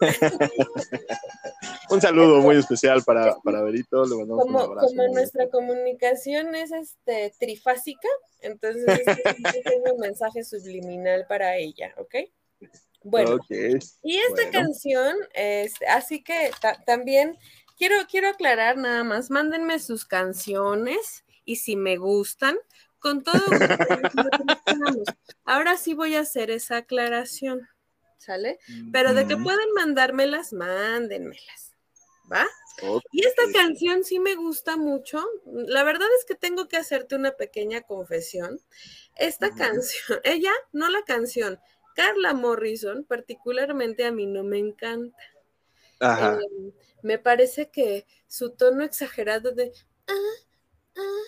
un 1.90 2.00
saludo 2.00 2.40
muy 2.40 2.56
especial 2.56 3.02
para, 3.04 3.36
para 3.40 3.62
Berito. 3.62 4.04
Le 4.04 4.16
mandamos 4.16 4.44
como, 4.44 4.58
un 4.58 4.64
abrazo 4.64 4.88
como 4.88 5.08
nuestra 5.08 5.48
comunicación 5.48 6.54
es 6.54 6.72
este 6.72 7.34
trifásica, 7.38 8.08
entonces 8.40 9.04
tengo 9.64 9.94
un 9.94 10.00
mensaje 10.00 10.44
subliminal 10.44 11.26
para 11.28 11.56
ella, 11.56 11.94
¿ok? 11.96 12.14
Bueno, 13.02 13.38
y 14.02 14.18
esta 14.18 14.50
canción, 14.50 15.16
es, 15.32 15.72
así 15.88 16.22
que 16.22 16.50
también 16.84 17.38
quiero, 17.78 17.96
quiero 18.10 18.28
aclarar 18.28 18.76
nada 18.76 19.04
más, 19.04 19.30
mándenme 19.30 19.78
sus 19.78 20.04
canciones 20.04 21.24
y 21.46 21.56
si 21.56 21.76
me 21.76 21.96
gustan, 21.96 22.58
con 23.00 23.22
todo. 23.22 23.40
Ahora 25.44 25.76
sí 25.76 25.94
voy 25.94 26.14
a 26.14 26.20
hacer 26.20 26.50
esa 26.50 26.78
aclaración. 26.78 27.66
¿Sale? 28.20 28.58
Pero 28.92 29.14
de 29.14 29.26
que 29.26 29.36
pueden 29.36 29.72
mandármelas, 29.74 30.52
mándenmelas, 30.52 31.72
¿va? 32.30 32.46
Y 33.10 33.26
esta 33.26 33.42
canción 33.52 34.04
sí 34.04 34.18
me 34.18 34.34
gusta 34.34 34.76
mucho. 34.76 35.24
La 35.44 35.84
verdad 35.84 36.08
es 36.18 36.24
que 36.24 36.34
tengo 36.34 36.68
que 36.68 36.76
hacerte 36.76 37.16
una 37.16 37.32
pequeña 37.32 37.82
confesión. 37.82 38.60
Esta 39.16 39.54
canción, 39.54 40.20
ella, 40.24 40.52
no 40.72 40.88
la 40.88 41.02
canción, 41.02 41.58
Carla 41.94 42.34
Morrison, 42.34 43.04
particularmente 43.04 44.04
a 44.04 44.12
mí 44.12 44.26
no 44.26 44.44
me 44.44 44.58
encanta. 44.58 45.18
Ajá. 45.98 46.38
Eh, 46.40 46.72
me 47.02 47.18
parece 47.18 47.70
que 47.70 48.06
su 48.26 48.50
tono 48.50 48.84
exagerado 48.84 49.52
de 49.52 49.72
ah, 50.06 50.14
ah, 50.96 51.24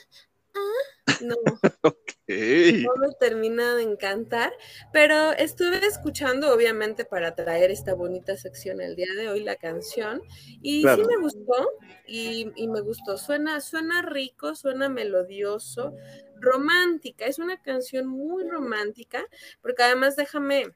ah, 0.55 1.19
no. 1.23 1.37
No 2.29 2.95
me 2.97 3.13
termina 3.19 3.75
de 3.75 3.83
encantar, 3.83 4.53
pero 4.91 5.33
estuve 5.33 5.85
escuchando, 5.87 6.55
obviamente, 6.55 7.05
para 7.05 7.35
traer 7.35 7.71
esta 7.71 7.95
bonita 7.95 8.37
sección 8.37 8.81
el 8.81 8.97
día 8.97 9.13
de 9.17 9.29
hoy, 9.29 9.43
la 9.43 9.57
canción, 9.57 10.23
y 10.63 10.83
sí 10.83 11.03
me 11.07 11.17
gustó, 11.21 11.69
y, 12.07 12.51
y, 12.57 12.69
me 12.69 12.81
gustó. 12.81 13.19
Suena, 13.19 13.61
suena 13.61 14.01
rico, 14.01 14.55
suena 14.55 14.89
melodioso, 14.89 15.95
romántica, 16.37 17.27
es 17.27 17.39
una 17.39 17.61
canción 17.61 18.07
muy 18.07 18.49
romántica, 18.49 19.27
porque 19.61 19.83
además 19.83 20.17
déjame 20.17 20.73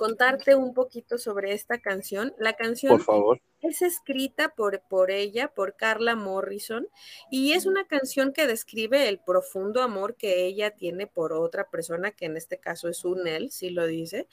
contarte 0.00 0.54
un 0.54 0.72
poquito 0.72 1.18
sobre 1.18 1.52
esta 1.52 1.78
canción. 1.78 2.32
La 2.38 2.54
canción 2.54 2.92
por 2.92 3.02
favor. 3.02 3.42
es 3.60 3.82
escrita 3.82 4.54
por, 4.56 4.80
por 4.88 5.10
ella, 5.10 5.52
por 5.54 5.76
Carla 5.76 6.16
Morrison, 6.16 6.88
y 7.30 7.52
es 7.52 7.66
una 7.66 7.86
canción 7.86 8.32
que 8.32 8.46
describe 8.46 9.10
el 9.10 9.18
profundo 9.18 9.82
amor 9.82 10.16
que 10.16 10.46
ella 10.46 10.70
tiene 10.70 11.06
por 11.06 11.34
otra 11.34 11.68
persona, 11.68 12.12
que 12.12 12.24
en 12.24 12.38
este 12.38 12.58
caso 12.58 12.88
es 12.88 13.04
un 13.04 13.28
él, 13.28 13.50
si 13.50 13.68
lo 13.68 13.86
dice, 13.86 14.26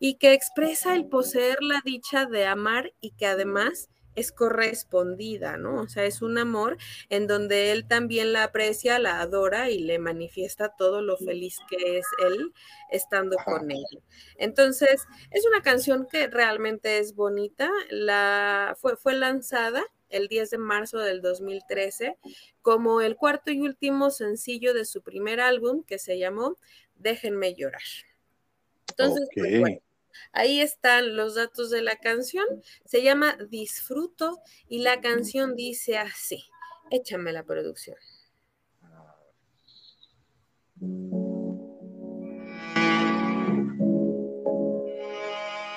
y 0.00 0.14
que 0.14 0.32
expresa 0.32 0.96
el 0.96 1.06
poseer 1.06 1.62
la 1.62 1.80
dicha 1.84 2.26
de 2.26 2.46
amar 2.46 2.92
y 3.00 3.12
que 3.12 3.26
además 3.26 3.90
es 4.14 4.32
correspondida, 4.32 5.56
¿no? 5.56 5.80
O 5.80 5.88
sea, 5.88 6.04
es 6.04 6.22
un 6.22 6.38
amor 6.38 6.76
en 7.08 7.26
donde 7.26 7.72
él 7.72 7.86
también 7.86 8.32
la 8.32 8.44
aprecia, 8.44 8.98
la 8.98 9.20
adora 9.20 9.70
y 9.70 9.78
le 9.80 9.98
manifiesta 9.98 10.74
todo 10.76 11.02
lo 11.02 11.16
feliz 11.16 11.58
que 11.68 11.98
es 11.98 12.06
él 12.24 12.52
estando 12.90 13.36
con 13.44 13.70
ella. 13.70 14.00
Entonces, 14.36 15.06
es 15.30 15.46
una 15.46 15.62
canción 15.62 16.06
que 16.06 16.26
realmente 16.28 16.98
es 16.98 17.14
bonita. 17.14 17.70
La, 17.90 18.76
fue, 18.78 18.96
fue 18.96 19.14
lanzada 19.14 19.82
el 20.08 20.28
10 20.28 20.50
de 20.50 20.58
marzo 20.58 20.98
del 20.98 21.22
2013 21.22 22.18
como 22.60 23.00
el 23.00 23.16
cuarto 23.16 23.50
y 23.50 23.60
último 23.60 24.10
sencillo 24.10 24.74
de 24.74 24.84
su 24.84 25.02
primer 25.02 25.40
álbum 25.40 25.82
que 25.84 25.98
se 25.98 26.18
llamó 26.18 26.58
Déjenme 26.94 27.54
llorar. 27.54 27.82
Entonces, 28.90 29.28
pues, 29.34 29.58
bueno, 29.58 29.78
Ahí 30.32 30.60
están 30.60 31.16
los 31.16 31.34
datos 31.34 31.70
de 31.70 31.82
la 31.82 31.96
canción. 31.96 32.46
Se 32.84 33.02
llama 33.02 33.36
Disfruto 33.48 34.40
y 34.68 34.80
la 34.80 35.00
canción 35.00 35.56
dice 35.56 35.98
así. 35.98 36.44
Échame 36.90 37.32
la 37.32 37.44
producción. 37.44 37.96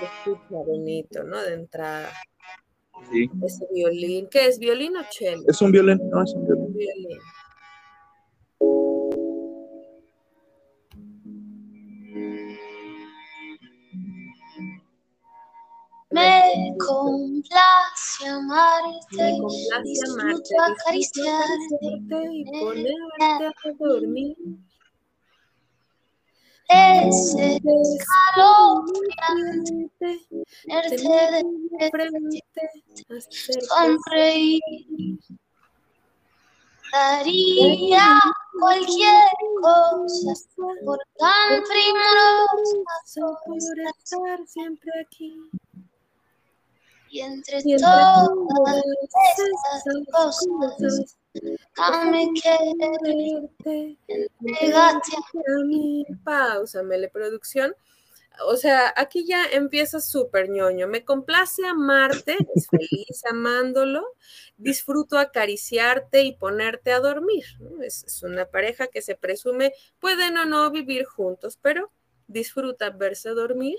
Escucha 0.02 0.42
bonito, 0.50 1.24
¿no? 1.24 1.42
De 1.42 1.54
entrada. 1.54 2.12
Sí. 3.12 3.30
Ese 3.46 3.68
violín. 3.74 4.28
¿Qué 4.30 4.48
es? 4.48 4.60
¿Violín 4.60 4.98
o 4.98 5.04
cello? 5.12 5.44
Es 5.48 5.62
un 5.62 5.72
violín, 5.72 6.00
no, 6.10 6.24
es 6.24 6.34
un 6.34 6.46
violín. 6.46 6.74
violín. 6.74 7.20
Me 16.46 16.78
complace 16.78 18.28
amarte, 18.28 19.16
Me 19.16 19.39
complace 19.39 19.84
disfruto 19.84 20.22
amarte, 20.22 20.54
acariciarte, 20.82 22.18
y 22.32 22.34
ponerte 22.60 23.46
a 23.46 23.48
dormir. 23.80 24.36
ese 26.68 27.58
escalofriante, 27.58 30.12
tenerte 30.68 30.68
Tenerte 30.68 31.43
de 31.80 31.89
frente, 31.91 32.41
sonreír. 33.70 34.62
Daría 36.91 38.20
cualquier 38.60 39.30
cosa 39.62 40.34
por 40.86 41.00
tan 41.18 41.64
primorosa 41.64 43.26
por 43.46 43.80
estar 43.80 44.39
siempre 44.48 44.91
aquí. 45.02 45.32
Y 47.16 47.22
entre 47.22 47.61
Y 47.63 47.74
entre 47.74 47.88
todas 47.88 48.28
todas 48.28 48.84
estas 49.03 49.88
esas 49.88 50.05
cosas 50.11 51.16
querer, 51.74 52.76
quererte, 53.63 53.97
entregate 54.07 55.11
a 55.16 55.63
mí. 55.66 56.05
Pausa, 56.24 56.84
mele 56.84 57.09
producción. 57.09 57.74
O 58.47 58.57
sea, 58.57 58.93
aquí 58.97 59.26
ya 59.26 59.45
empieza 59.45 60.01
súper 60.01 60.49
ñoño. 60.49 60.88
Me 60.88 61.05
complace 61.05 61.66
amarte, 61.66 62.36
es 62.53 62.68
feliz 62.68 63.24
amándolo, 63.30 64.03
disfruto 64.57 65.18
acariciarte 65.18 66.24
y 66.24 66.36
ponerte 66.36 66.91
a 66.91 66.99
dormir. 66.99 67.45
¿no? 67.59 67.82
Es, 67.82 68.03
es 68.03 68.24
una 68.24 68.45
pareja 68.45 68.88
que 68.88 69.01
se 69.01 69.16
presume 69.16 69.72
pueden 69.99 70.38
o 70.38 70.45
no 70.45 70.70
vivir 70.70 71.05
juntos, 71.05 71.57
pero 71.61 71.91
disfruta 72.28 72.89
verse 72.89 73.30
dormir. 73.30 73.78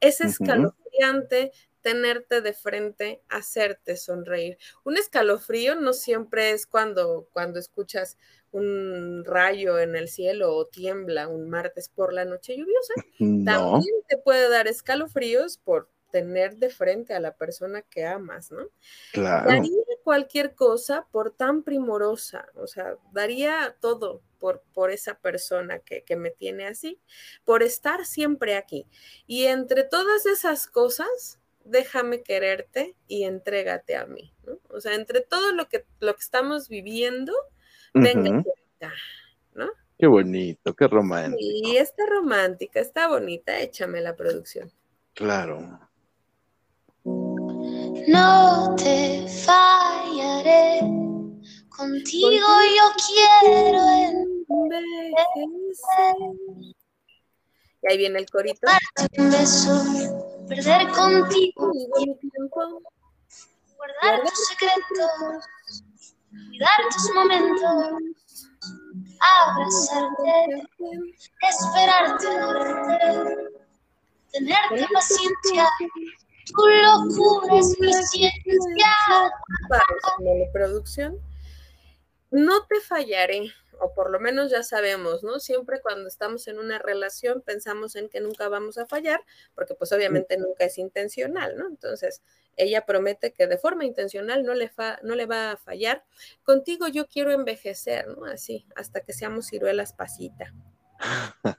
Es 0.00 0.20
escalofriante 0.20 1.50
tenerte 1.88 2.42
de 2.42 2.52
frente, 2.52 3.22
hacerte 3.30 3.96
sonreír. 3.96 4.58
Un 4.84 4.98
escalofrío 4.98 5.74
no 5.74 5.94
siempre 5.94 6.50
es 6.50 6.66
cuando, 6.66 7.26
cuando 7.32 7.58
escuchas 7.58 8.18
un 8.50 9.24
rayo 9.24 9.78
en 9.78 9.96
el 9.96 10.08
cielo 10.08 10.54
o 10.54 10.66
tiembla 10.66 11.28
un 11.28 11.48
martes 11.48 11.88
por 11.88 12.12
la 12.12 12.26
noche 12.26 12.58
lluviosa. 12.58 12.92
No, 13.18 13.72
También 13.72 13.94
te 14.06 14.18
puede 14.18 14.50
dar 14.50 14.68
escalofríos 14.68 15.56
por 15.56 15.88
tener 16.12 16.56
de 16.56 16.68
frente 16.68 17.14
a 17.14 17.20
la 17.20 17.34
persona 17.34 17.80
que 17.80 18.04
amas, 18.04 18.52
¿no? 18.52 18.68
claro. 19.12 19.48
Daría 19.48 19.72
cualquier 20.04 20.54
cosa 20.54 21.06
por 21.10 21.30
tan 21.30 21.62
primorosa, 21.62 22.46
o 22.54 22.66
sea, 22.66 22.96
daría 23.12 23.76
todo 23.80 24.22
por, 24.38 24.62
por 24.72 24.90
esa 24.90 25.18
persona 25.18 25.80
que, 25.80 26.02
que 26.02 26.16
me 26.16 26.30
tiene 26.30 26.66
así, 26.66 27.00
por 27.44 27.62
estar 27.62 28.06
siempre 28.06 28.56
aquí. 28.56 28.86
Y 29.26 29.44
entre 29.46 29.84
todas 29.84 30.24
esas 30.26 30.66
cosas, 30.66 31.38
déjame 31.68 32.22
quererte 32.22 32.96
y 33.06 33.24
entrégate 33.24 33.96
a 33.96 34.06
mí, 34.06 34.32
¿no? 34.44 34.58
O 34.70 34.80
sea, 34.80 34.94
entre 34.94 35.20
todo 35.20 35.52
lo 35.52 35.68
que, 35.68 35.84
lo 36.00 36.14
que 36.14 36.20
estamos 36.20 36.68
viviendo, 36.68 37.32
venga 37.94 38.30
Ujú. 38.30 38.52
acá, 38.76 38.94
¿no? 39.54 39.68
Qué 39.98 40.06
bonito, 40.06 40.74
qué 40.74 40.86
romántico. 40.86 41.40
Y 41.40 41.76
está 41.76 42.06
romántica, 42.06 42.80
está 42.80 43.08
bonita, 43.08 43.60
échame 43.60 44.00
la 44.00 44.14
producción. 44.16 44.72
Claro. 45.14 45.80
No 47.04 48.74
te 48.76 49.26
fallaré, 49.44 50.80
contigo 51.68 52.46
yo 52.76 52.92
quiero 53.06 53.80
Envejecer. 54.50 56.14
Y 57.82 57.92
ahí 57.92 57.98
viene 57.98 58.18
el 58.18 58.30
corito. 58.30 58.66
un 59.18 59.30
beso, 59.30 59.84
perder 60.48 60.88
contigo, 60.88 61.72
mi 61.72 62.14
tiempo, 62.16 62.82
guardar 63.76 64.22
tus 64.22 64.46
secretos, 64.48 65.44
cuidar 66.30 66.80
tus 66.92 67.14
momentos, 67.14 67.70
abrazarte, 69.20 70.66
esperarte, 71.48 72.28
tenerte 74.32 74.86
paciencia. 74.92 75.68
Tu 76.46 76.66
locura 76.66 77.58
es 77.58 77.76
mi 77.78 77.92
ciencia. 77.92 78.88
Mele 80.18 80.48
producción. 80.52 81.18
No 82.30 82.66
te 82.66 82.80
fallaré, 82.80 83.52
o 83.80 83.92
por 83.94 84.10
lo 84.10 84.20
menos 84.20 84.50
ya 84.50 84.62
sabemos, 84.62 85.22
¿no? 85.22 85.40
Siempre 85.40 85.80
cuando 85.80 86.08
estamos 86.08 86.48
en 86.48 86.58
una 86.58 86.78
relación 86.78 87.42
pensamos 87.42 87.96
en 87.96 88.08
que 88.08 88.20
nunca 88.20 88.48
vamos 88.48 88.78
a 88.78 88.86
fallar, 88.86 89.20
porque 89.54 89.74
pues 89.74 89.92
obviamente 89.92 90.36
nunca 90.36 90.64
es 90.64 90.78
intencional, 90.78 91.56
¿no? 91.56 91.66
Entonces, 91.68 92.22
ella 92.56 92.84
promete 92.86 93.32
que 93.32 93.46
de 93.46 93.58
forma 93.58 93.84
intencional 93.84 94.44
no 94.44 94.54
le, 94.54 94.68
fa- 94.68 94.98
no 95.02 95.14
le 95.14 95.26
va 95.26 95.52
a 95.52 95.56
fallar. 95.56 96.04
Contigo 96.42 96.88
yo 96.88 97.06
quiero 97.06 97.30
envejecer, 97.32 98.08
¿no? 98.08 98.24
Así, 98.26 98.66
hasta 98.74 99.00
que 99.00 99.12
seamos 99.12 99.46
ciruelas 99.46 99.92
pasita. 99.92 100.52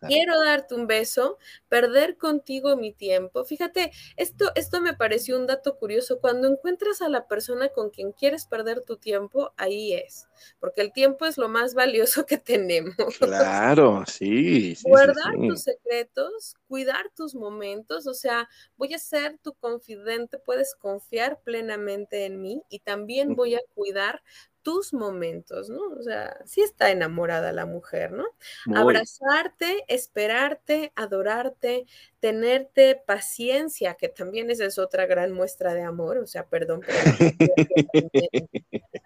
Quiero 0.07 0.39
darte 0.39 0.75
un 0.75 0.87
beso, 0.87 1.37
perder 1.67 2.17
contigo 2.17 2.75
mi 2.75 2.93
tiempo. 2.93 3.43
Fíjate, 3.43 3.91
esto, 4.17 4.51
esto 4.55 4.81
me 4.81 4.93
pareció 4.93 5.37
un 5.37 5.47
dato 5.47 5.77
curioso. 5.77 6.19
Cuando 6.19 6.47
encuentras 6.47 7.01
a 7.01 7.09
la 7.09 7.27
persona 7.27 7.69
con 7.69 7.89
quien 7.89 8.11
quieres 8.11 8.45
perder 8.45 8.81
tu 8.81 8.97
tiempo, 8.97 9.53
ahí 9.57 9.93
es, 9.93 10.27
porque 10.59 10.81
el 10.81 10.91
tiempo 10.91 11.25
es 11.25 11.37
lo 11.37 11.49
más 11.49 11.73
valioso 11.73 12.25
que 12.25 12.37
tenemos. 12.37 13.17
Claro, 13.19 14.03
sí. 14.07 14.75
sí, 14.75 14.75
sí, 14.75 14.89
Guardar 14.89 15.35
sí. 15.35 15.47
tus 15.47 15.61
secretos, 15.61 16.55
cuidar 16.67 17.09
tus 17.15 17.35
momentos, 17.35 18.07
o 18.07 18.13
sea, 18.13 18.49
voy 18.77 18.93
a 18.93 18.99
ser 18.99 19.37
tu 19.39 19.53
confidente, 19.53 20.37
puedes 20.39 20.75
confiar 20.75 21.39
plenamente 21.43 22.25
en 22.25 22.41
mí 22.41 22.61
y 22.69 22.79
también 22.79 23.35
voy 23.35 23.55
a 23.55 23.61
cuidar 23.75 24.21
tus 24.63 24.93
momentos, 24.93 25.69
¿no? 25.69 25.79
O 25.99 26.03
sea, 26.03 26.37
sí 26.45 26.61
está 26.61 26.91
enamorada 26.91 27.51
la 27.53 27.65
mujer, 27.65 28.11
¿no? 28.11 28.25
Muy. 28.65 28.79
abrazarte, 28.81 29.83
esperarte, 29.87 30.91
adorarte, 30.95 31.85
tenerte 32.19 32.95
paciencia, 32.95 33.95
que 33.95 34.09
también 34.09 34.49
esa 34.51 34.65
es 34.65 34.77
otra 34.79 35.05
gran 35.05 35.31
muestra 35.33 35.73
de 35.73 35.83
amor, 35.83 36.17
o 36.19 36.27
sea, 36.27 36.47
perdón, 36.47 36.83
pero 36.85 36.99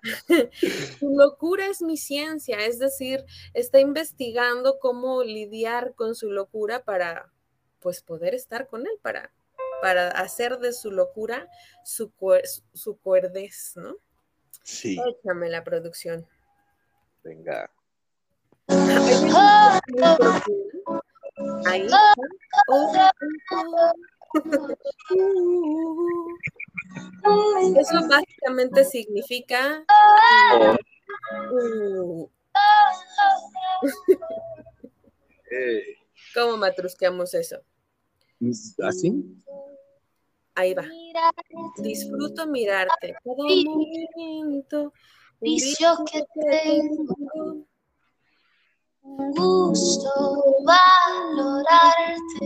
tu 1.00 1.10
locura 1.18 1.68
es 1.68 1.82
mi 1.82 1.98
ciencia, 1.98 2.66
es 2.66 2.80
decir, 2.80 3.26
está 3.54 3.80
investigando 3.80 4.80
cómo 4.80 5.24
lidiar 5.24 5.94
con 5.96 6.16
su 6.16 6.32
locura 6.32 6.84
para, 6.84 7.32
pues, 7.80 8.02
poder 8.02 8.36
estar 8.36 8.68
con 8.68 8.82
él, 8.82 8.94
para, 9.02 9.32
para 9.82 10.10
hacer 10.10 10.60
de 10.60 10.74
su 10.74 10.92
locura 10.92 11.48
su, 11.84 12.12
cuer- 12.16 12.44
su 12.74 12.98
cuerdez, 13.00 13.74
¿no? 13.76 13.98
Sí, 14.64 14.98
Échame 15.00 15.50
la 15.50 15.64
producción. 15.64 16.26
venga. 17.24 17.70
Ahí. 21.66 21.88
Eso 27.78 28.08
básicamente 28.08 28.84
significa. 28.86 29.86
uh, 31.52 32.30
¿Cómo 36.34 36.58
matrusqueamos 36.58 37.34
eso? 37.34 37.58
¿Así? 38.84 39.14
Ahí 40.56 40.74
va. 40.74 40.86
Disfruto 41.78 42.48
mirarte. 42.48 43.16
Cada 43.24 43.36
movimiento. 43.36 44.82
un 44.82 44.92
vicio 45.40 45.96
que 46.12 46.24
tengo. 46.50 47.66
un 49.02 49.32
gusto 49.32 50.10
valorarte, 50.64 52.46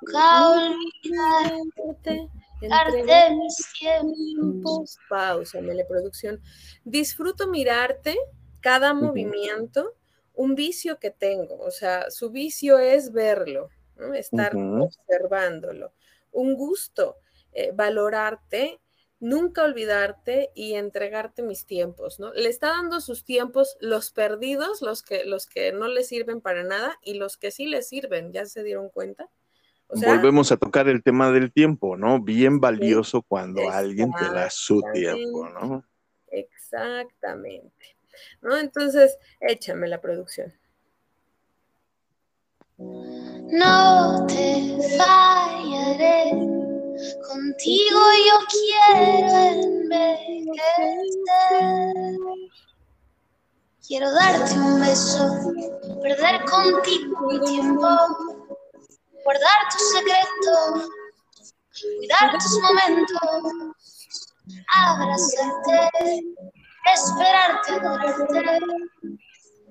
nunca 0.00 0.50
olvidarte, 0.50 2.28
darte 2.68 3.34
mis 3.34 3.72
tiempos. 3.78 4.98
Pausa, 5.08 5.60
mele 5.60 5.84
producción. 5.84 6.40
Disfruto 6.84 7.48
mirarte, 7.48 8.16
cada 8.60 8.94
movimiento, 8.94 9.96
un 10.34 10.54
vicio 10.54 10.98
que 10.98 11.10
tengo. 11.10 11.58
O 11.60 11.70
sea, 11.70 12.10
su 12.10 12.30
vicio 12.30 12.78
es 12.78 13.10
verlo, 13.12 13.70
¿no? 13.96 14.14
estar 14.14 14.54
observándolo. 14.56 15.92
Un 16.30 16.54
gusto, 16.54 17.16
eh, 17.52 17.70
valorarte, 17.74 18.80
nunca 19.20 19.62
olvidarte 19.62 20.50
y 20.54 20.74
entregarte 20.74 21.42
mis 21.42 21.64
tiempos, 21.64 22.18
¿no? 22.18 22.32
Le 22.32 22.48
está 22.48 22.68
dando 22.68 23.00
sus 23.00 23.24
tiempos, 23.24 23.76
los 23.80 24.10
perdidos, 24.10 24.82
los 24.82 25.02
que, 25.02 25.24
los 25.24 25.46
que 25.46 25.72
no 25.72 25.86
le 25.86 26.02
sirven 26.02 26.40
para 26.40 26.64
nada 26.64 26.98
y 27.02 27.14
los 27.14 27.36
que 27.36 27.52
sí 27.52 27.66
le 27.66 27.82
sirven, 27.82 28.32
¿ya 28.32 28.46
se 28.46 28.64
dieron 28.64 28.88
cuenta? 28.88 29.28
O 29.86 29.96
sea, 29.96 30.14
Volvemos 30.14 30.50
a 30.50 30.56
tocar 30.56 30.88
el 30.88 31.02
tema 31.02 31.30
del 31.30 31.52
tiempo, 31.52 31.96
¿no? 31.96 32.20
Bien 32.20 32.58
valioso 32.58 33.22
cuando 33.22 33.70
alguien 33.70 34.10
te 34.18 34.24
da 34.24 34.48
su 34.50 34.82
tiempo, 34.92 35.48
¿no? 35.50 35.84
Exactamente. 36.30 37.96
¿No? 38.40 38.56
Entonces, 38.56 39.18
échame 39.40 39.88
la 39.88 40.00
producción. 40.00 40.52
No 42.78 44.26
te 44.26 44.78
fallaré, 44.96 46.32
Contigo 47.02 48.00
yo 48.26 48.36
quiero 48.48 49.36
envejecer. 49.36 50.52
Quiero 53.86 54.12
darte 54.12 54.54
un 54.54 54.80
beso, 54.80 55.52
perder 56.00 56.44
contigo 56.44 57.20
mi 57.28 57.40
tiempo, 57.40 57.88
guardar 59.24 59.68
tus 59.72 59.90
secretos, 59.90 60.88
cuidar 61.98 62.38
tus 62.38 62.60
momentos, 62.60 63.78
abrazarte, 64.68 65.90
esperarte, 66.94 67.72
adorarte, 67.72 68.62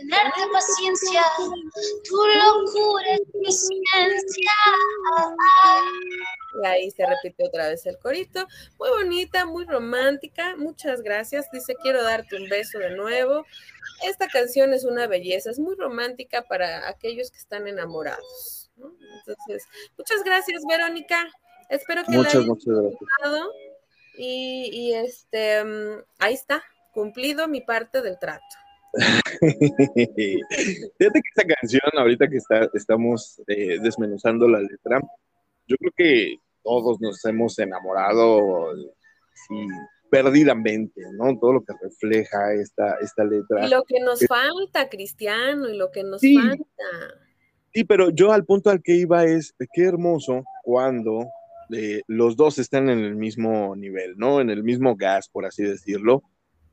tenerte 0.00 0.52
paciencia, 0.52 1.22
tu 1.36 2.16
locura 2.16 3.04
es 3.14 3.20
mi 3.34 3.52
ciencia. 3.52 4.52
Y 6.62 6.66
ahí 6.66 6.90
se 6.90 7.06
repite 7.06 7.46
otra 7.46 7.68
vez 7.68 7.86
el 7.86 7.98
corito. 7.98 8.46
Muy 8.78 8.88
bonita, 8.90 9.46
muy 9.46 9.64
romántica. 9.64 10.56
Muchas 10.56 11.02
gracias. 11.02 11.50
Dice, 11.52 11.74
quiero 11.82 12.02
darte 12.02 12.36
un 12.36 12.48
beso 12.48 12.78
de 12.78 12.90
nuevo. 12.90 13.46
Esta 14.02 14.28
canción 14.28 14.72
es 14.72 14.84
una 14.84 15.06
belleza, 15.06 15.50
es 15.50 15.58
muy 15.58 15.76
romántica 15.76 16.42
para 16.42 16.88
aquellos 16.88 17.30
que 17.30 17.38
están 17.38 17.66
enamorados. 17.68 18.70
¿no? 18.76 18.92
Entonces, 19.18 19.66
muchas 19.96 20.24
gracias, 20.24 20.62
Verónica. 20.68 21.28
Espero 21.68 22.02
que 22.04 22.12
Muchas, 22.12 22.34
la 22.34 22.40
hayas 22.40 22.48
muchas 22.48 22.74
gracias. 22.74 22.98
gustado. 22.98 23.52
Y, 24.16 24.70
y, 24.72 24.94
este, 24.94 25.64
mm, 25.64 26.04
ahí 26.18 26.34
está, 26.34 26.64
cumplido 26.92 27.46
mi 27.46 27.60
parte 27.60 28.02
del 28.02 28.18
trato. 28.18 28.56
Fíjate 29.40 31.20
que 31.20 31.28
esta 31.34 31.54
canción, 31.54 31.90
ahorita 31.96 32.28
que 32.28 32.36
está, 32.36 32.68
estamos 32.74 33.40
eh, 33.46 33.78
desmenuzando 33.80 34.48
la 34.48 34.60
letra, 34.60 35.00
yo 35.66 35.76
creo 35.76 35.92
que 35.96 36.34
todos 36.62 37.00
nos 37.00 37.24
hemos 37.24 37.58
enamorado 37.58 38.74
sí, 39.34 39.66
perdidamente, 40.10 41.02
¿no? 41.12 41.38
Todo 41.38 41.54
lo 41.54 41.64
que 41.64 41.72
refleja 41.80 42.52
esta, 42.54 42.96
esta 43.00 43.24
letra. 43.24 43.66
Y 43.66 43.70
lo 43.70 43.84
que 43.84 44.00
nos 44.00 44.26
falta, 44.26 44.88
Cristiano, 44.88 45.68
y 45.68 45.76
lo 45.76 45.90
que 45.90 46.02
nos 46.02 46.20
Sí. 46.20 46.36
falta. 46.36 46.64
Sí, 47.72 47.84
pero 47.84 48.10
yo 48.10 48.32
al 48.32 48.44
punto 48.44 48.70
al 48.70 48.82
que 48.82 48.94
iba 48.94 49.24
es, 49.24 49.54
qué 49.72 49.84
hermoso 49.84 50.42
cuando 50.64 51.24
eh, 51.72 52.02
los 52.08 52.34
dos 52.36 52.58
están 52.58 52.90
en 52.90 52.98
el 52.98 53.14
mismo 53.14 53.76
nivel, 53.76 54.14
¿no? 54.16 54.40
En 54.40 54.50
el 54.50 54.64
mismo 54.64 54.96
gas, 54.96 55.28
por 55.28 55.46
así 55.46 55.62
decirlo, 55.62 56.24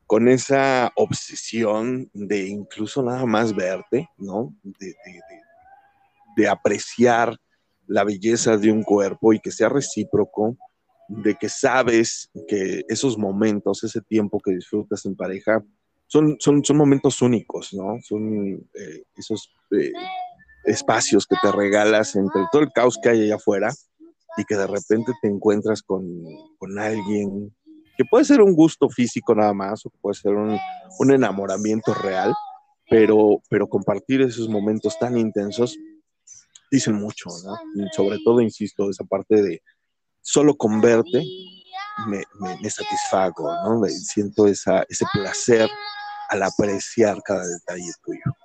con 0.07 0.27
esa 0.29 0.91
obsesión 0.95 2.09
de 2.13 2.47
incluso 2.47 3.03
nada 3.03 3.25
más 3.25 3.53
verte, 3.55 4.09
¿no? 4.17 4.55
De, 4.63 4.87
de- 4.87 5.21
de- 6.35 6.47
apreciar 6.47 7.37
la 7.87 8.03
belleza 8.03 8.57
de 8.57 8.71
un 8.71 8.83
cuerpo 8.83 9.33
y 9.33 9.39
que 9.39 9.51
sea 9.51 9.69
recíproco, 9.69 10.55
de 11.09 11.35
que 11.35 11.49
sabes 11.49 12.29
que 12.47 12.83
esos 12.89 13.17
momentos, 13.17 13.83
ese 13.83 14.01
tiempo 14.01 14.39
que 14.39 14.51
disfrutas 14.51 15.05
en 15.05 15.15
pareja, 15.15 15.63
son, 16.07 16.37
son, 16.39 16.63
son 16.63 16.77
momentos 16.77 17.21
únicos, 17.21 17.73
¿no? 17.73 17.97
Son 18.01 18.53
eh, 18.73 19.03
esos... 19.17 19.51
eh, 19.71 19.91
espacios 20.65 21.25
que 21.25 21.37
te 21.41 21.49
regalas 21.51 22.15
entre 22.17 22.41
todo 22.51 22.61
el 22.61 22.71
caos 22.73 22.97
que 23.01 23.07
hay 23.07 23.21
allá 23.23 23.35
afuera 23.35 23.73
y 24.37 24.43
que 24.43 24.55
de 24.55 24.67
repente 24.67 25.13
te 25.21 25.29
encuentras 25.29 25.81
con, 25.81 26.05
con 26.57 26.77
alguien 26.77 27.55
que 27.97 28.05
puede 28.05 28.25
ser 28.25 28.41
un 28.41 28.53
gusto 28.53 28.89
físico 28.89 29.33
nada 29.33 29.53
más 29.53 29.85
o 29.85 29.89
puede 29.89 30.15
ser 30.15 30.33
un, 30.33 30.57
un 30.99 31.11
enamoramiento 31.11 31.93
real, 31.95 32.33
pero, 32.89 33.41
pero 33.49 33.67
compartir 33.67 34.21
esos 34.21 34.47
momentos 34.47 34.97
tan 34.99 35.17
intensos 35.17 35.75
dicen 36.69 36.95
mucho, 36.95 37.29
¿no? 37.43 37.55
Y 37.75 37.87
sobre 37.95 38.19
todo, 38.23 38.39
insisto, 38.41 38.89
esa 38.89 39.03
parte 39.03 39.41
de 39.41 39.61
solo 40.21 40.55
con 40.55 40.79
verte 40.79 41.23
me, 42.07 42.23
me, 42.39 42.57
me 42.61 42.69
satisfago, 42.69 43.51
¿no? 43.63 43.79
Me 43.79 43.89
siento 43.89 44.47
esa, 44.47 44.85
ese 44.87 45.05
placer 45.11 45.69
al 46.29 46.43
apreciar 46.43 47.21
cada 47.23 47.47
detalle 47.47 47.91
tuyo. 48.05 48.35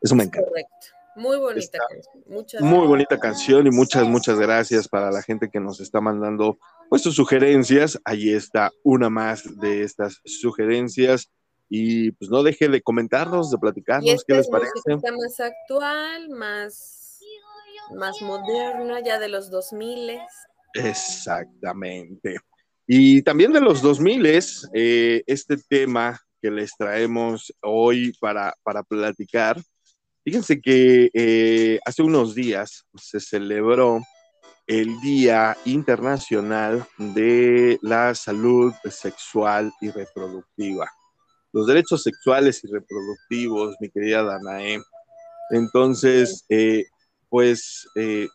Eso 0.00 0.14
me 0.14 0.24
encanta. 0.24 0.48
Correcto. 0.48 0.95
Muy 1.16 1.38
bonita 1.38 1.64
Está 1.64 1.78
canción. 1.88 2.24
Muchas 2.26 2.62
Muy 2.62 2.86
bonita 2.86 3.18
canción 3.18 3.66
y 3.66 3.70
muchas, 3.70 4.06
muchas 4.06 4.38
gracias 4.38 4.86
para 4.86 5.10
la 5.10 5.22
gente 5.22 5.48
que 5.50 5.60
nos 5.60 5.80
está 5.80 6.00
mandando 6.00 6.58
pues 6.90 7.02
sus 7.02 7.14
sugerencias. 7.16 7.98
Ahí 8.04 8.30
está 8.30 8.70
una 8.84 9.08
más 9.08 9.58
de 9.58 9.82
estas 9.82 10.20
sugerencias. 10.24 11.30
Y 11.68 12.12
pues 12.12 12.30
no 12.30 12.42
deje 12.42 12.68
de 12.68 12.82
comentarnos, 12.82 13.50
de 13.50 13.58
platicarnos 13.58 14.08
esta 14.08 14.24
qué 14.26 14.34
les 14.34 14.46
es 14.46 14.50
parece. 14.50 14.70
música 14.86 15.12
más 15.12 15.40
actual, 15.40 16.28
más, 16.28 17.20
más 17.96 18.22
moderna, 18.22 19.00
ya 19.00 19.18
de 19.18 19.28
los 19.28 19.50
2000 19.50 20.18
Exactamente. 20.74 22.36
Y 22.86 23.22
también 23.22 23.52
de 23.52 23.60
los 23.60 23.82
2000 23.82 24.26
eh, 24.74 25.22
este 25.26 25.56
tema 25.56 26.20
que 26.40 26.50
les 26.50 26.76
traemos 26.76 27.52
hoy 27.62 28.12
para, 28.20 28.54
para 28.62 28.82
platicar. 28.82 29.56
Fíjense 30.26 30.60
que 30.60 31.08
eh, 31.14 31.78
hace 31.84 32.02
unos 32.02 32.34
días 32.34 32.84
se 32.96 33.20
celebró 33.20 34.00
el 34.66 34.98
Día 35.00 35.56
Internacional 35.64 36.84
de 36.98 37.78
la 37.80 38.12
Salud 38.12 38.74
Sexual 38.90 39.72
y 39.80 39.90
Reproductiva. 39.90 40.90
Los 41.52 41.68
derechos 41.68 42.02
sexuales 42.02 42.60
y 42.64 42.66
reproductivos, 42.72 43.76
mi 43.78 43.88
querida 43.88 44.24
Danae. 44.24 44.80
Entonces, 45.50 46.44
eh, 46.48 46.86
pues, 47.28 47.86
eh, 47.94 48.26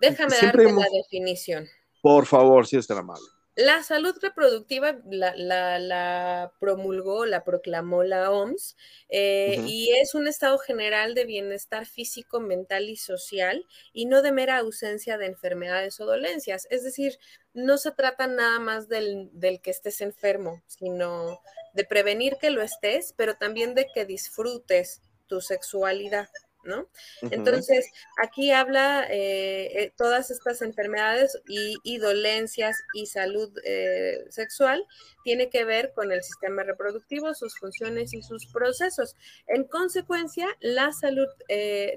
Déjame 0.00 0.34
darte 0.42 0.64
hemos- 0.64 0.82
la 0.82 0.90
definición. 0.90 1.68
por 2.02 2.26
favor, 2.26 2.66
si 2.66 2.76
es 2.76 2.88
tan 2.88 2.98
amable. 2.98 3.24
La 3.54 3.82
salud 3.82 4.16
reproductiva 4.22 4.98
la, 5.10 5.34
la- 5.36 5.78
la 5.78 6.52
promulgó, 6.58 7.26
la 7.26 7.44
proclamó 7.44 8.02
la 8.02 8.30
OMS, 8.30 8.74
eh, 9.10 9.60
y 9.62 9.90
es 10.00 10.14
un 10.14 10.26
estado 10.26 10.56
general 10.58 11.14
de 11.14 11.26
bienestar 11.26 11.84
físico, 11.84 12.40
mental 12.40 12.88
y 12.88 12.96
social, 12.96 13.66
y 13.92 14.06
no 14.06 14.22
de 14.22 14.32
mera 14.32 14.56
ausencia 14.58 15.18
de 15.18 15.26
enfermedades 15.26 16.00
o 16.00 16.06
dolencias. 16.06 16.66
Es 16.70 16.82
decir, 16.82 17.18
no 17.52 17.76
se 17.76 17.90
trata 17.92 18.26
nada 18.26 18.58
más 18.58 18.88
del, 18.88 19.28
del 19.32 19.60
que 19.60 19.70
estés 19.70 20.00
enfermo, 20.00 20.62
sino 20.66 21.38
de 21.74 21.84
prevenir 21.84 22.36
que 22.40 22.50
lo 22.50 22.62
estés, 22.62 23.12
pero 23.18 23.34
también 23.36 23.74
de 23.74 23.86
que 23.94 24.06
disfrutes 24.06 25.02
tu 25.26 25.42
sexualidad. 25.42 26.28
¿No? 26.64 26.88
Entonces, 27.22 27.90
aquí 28.22 28.52
habla 28.52 29.06
eh, 29.10 29.70
eh, 29.74 29.92
todas 29.96 30.30
estas 30.30 30.62
enfermedades 30.62 31.36
y, 31.48 31.74
y 31.82 31.98
dolencias 31.98 32.76
y 32.94 33.06
salud 33.06 33.50
eh, 33.64 34.24
sexual 34.30 34.86
tiene 35.24 35.50
que 35.50 35.64
ver 35.64 35.92
con 35.92 36.12
el 36.12 36.22
sistema 36.22 36.62
reproductivo, 36.62 37.34
sus 37.34 37.58
funciones 37.58 38.14
y 38.14 38.22
sus 38.22 38.46
procesos. 38.46 39.16
En 39.48 39.64
consecuencia, 39.64 40.46
la 40.60 40.92
salud 40.92 41.28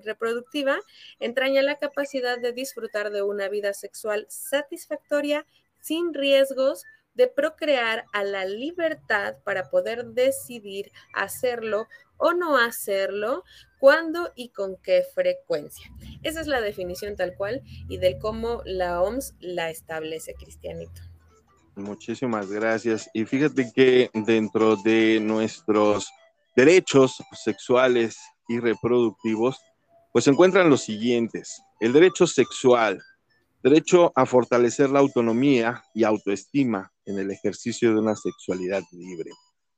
reproductiva 0.03 0.79
entraña 1.19 1.61
la 1.61 1.77
capacidad 1.77 2.39
de 2.39 2.53
disfrutar 2.53 3.11
de 3.11 3.21
una 3.21 3.49
vida 3.49 3.73
sexual 3.73 4.25
satisfactoria, 4.29 5.45
sin 5.79 6.13
riesgos, 6.13 6.85
de 7.15 7.27
procrear 7.27 8.05
a 8.13 8.23
la 8.23 8.45
libertad 8.45 9.37
para 9.43 9.69
poder 9.69 10.05
decidir 10.07 10.91
hacerlo 11.13 11.87
o 12.17 12.33
no 12.33 12.57
hacerlo, 12.57 13.43
cuándo 13.85 14.31
y 14.35 14.49
con 14.49 14.77
qué 14.77 15.03
frecuencia. 15.13 15.91
Esa 16.23 16.41
es 16.41 16.47
la 16.47 16.59
definición 16.59 17.15
tal 17.15 17.35
cual 17.35 17.61
y 17.87 17.97
del 17.99 18.17
cómo 18.17 18.63
la 18.65 18.99
OMS 18.99 19.35
la 19.39 19.69
establece, 19.69 20.33
Cristianito. 20.33 21.03
Muchísimas 21.75 22.49
gracias. 22.49 23.07
Y 23.13 23.25
fíjate 23.25 23.71
que 23.75 24.09
dentro 24.11 24.75
de 24.77 25.19
nuestros 25.21 26.09
derechos 26.55 27.21
sexuales 27.43 28.17
y 28.47 28.59
reproductivos, 28.59 29.59
pues 30.11 30.25
se 30.25 30.31
encuentran 30.31 30.67
los 30.67 30.81
siguientes. 30.81 31.61
El 31.79 31.93
derecho 31.93 32.25
sexual, 32.25 32.99
derecho 33.61 34.11
a 34.15 34.25
fortalecer 34.25 34.89
la 34.89 34.97
autonomía 34.97 35.83
y 35.93 36.05
autoestima 36.05 36.91
en 37.05 37.19
el 37.19 37.29
ejercicio 37.29 37.93
de 37.93 37.99
una 37.99 38.15
sexualidad 38.15 38.81
libre. 38.93 39.29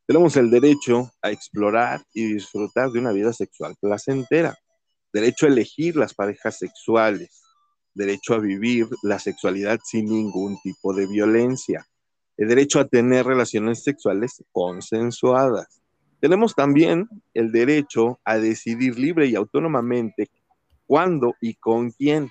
Tenemos 0.07 0.37
el 0.37 0.49
derecho 0.49 1.11
a 1.21 1.31
explorar 1.31 2.01
y 2.13 2.33
disfrutar 2.33 2.91
de 2.91 2.99
una 2.99 3.11
vida 3.11 3.33
sexual 3.33 3.75
placentera, 3.77 4.57
derecho 5.11 5.45
a 5.45 5.49
elegir 5.49 5.97
las 5.97 6.13
parejas 6.13 6.59
sexuales, 6.59 7.43
derecho 7.93 8.35
a 8.35 8.39
vivir 8.39 8.87
la 9.03 9.19
sexualidad 9.19 9.79
sin 9.83 10.05
ningún 10.05 10.57
tipo 10.61 10.93
de 10.93 11.07
violencia, 11.07 11.85
el 12.37 12.47
derecho 12.47 12.79
a 12.79 12.87
tener 12.87 13.25
relaciones 13.25 13.83
sexuales 13.83 14.43
consensuadas, 14.53 15.81
Tenemos 16.21 16.55
también 16.55 17.09
el 17.33 17.51
derecho 17.51 18.19
a 18.23 18.37
decidir 18.37 18.97
libre 18.97 19.27
y 19.27 19.35
autónomamente 19.35 20.29
cuándo 20.85 21.35
y 21.41 21.55
con 21.55 21.91
quién 21.91 22.29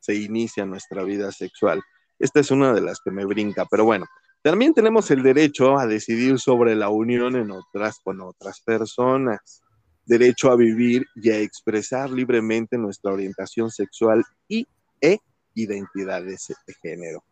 se 0.00 0.14
inicia 0.14 0.64
nuestra 0.64 1.04
vida 1.04 1.30
sexual. 1.30 1.82
Esta 2.18 2.40
es 2.40 2.50
una 2.50 2.72
de 2.72 2.80
las 2.80 3.00
que 3.00 3.10
me 3.10 3.24
brinca, 3.26 3.66
pero 3.70 3.84
bueno, 3.84 4.06
también 4.42 4.74
tenemos 4.74 5.10
el 5.10 5.22
derecho 5.22 5.78
a 5.78 5.86
decidir 5.86 6.38
sobre 6.38 6.74
la 6.76 6.88
unión 6.88 7.36
en 7.36 7.50
otras 7.50 7.98
con 8.02 8.20
otras 8.20 8.60
personas, 8.60 9.62
derecho 10.06 10.50
a 10.50 10.56
vivir 10.56 11.04
y 11.16 11.30
a 11.30 11.38
expresar 11.38 12.10
libremente 12.10 12.78
nuestra 12.78 13.12
orientación 13.12 13.70
sexual 13.70 14.24
y 14.48 14.66
e 15.00 15.18
identidad 15.54 16.22
de 16.22 16.36
género, 16.82 17.24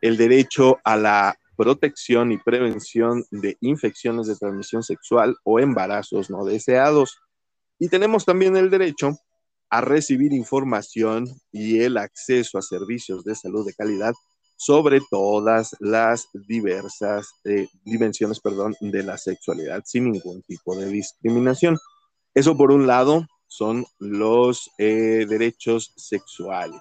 el 0.00 0.16
derecho 0.16 0.78
a 0.84 0.96
la 0.96 1.38
protección 1.56 2.32
y 2.32 2.38
prevención 2.38 3.24
de 3.30 3.56
infecciones 3.60 4.26
de 4.26 4.36
transmisión 4.36 4.82
sexual 4.82 5.36
o 5.44 5.60
embarazos 5.60 6.30
no 6.30 6.44
deseados. 6.44 7.18
Y 7.78 7.88
tenemos 7.88 8.24
también 8.24 8.56
el 8.56 8.70
derecho 8.70 9.16
a 9.70 9.80
recibir 9.80 10.32
información 10.32 11.26
y 11.52 11.80
el 11.80 11.96
acceso 11.96 12.58
a 12.58 12.62
servicios 12.62 13.24
de 13.24 13.34
salud 13.34 13.66
de 13.66 13.74
calidad 13.74 14.14
sobre 14.56 15.00
todas 15.10 15.76
las 15.80 16.28
diversas 16.32 17.28
eh, 17.44 17.68
dimensiones 17.84 18.40
perdón, 18.40 18.74
de 18.80 19.02
la 19.02 19.18
sexualidad 19.18 19.82
sin 19.84 20.10
ningún 20.12 20.42
tipo 20.42 20.76
de 20.76 20.86
discriminación. 20.86 21.78
Eso 22.34 22.56
por 22.56 22.72
un 22.72 22.86
lado 22.86 23.26
son 23.46 23.84
los 23.98 24.70
eh, 24.78 25.26
derechos 25.28 25.92
sexuales. 25.96 26.80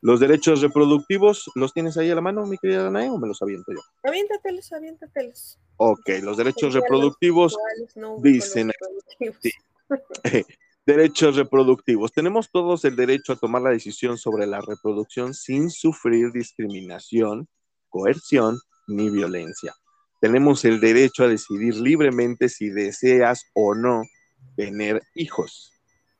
Los 0.00 0.18
derechos 0.18 0.60
reproductivos, 0.60 1.48
¿los 1.54 1.72
tienes 1.72 1.96
ahí 1.96 2.10
a 2.10 2.16
la 2.16 2.20
mano, 2.20 2.44
mi 2.44 2.58
querida 2.58 2.82
Danae, 2.82 3.08
o 3.08 3.18
me 3.18 3.28
los 3.28 3.40
aviento 3.40 3.72
yo? 3.72 3.78
Aviéntatelos, 4.02 4.72
aviéntatelos. 4.72 5.58
Ok, 5.76 6.08
los 6.22 6.36
derechos 6.36 6.74
reproductivos 6.74 7.56
dicen... 8.20 8.72
derechos 10.86 11.36
reproductivos. 11.36 12.12
Tenemos 12.12 12.50
todos 12.50 12.84
el 12.84 12.96
derecho 12.96 13.32
a 13.32 13.36
tomar 13.36 13.62
la 13.62 13.70
decisión 13.70 14.18
sobre 14.18 14.46
la 14.46 14.60
reproducción 14.60 15.34
sin 15.34 15.70
sufrir 15.70 16.32
discriminación, 16.32 17.48
coerción 17.88 18.58
ni 18.88 19.10
violencia. 19.10 19.74
Tenemos 20.20 20.64
el 20.64 20.80
derecho 20.80 21.24
a 21.24 21.28
decidir 21.28 21.76
libremente 21.76 22.48
si 22.48 22.70
deseas 22.70 23.44
o 23.54 23.74
no 23.74 24.02
tener 24.56 25.02
hijos. 25.14 25.72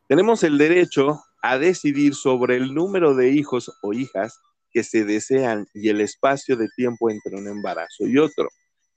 Tenemos 0.09 0.43
el 0.43 0.59
derecho 0.59 1.21
a 1.43 1.59
decidir 1.59 2.15
sobre 2.15 2.57
el 2.57 2.75
número 2.75 3.15
de 3.15 3.31
hijos 3.31 3.71
o 3.83 3.93
hijas 3.93 4.41
que 4.73 4.83
se 4.85 5.05
desean 5.05 5.67
y 5.75 5.89
el 5.89 6.01
espacio 6.01 6.57
de 6.57 6.69
tiempo 6.77 7.11
entre 7.11 7.37
un 7.37 7.49
embarazo 7.49 8.07
y 8.07 8.19
otro. 8.19 8.49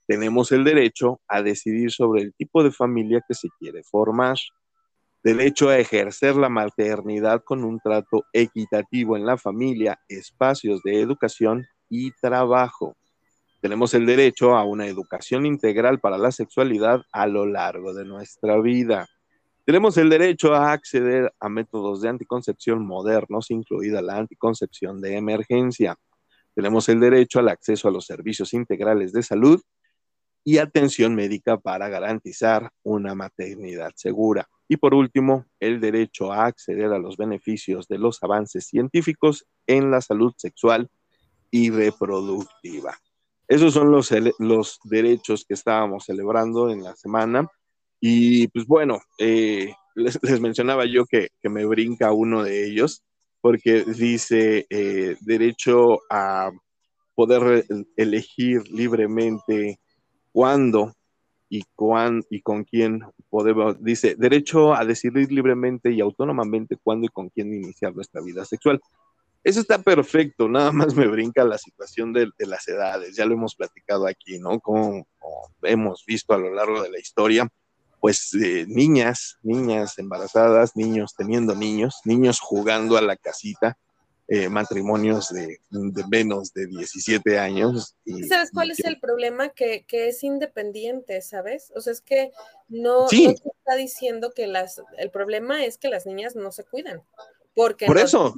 Tenemos 0.06 0.52
el 0.52 0.64
derecho 0.64 1.20
a 1.28 1.42
decidir 1.42 1.90
sobre 1.90 2.22
el 2.22 2.34
tipo 2.34 2.62
de 2.62 2.70
familia 2.70 3.22
que 3.26 3.34
se 3.34 3.48
quiere 3.58 3.82
formar. 3.82 4.36
Derecho 5.26 5.70
a 5.70 5.78
ejercer 5.80 6.36
la 6.36 6.48
maternidad 6.48 7.42
con 7.42 7.64
un 7.64 7.80
trato 7.80 8.26
equitativo 8.32 9.16
en 9.16 9.26
la 9.26 9.36
familia, 9.36 9.98
espacios 10.06 10.84
de 10.84 11.00
educación 11.00 11.66
y 11.88 12.12
trabajo. 12.12 12.94
Tenemos 13.60 13.92
el 13.94 14.06
derecho 14.06 14.54
a 14.54 14.62
una 14.62 14.86
educación 14.86 15.44
integral 15.44 15.98
para 15.98 16.16
la 16.16 16.30
sexualidad 16.30 17.02
a 17.10 17.26
lo 17.26 17.44
largo 17.44 17.92
de 17.92 18.04
nuestra 18.04 18.60
vida. 18.60 19.08
Tenemos 19.64 19.96
el 19.96 20.10
derecho 20.10 20.54
a 20.54 20.70
acceder 20.70 21.34
a 21.40 21.48
métodos 21.48 22.02
de 22.02 22.08
anticoncepción 22.08 22.86
modernos, 22.86 23.50
incluida 23.50 24.00
la 24.02 24.18
anticoncepción 24.18 25.00
de 25.00 25.16
emergencia. 25.16 25.96
Tenemos 26.54 26.88
el 26.88 27.00
derecho 27.00 27.40
al 27.40 27.48
acceso 27.48 27.88
a 27.88 27.90
los 27.90 28.06
servicios 28.06 28.54
integrales 28.54 29.12
de 29.12 29.24
salud 29.24 29.60
y 30.48 30.58
atención 30.58 31.16
médica 31.16 31.58
para 31.58 31.88
garantizar 31.88 32.70
una 32.84 33.16
maternidad 33.16 33.90
segura. 33.96 34.48
Y 34.68 34.76
por 34.76 34.94
último, 34.94 35.44
el 35.58 35.80
derecho 35.80 36.32
a 36.32 36.46
acceder 36.46 36.92
a 36.92 37.00
los 37.00 37.16
beneficios 37.16 37.88
de 37.88 37.98
los 37.98 38.22
avances 38.22 38.64
científicos 38.64 39.44
en 39.66 39.90
la 39.90 40.00
salud 40.00 40.32
sexual 40.36 40.88
y 41.50 41.70
reproductiva. 41.70 42.96
Esos 43.48 43.74
son 43.74 43.90
los, 43.90 44.14
los 44.38 44.78
derechos 44.84 45.44
que 45.44 45.54
estábamos 45.54 46.04
celebrando 46.04 46.70
en 46.70 46.84
la 46.84 46.94
semana. 46.94 47.50
Y 48.00 48.46
pues 48.46 48.66
bueno, 48.66 49.00
eh, 49.18 49.74
les, 49.96 50.40
mencionaba 50.40 50.84
yo 50.84 51.06
que, 51.06 51.30
me 51.42 51.64
brinca 51.64 52.12
uno 52.12 52.44
de 52.44 52.68
ellos, 52.68 53.02
porque 53.40 53.82
dice 53.82 54.64
eh, 54.70 55.16
derecho 55.22 56.02
a 56.08 56.52
poder 57.16 57.66
elegir 57.96 58.62
libremente 58.70 59.80
cuándo 60.36 60.92
y, 61.48 61.62
con 61.72 62.64
quién 62.64 63.00
podemos, 63.30 63.82
dice, 63.82 64.16
derecho 64.18 64.74
a 64.74 64.84
decidir 64.84 65.32
libremente 65.32 65.90
y 65.90 66.02
autónomamente 66.02 66.76
cuándo 66.76 67.06
y 67.06 67.08
con 67.08 67.30
quién 67.30 67.54
iniciar 67.54 67.94
nuestra 67.94 68.20
vida 68.20 68.44
sexual. 68.44 68.78
Eso 69.42 69.60
está 69.60 69.78
perfecto, 69.78 70.46
nada 70.46 70.72
más 70.72 70.94
me 70.94 71.06
brinca 71.06 71.42
la 71.42 71.56
situación 71.56 72.12
de, 72.12 72.30
las 72.40 72.68
edades, 72.68 73.16
ya 73.16 73.24
lo 73.24 73.32
hemos 73.32 73.54
platicado 73.54 74.06
aquí, 74.06 74.38
¿no? 74.38 74.60
como 74.60 75.06
hemos 75.62 76.04
visto 76.04 76.34
a 76.34 76.38
lo 76.38 76.52
largo 76.52 76.82
de 76.82 76.90
la 76.90 76.98
historia, 76.98 77.48
pues 77.98 78.34
eh, 78.34 78.66
niñas, 78.68 79.38
niñas 79.42 79.98
embarazadas, 79.98 80.76
niños 80.76 81.14
teniendo 81.16 81.54
niños, 81.54 82.02
niños 82.04 82.40
jugando 82.40 82.98
a 82.98 83.00
la 83.00 83.16
casita, 83.16 83.78
eh, 84.28 84.48
matrimonios 84.48 85.28
de, 85.28 85.60
menos 86.08 86.52
de 86.52 86.66
17 86.66 87.38
años. 87.38 87.96
¿Sabes 88.28 88.50
cuál 88.52 88.72
es 88.72 88.80
el 88.80 88.98
problema? 88.98 89.50
Que, 89.50 89.84
es 89.88 90.24
independiente, 90.24 91.22
¿sabes? 91.22 91.72
O 91.76 91.80
sea, 91.80 91.92
es 91.92 92.00
que 92.00 92.32
no, 92.68 93.08
se 93.08 93.24
está 93.26 93.76
diciendo 93.76 94.32
que 94.32 94.46
las, 94.46 94.82
el 94.98 95.10
problema 95.10 95.64
es 95.64 95.78
que 95.78 95.88
las 95.88 96.06
niñas 96.06 96.34
no 96.34 96.50
se 96.50 96.64
cuidan. 96.64 97.02
Porque 97.54 97.86
Por 97.86 97.98
eso, 97.98 98.34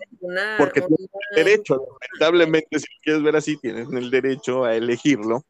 porque 0.58 0.80
tienen 0.80 1.08
derecho, 1.34 1.82
lamentablemente, 2.00 2.78
si 2.78 2.86
quieres 3.02 3.22
ver 3.22 3.36
así, 3.36 3.56
tienen 3.56 3.96
el 3.96 4.10
derecho 4.10 4.64
a 4.64 4.76
elegirlo 4.76 5.44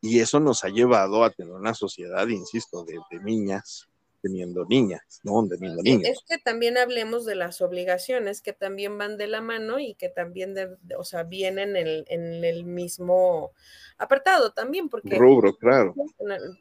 y 0.00 0.18
eso 0.18 0.40
nos 0.40 0.64
ha 0.64 0.68
llevado 0.68 1.22
a 1.22 1.30
tener 1.30 1.52
una 1.52 1.74
sociedad, 1.74 2.26
insisto, 2.26 2.84
de, 2.84 2.98
niñas 3.20 3.86
teniendo 4.22 4.64
niñas, 4.64 5.20
¿no? 5.24 5.46
Teniendo 5.46 5.82
niños. 5.82 6.08
Es 6.08 6.20
que 6.26 6.38
también 6.38 6.78
hablemos 6.78 7.26
de 7.26 7.34
las 7.34 7.60
obligaciones 7.60 8.40
que 8.40 8.52
también 8.52 8.96
van 8.96 9.18
de 9.18 9.26
la 9.26 9.42
mano 9.42 9.78
y 9.78 9.94
que 9.94 10.08
también, 10.08 10.54
de, 10.54 10.76
o 10.96 11.04
sea, 11.04 11.24
vienen 11.24 11.76
en, 11.76 12.04
en 12.06 12.44
el 12.44 12.64
mismo 12.64 13.52
apartado 13.98 14.52
también, 14.52 14.88
porque... 14.88 15.16
Rubro, 15.16 15.56
claro. 15.56 15.94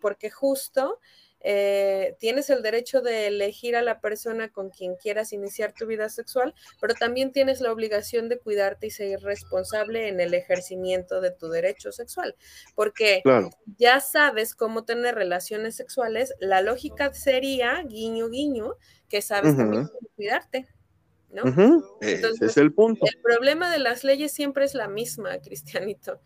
Porque 0.01 0.29
justo 0.29 0.99
eh, 1.43 2.15
tienes 2.19 2.49
el 2.49 2.61
derecho 2.61 3.01
de 3.01 3.27
elegir 3.27 3.75
a 3.75 3.81
la 3.81 3.99
persona 3.99 4.49
con 4.49 4.69
quien 4.69 4.95
quieras 4.95 5.33
iniciar 5.33 5.73
tu 5.73 5.85
vida 5.87 6.09
sexual, 6.09 6.53
pero 6.79 6.93
también 6.93 7.31
tienes 7.31 7.61
la 7.61 7.71
obligación 7.71 8.29
de 8.29 8.37
cuidarte 8.37 8.87
y 8.87 8.91
ser 8.91 9.21
responsable 9.21 10.07
en 10.07 10.19
el 10.19 10.33
ejercimiento 10.33 11.21
de 11.21 11.31
tu 11.31 11.49
derecho 11.49 11.91
sexual, 11.91 12.35
porque 12.75 13.23
ya 13.77 13.99
sabes 13.99 14.55
cómo 14.55 14.83
tener 14.83 15.15
relaciones 15.15 15.75
sexuales, 15.75 16.33
la 16.39 16.61
lógica 16.61 17.13
sería, 17.13 17.83
guiño, 17.83 18.29
guiño, 18.29 18.75
que 19.09 19.21
sabes 19.21 19.57
también 19.57 19.87
cómo 19.87 20.07
cuidarte. 20.15 20.67
¿no? 21.31 21.43
Ese 22.01 22.29
es 22.41 22.57
el 22.57 22.73
punto. 22.73 23.05
El 23.05 23.21
problema 23.21 23.71
de 23.71 23.79
las 23.79 24.03
leyes 24.03 24.33
siempre 24.33 24.65
es 24.65 24.75
la 24.75 24.89
misma, 24.89 25.37
Cristianito 25.43 26.19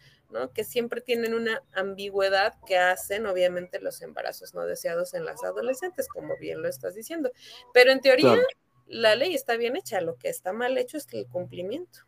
que 0.53 0.63
siempre 0.63 1.01
tienen 1.01 1.33
una 1.33 1.61
ambigüedad 1.73 2.53
que 2.65 2.77
hacen, 2.77 3.25
obviamente, 3.25 3.79
los 3.79 4.01
embarazos 4.01 4.53
no 4.53 4.65
deseados 4.65 5.13
en 5.13 5.25
las 5.25 5.43
adolescentes, 5.43 6.07
como 6.07 6.37
bien 6.37 6.61
lo 6.61 6.67
estás 6.67 6.95
diciendo. 6.95 7.31
Pero 7.73 7.91
en 7.91 8.01
teoría, 8.01 8.35
la 8.87 9.15
ley 9.15 9.33
está 9.33 9.57
bien 9.57 9.75
hecha, 9.75 10.01
lo 10.01 10.17
que 10.17 10.29
está 10.29 10.53
mal 10.53 10.77
hecho 10.77 10.97
es 10.97 11.07
el 11.13 11.27
cumplimiento. 11.27 12.01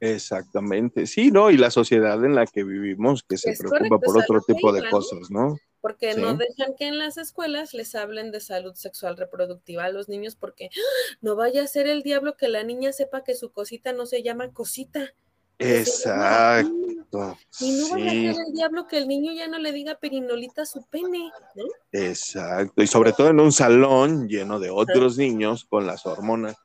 Exactamente, 0.00 1.06
sí, 1.06 1.30
¿no? 1.30 1.50
Y 1.52 1.56
la 1.56 1.70
sociedad 1.70 2.24
en 2.24 2.34
la 2.34 2.44
que 2.44 2.64
vivimos 2.64 3.22
que 3.22 3.38
se 3.38 3.56
preocupa 3.56 4.00
por 4.00 4.18
otro 4.18 4.40
tipo 4.40 4.72
de 4.72 4.90
cosas, 4.90 5.30
¿no? 5.30 5.56
Porque 5.80 6.14
no 6.14 6.34
dejan 6.34 6.74
que 6.76 6.88
en 6.88 6.98
las 6.98 7.18
escuelas 7.18 7.72
les 7.72 7.94
hablen 7.94 8.32
de 8.32 8.40
salud 8.40 8.74
sexual 8.74 9.16
reproductiva 9.16 9.84
a 9.84 9.90
los 9.90 10.08
niños 10.08 10.34
porque 10.34 10.70
¡ah! 10.74 11.16
no 11.20 11.36
vaya 11.36 11.62
a 11.62 11.68
ser 11.68 11.86
el 11.86 12.02
diablo 12.02 12.36
que 12.36 12.48
la 12.48 12.64
niña 12.64 12.92
sepa 12.92 13.22
que 13.22 13.36
su 13.36 13.52
cosita 13.52 13.92
no 13.92 14.06
se 14.06 14.24
llama 14.24 14.52
cosita, 14.52 15.14
Exacto. 15.62 17.36
Y 17.60 17.72
no 17.72 17.90
vaya 17.90 18.06
a 18.06 18.34
ser 18.34 18.44
el 18.46 18.52
diablo 18.54 18.86
que 18.86 18.98
el 18.98 19.08
niño 19.08 19.32
ya 19.32 19.48
no 19.48 19.58
le 19.58 19.72
diga 19.72 19.96
perinolita 19.96 20.62
a 20.62 20.66
su 20.66 20.84
pene, 20.86 21.30
¿no? 21.54 21.64
Exacto. 21.92 22.82
Y 22.82 22.86
sobre 22.86 23.12
todo 23.12 23.28
en 23.28 23.40
un 23.40 23.52
salón 23.52 24.28
lleno 24.28 24.58
de 24.58 24.70
otros 24.70 25.18
niños 25.18 25.64
con 25.64 25.86
las 25.86 26.06
hormonas 26.06 26.56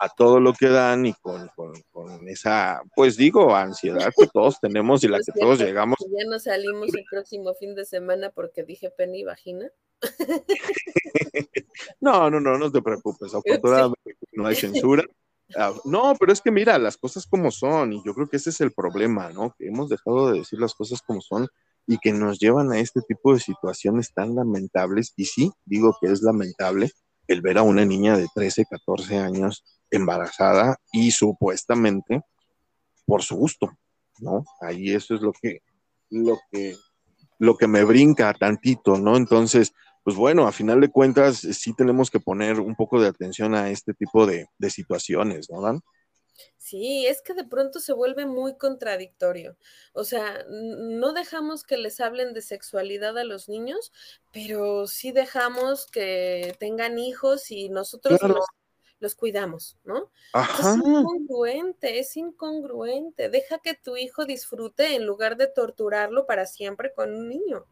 a 0.00 0.08
todo 0.08 0.40
lo 0.40 0.54
que 0.54 0.68
dan 0.68 1.04
y 1.04 1.12
con, 1.12 1.50
esa, 2.26 2.82
pues 2.96 3.18
digo, 3.18 3.54
ansiedad 3.54 4.10
que 4.16 4.26
todos 4.28 4.58
tenemos 4.58 5.04
y 5.04 5.08
la 5.08 5.18
que 5.26 5.38
todos 5.38 5.58
llegamos. 5.58 5.98
Ya 6.00 6.24
no 6.26 6.38
salimos 6.38 6.88
el 6.94 7.04
próximo 7.10 7.54
fin 7.54 7.74
de 7.74 7.84
semana 7.84 8.30
porque 8.30 8.64
dije 8.64 8.90
pene 8.90 9.18
y 9.18 9.24
vagina. 9.24 9.70
no, 12.00 12.30
no, 12.30 12.40
no, 12.40 12.56
no 12.56 12.72
te 12.72 12.80
preocupes. 12.80 13.34
Afortunadamente 13.34 14.16
no 14.32 14.46
hay 14.46 14.56
censura. 14.56 15.04
Ah, 15.56 15.72
no, 15.84 16.14
pero 16.18 16.32
es 16.32 16.40
que 16.40 16.50
mira, 16.50 16.78
las 16.78 16.96
cosas 16.96 17.26
como 17.26 17.50
son, 17.50 17.92
y 17.92 18.02
yo 18.04 18.14
creo 18.14 18.28
que 18.28 18.36
ese 18.36 18.50
es 18.50 18.60
el 18.60 18.72
problema, 18.72 19.30
¿no? 19.30 19.54
Que 19.58 19.68
hemos 19.68 19.88
dejado 19.88 20.30
de 20.30 20.40
decir 20.40 20.60
las 20.60 20.74
cosas 20.74 21.02
como 21.02 21.20
son, 21.20 21.48
y 21.86 21.98
que 21.98 22.12
nos 22.12 22.38
llevan 22.38 22.70
a 22.72 22.78
este 22.78 23.00
tipo 23.02 23.34
de 23.34 23.40
situaciones 23.40 24.12
tan 24.14 24.34
lamentables. 24.34 25.12
Y 25.16 25.24
sí, 25.24 25.50
digo 25.64 25.96
que 26.00 26.08
es 26.08 26.22
lamentable 26.22 26.90
el 27.26 27.42
ver 27.42 27.58
a 27.58 27.62
una 27.62 27.84
niña 27.84 28.16
de 28.16 28.28
13, 28.34 28.64
14 28.70 29.18
años 29.18 29.64
embarazada 29.90 30.76
y 30.92 31.10
supuestamente 31.10 32.22
por 33.06 33.22
su 33.22 33.36
gusto, 33.36 33.70
¿no? 34.20 34.44
Ahí 34.60 34.92
eso 34.92 35.14
es 35.14 35.20
lo 35.20 35.32
que, 35.32 35.62
lo 36.10 36.38
que, 36.52 36.76
lo 37.38 37.56
que 37.56 37.66
me 37.66 37.82
brinca 37.82 38.32
tantito, 38.34 38.96
¿no? 38.96 39.16
Entonces, 39.16 39.72
pues 40.02 40.16
bueno, 40.16 40.46
a 40.46 40.52
final 40.52 40.80
de 40.80 40.90
cuentas 40.90 41.38
sí 41.38 41.74
tenemos 41.74 42.10
que 42.10 42.20
poner 42.20 42.60
un 42.60 42.74
poco 42.74 43.00
de 43.00 43.08
atención 43.08 43.54
a 43.54 43.70
este 43.70 43.94
tipo 43.94 44.26
de, 44.26 44.46
de 44.58 44.70
situaciones, 44.70 45.50
¿no, 45.50 45.60
Dan? 45.60 45.82
Sí, 46.56 47.06
es 47.06 47.22
que 47.22 47.34
de 47.34 47.44
pronto 47.44 47.80
se 47.80 47.92
vuelve 47.92 48.26
muy 48.26 48.56
contradictorio. 48.56 49.56
O 49.92 50.04
sea, 50.04 50.44
no 50.48 51.12
dejamos 51.12 51.64
que 51.64 51.76
les 51.76 52.00
hablen 52.00 52.32
de 52.32 52.42
sexualidad 52.42 53.18
a 53.18 53.24
los 53.24 53.48
niños, 53.48 53.92
pero 54.32 54.86
sí 54.86 55.12
dejamos 55.12 55.86
que 55.86 56.54
tengan 56.58 56.98
hijos 56.98 57.50
y 57.50 57.68
nosotros 57.68 58.20
los, 59.00 59.14
cuidamos, 59.14 59.78
¿no? 59.84 60.10
Es 60.34 60.76
incongruente, 60.76 61.98
es 61.98 62.16
incongruente. 62.16 63.30
Deja 63.30 63.58
que 63.58 63.74
tu 63.74 63.96
hijo 63.96 64.24
disfrute 64.24 64.94
en 64.94 65.06
lugar 65.06 65.36
de 65.36 65.46
torturarlo 65.46 66.26
para 66.26 66.46
siempre 66.46 66.92
con 66.92 67.14
un 67.14 67.28
niño. 67.28 67.64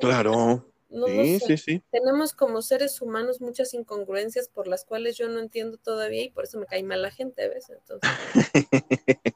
Claro 0.00 0.64
sí, 0.88 1.40
sí, 1.40 1.56
sí. 1.56 1.82
Tenemos 1.90 2.32
como 2.32 2.62
seres 2.62 3.00
humanos 3.00 3.40
muchas 3.40 3.74
incongruencias 3.74 4.48
por 4.48 4.66
las 4.66 4.84
cuales 4.84 5.16
yo 5.16 5.28
no 5.28 5.38
entiendo 5.38 5.76
todavía 5.76 6.24
y 6.24 6.30
por 6.30 6.44
eso 6.44 6.58
me 6.58 6.66
cae 6.66 6.82
mal 6.82 7.02
la 7.02 7.10
gente 7.10 7.44
a 7.44 7.48
veces. 7.48 7.78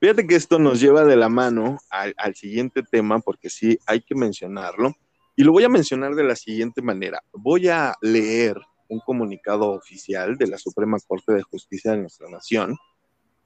Fíjate 0.00 0.26
que 0.26 0.34
esto 0.34 0.58
nos 0.58 0.80
lleva 0.80 1.04
de 1.04 1.16
la 1.16 1.28
mano 1.28 1.78
al, 1.90 2.14
al, 2.16 2.34
siguiente 2.34 2.82
tema, 2.82 3.20
porque 3.20 3.50
sí 3.50 3.78
hay 3.86 4.00
que 4.00 4.14
mencionarlo. 4.14 4.92
Y 5.36 5.42
lo 5.42 5.52
voy 5.52 5.64
a 5.64 5.68
mencionar 5.68 6.14
de 6.14 6.24
la 6.24 6.36
siguiente 6.36 6.80
manera. 6.80 7.22
Voy 7.32 7.68
a 7.68 7.94
leer 8.00 8.56
un 8.88 9.00
comunicado 9.00 9.70
oficial 9.70 10.36
de 10.36 10.46
la 10.46 10.58
Suprema 10.58 10.98
Corte 11.06 11.32
de 11.32 11.42
Justicia 11.42 11.92
de 11.92 11.98
nuestra 11.98 12.28
nación. 12.28 12.76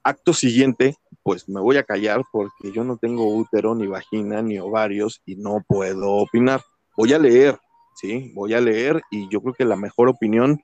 Acto 0.02 0.32
siguiente, 0.32 0.96
pues 1.22 1.48
me 1.48 1.61
voy 1.61 1.76
a 1.76 1.84
callar 1.84 2.22
porque 2.32 2.72
yo 2.72 2.84
no 2.84 2.98
tengo 2.98 3.34
útero, 3.34 3.74
ni 3.74 3.86
vagina, 3.86 4.42
ni 4.42 4.59
ovarios 4.59 5.22
y 5.26 5.36
no 5.36 5.64
puedo 5.66 6.12
opinar 6.12 6.62
voy 6.99 7.12
a 7.12 7.18
leer, 7.20 7.57
¿sí? 7.94 8.32
Voy 8.34 8.55
a 8.55 8.61
leer 8.61 9.01
y 9.09 9.28
yo 9.30 9.40
creo 9.40 9.55
que 9.55 9.64
la 9.64 9.76
mejor 9.76 10.09
opinión 10.09 10.61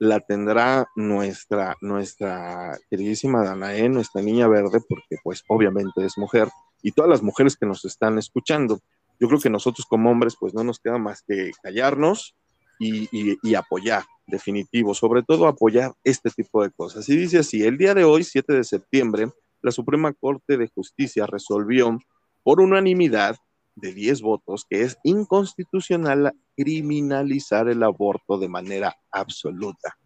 la 0.00 0.18
tendrá 0.18 0.88
nuestra, 0.96 1.76
nuestra 1.80 2.76
queridísima 2.90 3.44
Danae, 3.44 3.88
nuestra 3.88 4.20
niña 4.20 4.48
verde, 4.48 4.80
porque 4.88 5.16
pues 5.22 5.44
obviamente 5.46 6.04
es 6.04 6.18
mujer, 6.18 6.48
y 6.82 6.90
todas 6.90 7.08
las 7.08 7.22
mujeres 7.22 7.56
que 7.56 7.66
nos 7.66 7.84
están 7.84 8.18
escuchando. 8.18 8.80
Yo 9.20 9.28
creo 9.28 9.38
que 9.38 9.48
nosotros 9.48 9.86
como 9.88 10.10
hombres 10.10 10.34
pues 10.40 10.54
no 10.54 10.64
nos 10.64 10.80
queda 10.80 10.98
más 10.98 11.22
que 11.22 11.52
callarnos 11.62 12.34
y, 12.80 13.08
y 13.40 13.54
apoyar, 13.54 14.02
definitivo, 14.26 14.92
sobre 14.94 15.22
todo 15.22 15.46
apoyar 15.46 15.92
este 16.02 16.30
tipo 16.30 16.64
de 16.64 16.72
cosas. 16.72 17.08
Y 17.08 17.16
dice 17.16 17.38
así, 17.38 17.62
el 17.62 17.78
día 17.78 17.94
de 17.94 18.02
hoy, 18.02 18.24
7 18.24 18.54
de 18.54 18.64
septiembre, 18.64 19.30
la 19.62 19.70
Suprema 19.70 20.12
Corte 20.14 20.56
de 20.56 20.66
Justicia 20.66 21.26
resolvió 21.26 21.96
por 22.42 22.60
unanimidad 22.60 23.36
de 23.80 23.92
10 23.92 24.22
votos 24.22 24.66
que 24.68 24.82
es 24.82 24.98
inconstitucional 25.02 26.34
criminalizar 26.56 27.68
el 27.68 27.82
aborto 27.82 28.38
de 28.38 28.48
manera 28.48 28.96
absoluta. 29.10 29.96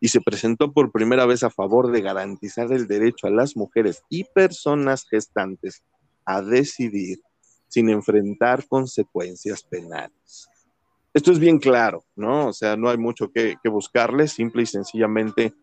Y 0.00 0.08
se 0.08 0.20
presentó 0.20 0.72
por 0.72 0.92
primera 0.92 1.26
vez 1.26 1.42
a 1.42 1.50
favor 1.50 1.90
de 1.90 2.02
garantizar 2.02 2.72
el 2.72 2.86
derecho 2.86 3.26
a 3.26 3.30
las 3.30 3.56
mujeres 3.56 4.02
y 4.08 4.24
personas 4.24 5.06
gestantes 5.08 5.82
a 6.24 6.42
decidir 6.42 7.20
sin 7.68 7.88
enfrentar 7.88 8.66
consecuencias 8.68 9.62
penales. 9.62 10.48
Esto 11.14 11.32
es 11.32 11.38
bien 11.38 11.58
claro, 11.58 12.04
¿no? 12.14 12.48
O 12.48 12.52
sea, 12.52 12.76
no 12.76 12.90
hay 12.90 12.98
mucho 12.98 13.30
que, 13.32 13.56
buscarle, 13.64 14.28
simple 14.28 14.62
y 14.62 14.66
sencillamente 14.66 15.54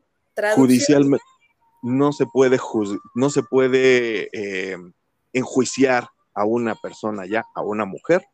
judicialmente 0.56 1.24
no 1.84 2.12
se 2.12 2.26
puede, 2.26 2.58
no 3.14 3.30
se 3.30 3.44
puede 3.44 4.30
eh, 4.34 4.78
enjuiciar 5.34 6.08
a 6.34 6.46
una 6.46 6.76
persona 6.76 7.26
ya, 7.26 7.46
a 7.56 7.62
una 7.62 7.86
mujer, 7.86 8.26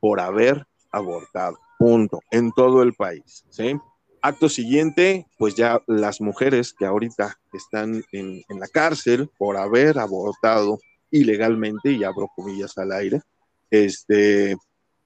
por 0.00 0.20
haber 0.20 0.66
abortado. 0.90 1.58
Punto. 1.78 2.20
En 2.30 2.52
todo 2.52 2.82
el 2.82 2.94
país. 2.94 3.44
¿sí? 3.50 3.78
Acto 4.22 4.48
siguiente, 4.48 5.26
pues 5.38 5.54
ya 5.54 5.82
las 5.86 6.20
mujeres 6.20 6.72
que 6.72 6.86
ahorita 6.86 7.38
están 7.52 8.04
en, 8.12 8.42
en, 8.48 8.60
la 8.60 8.66
cárcel 8.66 9.30
por 9.38 9.56
haber 9.56 9.98
abortado 9.98 10.78
ilegalmente, 11.10 11.92
y 11.92 12.04
abro 12.04 12.28
comillas 12.34 12.76
al 12.78 12.92
aire, 12.92 13.22
este, 13.70 14.56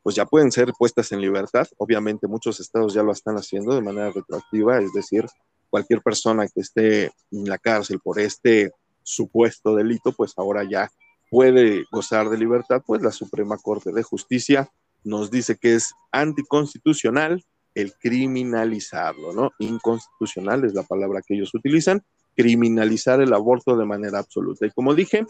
pues 0.03 0.17
ya 0.17 0.27
pueden 0.27 0.51
ser 0.51 0.73
puestas 0.77 1.13
en 1.13 1.21
libertad. 1.21 1.69
Obviamente 1.79 2.27
muchos 2.27 2.59
estados 2.61 2.95
ya 2.95 3.03
lo 3.03 3.13
están 3.13 3.37
haciendo 3.37 3.75
de 3.75 3.83
manera 3.83 4.11
retroactiva, 4.11 4.79
es 4.81 4.93
decir, 4.93 5.27
cualquier 5.71 6.03
persona 6.03 6.47
que 6.49 6.61
esté 6.61 7.05
en 7.31 7.45
la 7.49 7.59
cárcel 7.59 8.01
por 8.03 8.19
este 8.19 8.73
supuesto 9.03 9.75
delito, 9.75 10.13
pues 10.13 10.33
ahora 10.37 10.65
ya 10.69 10.91
puede 11.33 11.87
gozar 11.91 12.29
de 12.29 12.37
libertad, 12.37 12.83
pues 12.87 13.01
la 13.01 13.11
Suprema 13.11 13.57
Corte 13.57 13.91
de 13.91 14.03
Justicia 14.03 14.71
nos 15.03 15.31
dice 15.31 15.57
que 15.57 15.77
es 15.77 15.95
anticonstitucional 16.11 17.43
el 17.75 17.95
criminalizarlo, 17.95 19.33
¿no? 19.33 19.51
Inconstitucional 19.59 20.67
es 20.67 20.75
la 20.75 20.83
palabra 20.83 21.23
que 21.27 21.35
ellos 21.35 21.55
utilizan, 21.55 22.05
criminalizar 22.37 23.23
el 23.23 23.33
aborto 23.33 23.79
de 23.79 23.87
manera 23.87 24.19
absoluta. 24.19 24.67
Y 24.67 24.73
como 24.73 24.95
dije, 24.95 25.25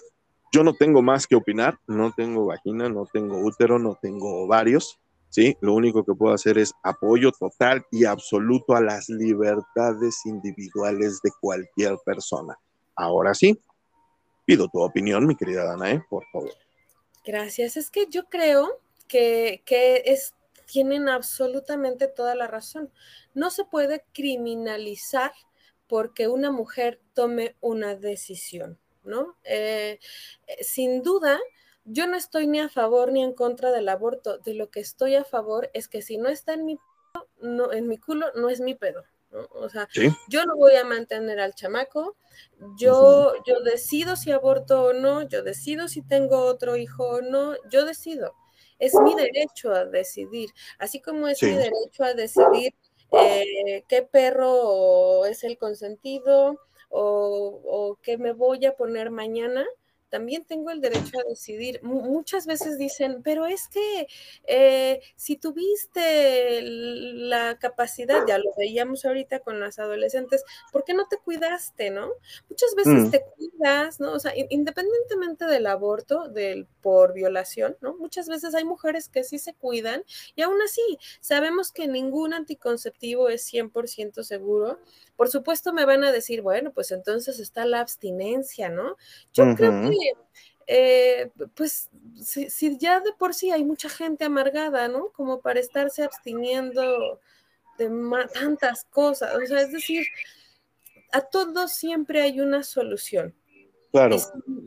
yo 0.53 0.65
no 0.65 0.75
tengo 0.75 1.03
más 1.03 1.29
que 1.29 1.37
opinar, 1.37 1.79
no 1.87 2.13
tengo 2.13 2.47
vagina, 2.47 2.89
no 2.89 3.07
tengo 3.07 3.39
útero, 3.39 3.79
no 3.79 3.97
tengo 4.03 4.43
ovarios, 4.43 4.99
¿sí? 5.29 5.57
Lo 5.61 5.73
único 5.73 6.05
que 6.05 6.15
puedo 6.15 6.35
hacer 6.35 6.59
es 6.59 6.73
apoyo 6.83 7.31
total 7.31 7.87
y 7.93 8.07
absoluto 8.07 8.75
a 8.75 8.81
las 8.81 9.09
libertades 9.09 10.17
individuales 10.27 11.21
de 11.23 11.31
cualquier 11.41 11.97
persona. 12.05 12.59
Ahora 12.97 13.35
sí, 13.35 13.57
Pido 14.45 14.69
tu 14.69 14.81
opinión, 14.81 15.27
mi 15.27 15.37
querida 15.37 15.65
Danae, 15.65 16.05
por 16.09 16.25
favor. 16.33 16.53
Gracias. 17.25 17.77
Es 17.77 17.91
que 17.91 18.07
yo 18.11 18.25
creo 18.25 18.81
que, 19.07 19.63
es, 20.07 20.35
tienen 20.67 21.09
absolutamente 21.09 22.09
toda 22.09 22.35
la 22.35 22.47
razón. 22.47 22.91
No 23.35 23.51
se 23.51 23.65
puede 23.65 24.05
criminalizar 24.13 25.33
porque 25.87 26.29
una 26.29 26.51
mujer 26.51 27.01
tome 27.13 27.57
una 27.61 27.95
decisión, 27.95 28.79
¿no? 29.05 29.37
Eh, 29.45 29.99
eh, 30.47 30.65
sin 30.65 31.03
duda, 31.03 31.39
yo 31.85 32.07
no 32.07 32.17
estoy 32.17 32.47
ni 32.47 32.61
a 32.61 32.69
favor 32.69 33.13
ni 33.13 33.23
en 33.23 33.35
contra 33.35 33.71
del 33.71 33.89
aborto. 33.89 34.39
De 34.39 34.55
lo 34.55 34.71
que 34.71 34.81
estoy 34.81 35.15
a 35.15 35.25
favor 35.25 35.71
es 35.75 35.89
que 35.89 36.03
si 36.03 36.17
no 36.17 36.29
está 36.29 36.55
en 36.55 36.65
mi, 36.65 36.79
no, 37.41 37.73
en 37.73 37.89
mi 37.89 37.99
culo, 37.99 38.27
no 38.35 38.49
es 38.49 38.61
mi 38.61 38.75
pedo. 38.75 39.05
O 39.33 39.69
sea, 39.69 39.89
yo 40.29 40.45
no 40.45 40.57
voy 40.57 40.75
a 40.77 40.85
mantener 40.85 41.41
al 41.41 41.55
chamaco, 41.55 42.17
yo, 42.77 43.33
yo 43.47 43.61
decido 43.63 44.17
si 44.17 44.31
aborto 44.33 44.85
o 44.85 44.93
no, 44.93 45.23
yo 45.29 45.43
decido 45.43 45.89
si 45.89 46.03
tengo 46.03 46.45
otro 46.45 46.77
hijo 46.77 47.05
o 47.05 47.21
no, 47.23 47.55
yo 47.71 47.85
decido. 47.85 48.35
Es 48.79 48.95
mi 48.95 49.15
derecho 49.15 49.73
a 49.73 49.85
decidir, 49.85 50.51
así 50.79 51.01
como 51.01 51.29
es 51.29 51.43
mi 51.43 51.53
derecho 51.53 52.05
a 52.05 52.15
decidir 52.15 52.75
eh, 53.13 53.85
qué 53.89 54.03
perro 54.03 55.25
es 55.27 55.45
el 55.45 55.57
consentido 55.57 56.59
o, 56.91 57.61
o 57.65 57.99
qué 58.03 58.19
me 58.19 58.33
voy 58.33 58.67
a 58.67 58.75
poner 58.77 59.11
mañana 59.11 59.65
también 60.13 60.45
tengo 60.45 60.71
el 60.71 60.83
derecho 60.83 61.19
a 61.19 61.27
decidir. 61.27 61.81
muchas 61.83 62.45
veces 62.47 62.77
dicen, 62.77 63.23
pero 63.23 63.47
es 63.47 63.67
que 63.69 64.07
eh, 64.45 65.01
si 65.17 65.39
tuviste 65.39 66.61
la 66.61 67.59
capacidad, 67.59 68.27
ya 68.29 68.37
lo 68.37 68.53
veíamos 68.59 69.07
ahorita 69.07 69.41
con 69.41 69.59
las 69.59 69.79
adolescentes, 69.79 70.45
¿por 70.71 70.85
qué 70.85 70.93
no 70.93 71.09
te 71.09 71.17
cuidaste, 71.17 71.89
no? 71.89 72.11
Muchas 72.51 72.75
veces 72.75 73.07
mm. 73.07 73.11
te 73.11 73.25
cuidas, 73.25 74.01
¿no? 74.01 74.13
O 74.13 74.19
sea, 74.19 74.35
independientemente 74.51 75.47
del 75.47 75.67
aborto, 75.67 76.29
del 76.29 76.67
por 76.83 77.15
violación, 77.15 77.79
¿no? 77.81 77.95
Muchas 77.97 78.29
veces 78.29 78.55
hay 78.55 78.65
mujeres 78.65 79.09
que 79.09 79.25
sí 79.25 79.39
se 79.39 79.55
cuidan 79.55 80.05
y 80.37 80.43
aún 80.43 80.61
así 80.61 80.99
sabemos 81.21 81.73
que 81.73 81.89
ningún 81.89 82.35
anticonceptivo 82.35 83.31
es 83.31 83.51
100% 83.51 84.25
seguro. 84.25 84.79
Por 85.17 85.29
supuesto 85.31 85.73
me 85.73 85.87
van 85.87 86.05
a 86.05 86.13
decir, 86.13 86.43
bueno, 86.43 86.73
pues 86.73 86.91
entonces 86.91 87.39
está 87.39 87.65
la 87.65 87.81
abstinencia, 87.81 88.69
¿no? 88.69 88.97
Yo 89.33 89.55
creo 89.55 89.71
que 89.89 90.02
eh, 90.67 91.31
pues 91.55 91.91
si, 92.23 92.79
ya 92.79 93.01
de 93.01 93.13
por 93.13 93.35
sí 93.35 93.51
hay 93.51 93.65
mucha 93.65 93.89
gente 93.89 94.25
amargada, 94.25 94.89
¿no? 94.89 95.11
Como 95.11 95.41
para 95.41 95.61
estarse 95.61 96.03
abstiniendo 96.03 97.21
de 97.79 97.91
tantas 98.33 98.85
cosas, 98.85 99.35
o 99.35 99.47
sea, 99.47 99.61
es 99.61 99.73
decir, 99.73 100.07
a 101.11 101.23
todos 101.23 101.73
siempre 101.73 102.23
hay 102.23 102.41
una 102.41 102.63
solución. 102.63 103.35
Claro. 103.91 104.17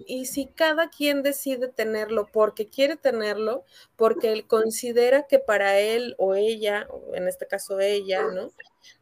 Y 0.06 0.26
si, 0.26 0.46
cada 0.48 0.90
quien 0.90 1.24
decide 1.24 1.68
tenerlo 1.68 2.28
porque 2.32 2.68
quiere 2.68 2.96
tenerlo, 2.96 3.64
porque 3.96 4.32
él 4.32 4.46
considera 4.46 5.26
que 5.28 5.40
para 5.40 5.80
él 5.80 6.14
o 6.20 6.36
ella, 6.36 6.88
o 6.92 7.16
en 7.16 7.28
este 7.28 7.48
caso 7.48 7.80
ella, 7.80 8.22
¿no? 8.32 8.52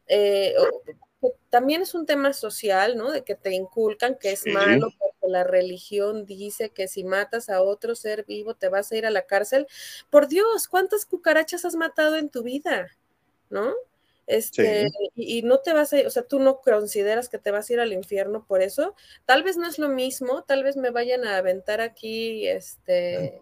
Eh, 0.08 0.54
también 1.50 1.82
es 1.82 1.94
un 1.94 2.06
tema 2.06 2.32
social, 2.32 2.96
¿no? 2.96 3.12
De 3.12 3.26
que 3.26 3.36
te 3.36 3.54
inculcan 3.54 4.18
que 4.18 4.32
es 4.32 4.46
malo 4.46 4.94
la 5.28 5.44
religión 5.44 6.26
dice 6.26 6.70
que 6.70 6.88
si 6.88 7.04
matas 7.04 7.50
a 7.50 7.62
otro 7.62 7.96
ser 7.96 8.26
vivo 8.26 8.56
te 8.56 8.70
vas 8.70 8.92
a 8.92 8.98
ir 8.98 9.06
a 9.06 9.12
la 9.12 9.26
cárcel. 9.26 9.68
Por 10.10 10.28
Dios, 10.28 10.68
¿cuántas 10.68 11.06
cucarachas 11.06 11.66
has 11.66 11.76
matado 11.76 12.16
en 12.18 12.30
tu 12.30 12.44
vida? 12.44 12.90
¿No? 13.50 13.74
Este, 14.26 14.90
y, 15.16 15.40
y, 15.40 15.42
no 15.42 15.60
te 15.60 15.74
vas 15.74 15.92
a, 15.92 15.98
o 16.08 16.10
sea, 16.10 16.24
tú 16.24 16.40
no 16.40 16.62
consideras 16.62 17.28
que 17.28 17.40
te 17.40 17.52
vas 17.52 17.70
a 17.70 17.74
ir 17.74 17.80
al 17.82 17.92
infierno 17.92 18.46
por 18.46 18.62
eso. 18.62 18.96
Tal 19.26 19.44
vez 19.44 19.58
no 19.58 19.68
es 19.68 19.80
lo 19.80 19.90
mismo, 19.90 20.44
tal 20.44 20.64
vez 20.64 20.78
me 20.78 20.92
vayan 20.92 21.26
a 21.26 21.38
aventar 21.38 21.82
aquí, 21.82 22.48
este, 22.48 23.42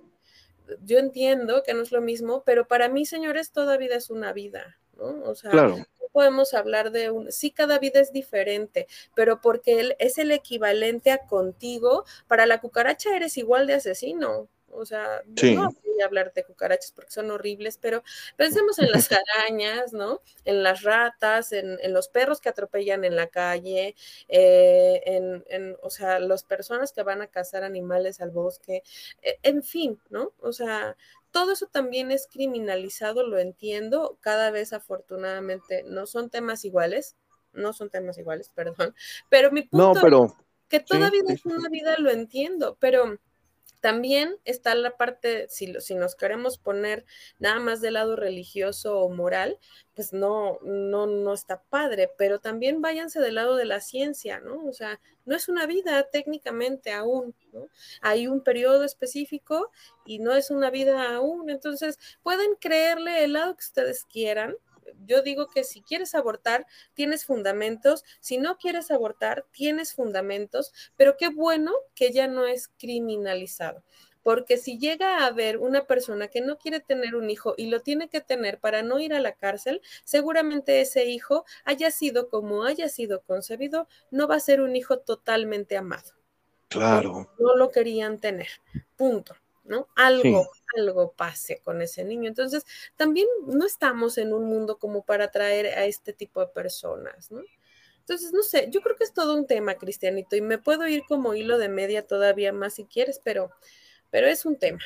yo 0.83 0.97
entiendo 0.97 1.63
que 1.63 1.73
no 1.73 1.81
es 1.81 1.91
lo 1.91 2.01
mismo, 2.01 2.43
pero 2.45 2.67
para 2.67 2.89
mí, 2.89 3.05
señores, 3.05 3.51
toda 3.51 3.77
vida 3.77 3.95
es 3.95 4.09
una 4.09 4.33
vida, 4.33 4.79
¿no? 4.97 5.23
O 5.23 5.35
sea, 5.35 5.51
Claro. 5.51 5.77
Podemos 6.11 6.53
hablar 6.53 6.91
de 6.91 7.11
un, 7.11 7.31
sí, 7.31 7.51
cada 7.51 7.79
vida 7.79 7.99
es 8.01 8.11
diferente, 8.13 8.87
pero 9.15 9.41
porque 9.41 9.79
él 9.79 9.95
es 9.99 10.17
el 10.17 10.31
equivalente 10.31 11.11
a 11.11 11.19
contigo, 11.27 12.05
para 12.27 12.45
la 12.45 12.59
cucaracha 12.61 13.15
eres 13.15 13.37
igual 13.37 13.67
de 13.67 13.75
asesino. 13.75 14.47
O 14.73 14.85
sea, 14.85 15.21
Sí. 15.35 15.55
no 15.55 15.69
voy 15.83 16.01
a 16.01 16.05
hablar 16.05 16.31
de 16.33 16.45
cucarachas 16.45 16.93
porque 16.93 17.11
son 17.11 17.29
horribles, 17.29 17.77
pero 17.77 18.03
pensemos 18.37 18.79
en 18.79 18.89
las 18.91 19.09
arañas, 19.11 19.91
¿no? 19.91 20.21
En 20.45 20.63
las 20.63 20.83
ratas, 20.83 21.51
en, 21.51 21.77
en 21.81 21.91
los 21.93 22.07
perros 22.07 22.39
que 22.39 22.47
atropellan 22.49 23.03
en 23.03 23.17
la 23.17 23.27
calle, 23.27 23.95
eh, 24.29 25.01
en, 25.05 25.43
en, 25.49 25.77
o 25.81 25.89
sea, 25.89 26.19
las 26.19 26.43
personas 26.43 26.93
que 26.93 27.03
van 27.03 27.21
a 27.21 27.27
cazar 27.27 27.63
animales 27.65 28.21
al 28.21 28.31
bosque, 28.31 28.81
eh, 29.23 29.37
en 29.43 29.61
fin, 29.63 29.99
¿no? 30.09 30.31
O 30.39 30.53
sea, 30.53 30.95
todo 31.31 31.51
eso 31.53 31.67
también 31.67 32.11
es 32.11 32.27
criminalizado, 32.31 33.25
lo 33.25 33.39
entiendo, 33.39 34.17
cada 34.21 34.51
vez 34.51 34.73
afortunadamente 34.73 35.83
no 35.85 36.05
son 36.07 36.29
temas 36.29 36.65
iguales, 36.65 37.15
no 37.53 37.73
son 37.73 37.89
temas 37.89 38.17
iguales, 38.17 38.49
perdón, 38.55 38.95
pero 39.29 39.51
mi 39.51 39.63
punto 39.63 39.89
No, 39.89 39.93
pero 40.01 40.27
que 40.69 40.79
toda 40.79 41.09
sí, 41.09 41.11
vida 41.11 41.25
sí, 41.27 41.33
es 41.33 41.45
una 41.45 41.69
vida, 41.69 41.95
lo 41.99 42.11
entiendo, 42.11 42.77
pero 42.79 43.19
también 43.81 44.37
está 44.45 44.75
la 44.75 44.95
parte, 44.95 45.47
si, 45.49 45.73
si 45.79 45.95
nos 45.95 46.15
queremos 46.15 46.57
poner 46.57 47.03
nada 47.39 47.59
más 47.59 47.81
del 47.81 47.95
lado 47.95 48.15
religioso 48.15 48.99
o 48.99 49.09
moral, 49.09 49.57
pues 49.95 50.13
no, 50.13 50.59
no, 50.61 51.07
no 51.07 51.33
está 51.33 51.61
padre, 51.63 52.09
pero 52.17 52.39
también 52.39 52.81
váyanse 52.81 53.19
del 53.19 53.35
lado 53.35 53.55
de 53.55 53.65
la 53.65 53.81
ciencia, 53.81 54.39
¿no? 54.39 54.65
O 54.65 54.73
sea, 54.73 55.01
no 55.25 55.35
es 55.35 55.49
una 55.49 55.65
vida 55.65 56.07
técnicamente 56.11 56.91
aún, 56.91 57.35
¿no? 57.51 57.67
Hay 58.01 58.27
un 58.27 58.41
periodo 58.43 58.83
específico 58.83 59.71
y 60.05 60.19
no 60.19 60.33
es 60.33 60.51
una 60.51 60.69
vida 60.69 61.15
aún, 61.15 61.49
entonces 61.49 61.99
pueden 62.23 62.55
creerle 62.55 63.23
el 63.23 63.33
lado 63.33 63.55
que 63.55 63.65
ustedes 63.65 64.05
quieran. 64.05 64.55
Yo 65.05 65.21
digo 65.21 65.47
que 65.47 65.63
si 65.63 65.81
quieres 65.81 66.15
abortar, 66.15 66.65
tienes 66.93 67.25
fundamentos, 67.25 68.03
si 68.19 68.37
no 68.37 68.57
quieres 68.57 68.91
abortar, 68.91 69.45
tienes 69.51 69.93
fundamentos, 69.93 70.73
pero 70.95 71.17
qué 71.17 71.29
bueno 71.29 71.73
que 71.95 72.11
ya 72.11 72.27
no 72.27 72.45
es 72.45 72.69
criminalizado. 72.77 73.83
Porque 74.23 74.57
si 74.57 74.77
llega 74.77 75.17
a 75.17 75.25
haber 75.25 75.57
una 75.57 75.85
persona 75.85 76.27
que 76.27 76.41
no 76.41 76.57
quiere 76.57 76.79
tener 76.79 77.15
un 77.15 77.29
hijo 77.29 77.55
y 77.57 77.67
lo 77.67 77.81
tiene 77.81 78.07
que 78.07 78.21
tener 78.21 78.59
para 78.59 78.83
no 78.83 78.99
ir 78.99 79.13
a 79.13 79.19
la 79.19 79.33
cárcel, 79.33 79.81
seguramente 80.03 80.81
ese 80.81 81.05
hijo 81.05 81.43
haya 81.65 81.89
sido 81.89 82.29
como 82.29 82.63
haya 82.63 82.87
sido 82.87 83.21
concebido, 83.23 83.87
no 84.11 84.27
va 84.27 84.35
a 84.35 84.39
ser 84.39 84.61
un 84.61 84.75
hijo 84.75 84.99
totalmente 84.99 85.75
amado. 85.75 86.13
claro. 86.67 87.31
No 87.39 87.55
lo 87.55 87.71
querían 87.71 88.19
tener. 88.19 88.49
Punto. 88.95 89.35
¿No? 89.63 89.87
Algo, 89.95 90.49
algo 90.77 91.11
pase 91.13 91.61
con 91.63 91.81
ese 91.81 92.03
niño. 92.03 92.27
Entonces, 92.29 92.65
también 92.95 93.27
no 93.45 93.65
estamos 93.65 94.17
en 94.17 94.33
un 94.33 94.45
mundo 94.45 94.77
como 94.79 95.03
para 95.03 95.25
atraer 95.25 95.67
a 95.77 95.85
este 95.85 96.13
tipo 96.13 96.39
de 96.41 96.47
personas, 96.47 97.29
¿no? 97.31 97.41
Entonces, 97.99 98.33
no 98.33 98.41
sé, 98.41 98.67
yo 98.71 98.81
creo 98.81 98.95
que 98.95 99.03
es 99.03 99.13
todo 99.13 99.35
un 99.35 99.45
tema, 99.45 99.75
Cristianito, 99.75 100.35
y 100.35 100.41
me 100.41 100.57
puedo 100.57 100.87
ir 100.87 101.03
como 101.07 101.35
hilo 101.35 101.59
de 101.59 101.69
media 101.69 102.05
todavía 102.05 102.51
más 102.51 102.73
si 102.73 102.85
quieres, 102.85 103.21
pero, 103.23 103.51
pero 104.09 104.27
es 104.27 104.45
un 104.45 104.57
tema. 104.57 104.81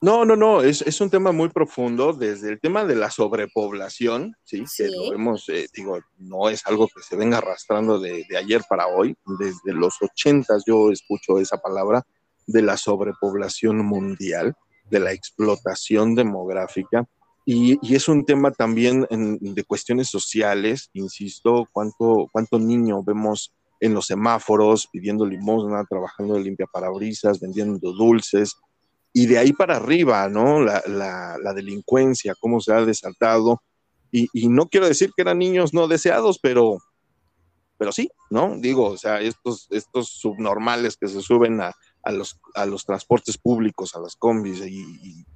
No, 0.00 0.24
no, 0.24 0.36
no, 0.36 0.62
es, 0.62 0.82
es 0.82 1.00
un 1.00 1.10
tema 1.10 1.32
muy 1.32 1.48
profundo, 1.48 2.12
desde 2.12 2.50
el 2.50 2.60
tema 2.60 2.84
de 2.84 2.94
la 2.96 3.10
sobrepoblación, 3.10 4.36
sí, 4.44 4.60
que 4.60 4.66
Sí. 4.66 4.88
lo 4.94 5.12
hemos, 5.14 5.48
eh, 5.48 5.68
digo, 5.72 5.98
no 6.18 6.48
es 6.50 6.66
algo 6.66 6.88
que 6.88 7.02
se 7.02 7.16
venga 7.16 7.38
arrastrando 7.38 7.98
de, 7.98 8.24
de 8.28 8.36
ayer 8.36 8.62
para 8.68 8.86
hoy, 8.88 9.16
desde 9.38 9.72
los 9.72 9.94
ochentas 10.02 10.64
yo 10.66 10.90
escucho 10.90 11.38
esa 11.38 11.58
palabra 11.58 12.04
de 12.48 12.62
la 12.62 12.76
sobrepoblación 12.76 13.86
mundial, 13.86 14.56
de 14.90 14.98
la 14.98 15.12
explotación 15.12 16.16
demográfica, 16.16 17.06
y, 17.50 17.78
es 17.94 18.08
un 18.08 18.26
tema 18.26 18.50
también 18.50 19.06
de 19.10 19.64
cuestiones 19.64 20.08
sociales, 20.08 20.90
insisto, 20.92 21.66
cuánto, 21.72 22.26
cuánto 22.30 22.58
niño 22.58 23.02
vemos 23.02 23.54
en 23.80 23.94
los 23.94 24.04
semáforos 24.04 24.86
pidiendo 24.92 25.24
limosna, 25.24 25.82
trabajando 25.88 26.34
de 26.34 26.40
limpia 26.40 26.66
parabrisas, 26.70 27.40
vendiendo 27.40 27.92
dulces, 27.92 28.54
y 29.14 29.24
de 29.24 29.38
ahí 29.38 29.54
para 29.54 29.76
arriba, 29.76 30.28
¿no? 30.28 30.60
La, 30.60 30.82
la, 30.86 31.38
la 31.42 31.54
delincuencia, 31.54 32.34
cómo 32.38 32.60
se 32.60 32.74
ha 32.74 32.84
desatado. 32.84 33.62
Y, 34.12 34.28
y, 34.34 34.48
no 34.48 34.68
quiero 34.68 34.86
decir 34.86 35.10
que 35.16 35.22
eran 35.22 35.38
niños 35.38 35.72
no 35.72 35.88
deseados, 35.88 36.38
pero, 36.42 36.76
pero 37.78 37.92
sí, 37.92 38.10
¿no? 38.28 38.58
Digo, 38.58 38.90
o 38.90 38.98
sea, 38.98 39.22
estos, 39.22 39.68
estos 39.70 40.10
subnormales 40.10 40.98
que 40.98 41.08
se 41.08 41.22
suben 41.22 41.62
a, 41.62 41.72
a, 42.08 42.12
los, 42.12 42.40
a 42.54 42.64
los 42.64 42.86
transportes 42.86 43.36
públicos, 43.36 43.94
a 43.94 44.00
las 44.00 44.16
combis, 44.16 44.60
y, 44.66 44.80
y, 44.80 45.26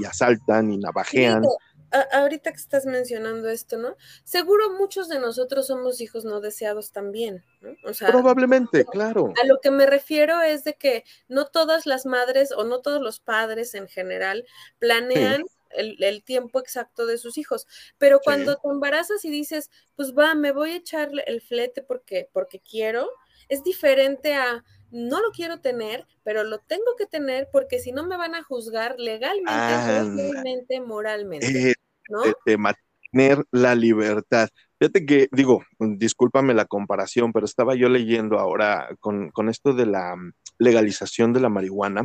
y 0.00 0.04
asaltan 0.06 0.72
y 0.72 0.78
navajean. 0.78 1.42
Digo, 1.42 1.58
a, 1.90 2.20
ahorita 2.20 2.52
que 2.52 2.56
estás 2.56 2.86
mencionando 2.86 3.50
esto, 3.50 3.76
¿no? 3.76 3.96
Seguro 4.24 4.70
muchos 4.70 5.10
de 5.10 5.18
nosotros 5.18 5.66
somos 5.66 6.00
hijos 6.00 6.24
no 6.24 6.40
deseados 6.40 6.90
también, 6.90 7.44
¿no? 7.60 7.74
O 7.84 7.92
sea, 7.92 8.08
Probablemente, 8.08 8.86
claro. 8.86 9.34
A 9.42 9.46
lo 9.46 9.60
que 9.60 9.70
me 9.70 9.84
refiero 9.84 10.40
es 10.40 10.64
de 10.64 10.72
que 10.72 11.04
no 11.28 11.44
todas 11.44 11.84
las 11.84 12.06
madres 12.06 12.50
o 12.50 12.64
no 12.64 12.80
todos 12.80 13.02
los 13.02 13.20
padres 13.20 13.74
en 13.74 13.86
general 13.86 14.46
planean 14.78 15.42
sí. 15.42 15.54
el, 15.72 16.02
el, 16.02 16.24
tiempo 16.24 16.60
exacto 16.60 17.04
de 17.04 17.18
sus 17.18 17.36
hijos, 17.36 17.66
pero 17.98 18.20
cuando 18.24 18.52
sí. 18.52 18.58
te 18.62 18.68
embarazas 18.70 19.22
y 19.26 19.30
dices, 19.30 19.70
pues 19.96 20.14
va, 20.16 20.34
me 20.34 20.52
voy 20.52 20.70
a 20.70 20.76
echar 20.76 21.10
el 21.26 21.42
flete 21.42 21.82
porque, 21.82 22.30
porque 22.32 22.58
quiero, 22.58 23.06
es 23.50 23.62
diferente 23.62 24.32
a 24.32 24.64
no 24.92 25.20
lo 25.20 25.30
quiero 25.32 25.60
tener, 25.60 26.06
pero 26.22 26.44
lo 26.44 26.58
tengo 26.58 26.94
que 26.96 27.06
tener 27.06 27.48
porque 27.50 27.78
si 27.78 27.92
no 27.92 28.06
me 28.06 28.16
van 28.16 28.34
a 28.34 28.42
juzgar 28.42 28.94
legalmente, 28.98 30.76
ah, 30.76 30.82
moralmente. 30.86 31.70
Eh, 31.70 31.74
¿no? 32.08 32.22
de, 32.22 32.34
de, 32.44 32.58
mantener 32.58 33.44
la 33.50 33.74
libertad. 33.74 34.48
Fíjate 34.78 35.06
que, 35.06 35.28
digo, 35.32 35.64
discúlpame 35.78 36.54
la 36.54 36.66
comparación, 36.66 37.32
pero 37.32 37.46
estaba 37.46 37.74
yo 37.74 37.88
leyendo 37.88 38.38
ahora 38.38 38.88
con, 39.00 39.30
con 39.30 39.48
esto 39.48 39.72
de 39.72 39.86
la 39.86 40.14
legalización 40.58 41.32
de 41.32 41.40
la 41.40 41.48
marihuana, 41.48 42.04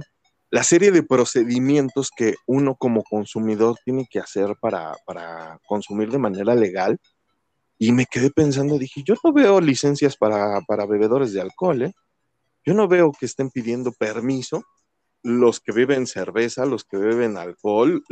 la 0.49 0.63
serie 0.63 0.91
de 0.91 1.03
procedimientos 1.03 2.09
que 2.15 2.35
uno 2.45 2.75
como 2.75 3.03
consumidor 3.03 3.75
tiene 3.83 4.07
que 4.09 4.19
hacer 4.19 4.55
para, 4.61 4.95
para 5.05 5.59
consumir 5.67 6.09
de 6.09 6.19
manera 6.19 6.55
legal. 6.55 6.97
Y 7.77 7.91
me 7.91 8.05
quedé 8.05 8.31
pensando, 8.31 8.79
dije, 8.79 9.03
yo 9.05 9.15
no 9.23 9.33
veo 9.33 9.59
licencias 9.59 10.15
para, 10.15 10.61
para 10.61 10.85
bebedores 10.85 11.33
de 11.33 11.41
alcohol, 11.41 11.83
¿eh? 11.83 11.93
Yo 12.67 12.73
no 12.73 12.89
veo 12.89 13.13
que 13.17 13.25
estén 13.25 13.49
pidiendo 13.49 13.93
permiso 13.93 14.61
los 15.23 15.61
que 15.61 15.71
beben 15.71 16.05
cerveza, 16.05 16.65
los 16.65 16.83
que 16.83 16.97
beben 16.97 17.37
alcohol, 17.37 18.03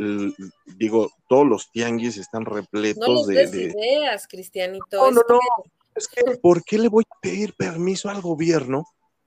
digo, 0.78 1.10
todos 1.28 1.46
los 1.46 1.70
tianguis 1.72 2.16
están 2.16 2.46
repletos 2.46 3.06
no 3.06 3.16
les 3.16 3.26
de, 3.26 3.34
des 3.34 3.52
de... 3.52 3.62
ideas, 3.64 4.26
Cristianito. 4.26 4.96
No, 4.96 5.10
no, 5.10 5.20
no. 5.28 5.38
que- 5.38 5.70
Es 5.94 6.08
que, 6.08 6.38
¿por 6.40 6.64
qué 6.64 6.78
le 6.78 6.88
voy 6.88 7.04
a 7.04 7.20
pedir 7.20 7.52
permiso 7.54 8.08
al 8.08 8.22
gobierno 8.22 8.84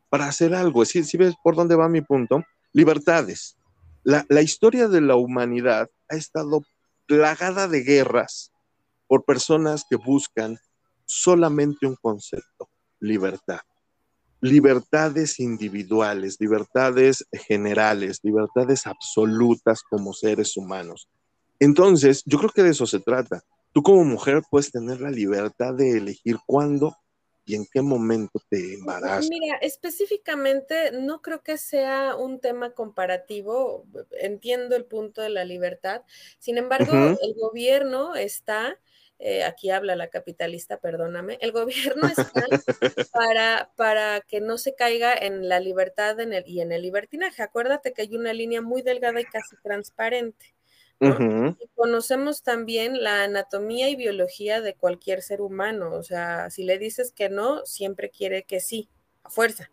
para 0.09 0.25
hacer 0.25 0.55
algo? 0.55 0.83
Si, 0.83 1.03
si 1.03 1.15
ves 1.17 1.35
por 1.43 1.55
dónde 1.55 1.75
va 1.75 1.87
mi 1.89 2.01
punto, 2.01 2.43
libertades. 2.73 3.55
La, 4.03 4.25
la 4.29 4.41
historia 4.41 4.87
de 4.87 5.01
la 5.01 5.15
humanidad 5.15 5.91
ha 6.09 6.15
estado 6.15 6.61
plagada 7.05 7.67
de 7.67 7.81
guerras 7.83 8.51
por 9.05 9.25
personas 9.25 9.83
que 9.87 9.95
buscan 9.95 10.57
solamente 11.05 11.85
un 11.85 11.95
concepto, 12.01 12.67
libertad 12.99 13.59
libertades 14.41 15.39
individuales, 15.39 16.37
libertades 16.39 17.25
generales, 17.47 18.19
libertades 18.23 18.87
absolutas 18.87 19.81
como 19.83 20.13
seres 20.13 20.55
humanos. 20.55 21.09
Entonces, 21.59 22.23
yo 22.25 22.37
creo 22.37 22.51
que 22.51 22.63
de 22.63 22.69
eso 22.69 22.85
se 22.85 22.99
trata. 22.99 23.43
Tú 23.73 23.83
como 23.83 24.03
mujer 24.03 24.41
puedes 24.49 24.71
tener 24.71 25.01
la 25.01 25.11
libertad 25.11 25.73
de 25.73 25.97
elegir 25.97 26.37
cuándo 26.45 26.95
y 27.49 27.55
en 27.55 27.65
qué 27.65 27.81
momento 27.81 28.39
te 28.47 28.75
embarazas. 28.75 29.27
Mira, 29.27 29.57
específicamente 29.57 30.91
no 30.91 31.21
creo 31.21 31.41
que 31.41 31.57
sea 31.57 32.15
un 32.15 32.39
tema 32.39 32.73
comparativo, 32.73 33.85
entiendo 34.21 34.75
el 34.75 34.85
punto 34.85 35.21
de 35.21 35.29
la 35.29 35.43
libertad, 35.45 36.03
sin 36.37 36.59
embargo, 36.59 36.93
el 36.93 37.33
gobierno 37.35 38.15
está, 38.15 38.77
eh, 39.19 39.43
aquí 39.43 39.69
habla 39.69 39.97
la 39.97 40.07
capitalista, 40.07 40.77
perdóname, 40.79 41.37
el 41.41 41.51
gobierno 41.51 42.07
está 42.17 42.31
para, 43.11 43.69
para 43.75 44.21
que 44.21 44.39
no 44.39 44.57
se 44.57 44.75
caiga 44.75 45.13
en 45.13 45.49
la 45.49 45.59
libertad 45.59 46.19
en 46.21 46.31
el, 46.31 46.47
y 46.47 46.61
en 46.61 46.71
el 46.71 46.81
libertinaje. 46.81 47.43
Acuérdate 47.43 47.91
que 47.91 48.03
hay 48.03 48.15
una 48.15 48.31
línea 48.31 48.61
muy 48.61 48.81
delgada 48.81 49.19
y 49.19 49.25
casi 49.25 49.57
transparente. 49.61 50.55
Y 51.01 51.67
conocemos 51.75 52.43
también 52.43 53.01
la 53.01 53.23
anatomía 53.23 53.89
y 53.89 53.95
biología 53.95 54.59
de 54.59 54.75
cualquier 54.75 55.21
ser 55.21 55.41
humano. 55.41 55.93
O 55.93 56.03
sea, 56.03 56.49
si 56.49 56.63
le 56.63 56.77
dices 56.77 57.13
que 57.13 57.29
no, 57.29 57.65
siempre 57.65 58.09
quiere 58.09 58.43
que 58.43 58.59
sí, 58.59 58.89
a 59.23 59.29
fuerza, 59.29 59.71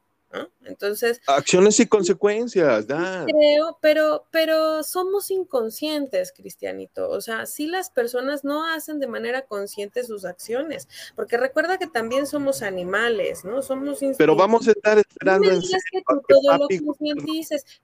Entonces. 0.65 1.21
Acciones 1.27 1.79
y 1.81 1.87
consecuencias, 1.87 2.87
Creo, 3.27 3.79
pero, 3.81 4.25
pero 4.31 4.83
somos 4.83 5.31
inconscientes, 5.31 6.33
Cristianito. 6.33 7.09
O 7.11 7.21
sea, 7.21 7.47
si 7.47 7.67
las 7.67 7.91
personas 7.91 8.45
no 8.45 8.69
hacen 8.69 9.01
de 9.01 9.07
manera 9.07 9.43
consciente 9.43 10.05
sus 10.05 10.25
acciones, 10.25 10.89
porque 11.15 11.37
recuerda 11.37 11.79
que 11.79 11.87
también 11.87 12.27
somos 12.27 12.63
animales, 12.63 13.45
¿no? 13.45 13.63
Somos 13.63 14.01
Pero 14.19 14.37
vamos 14.37 14.67
a 14.69 14.73
estar 14.73 14.99
esperando. 14.99 15.51
No 15.51 15.61
que 15.61 16.03
tú 16.07 16.23
todo 16.29 16.59
lo 16.59 16.69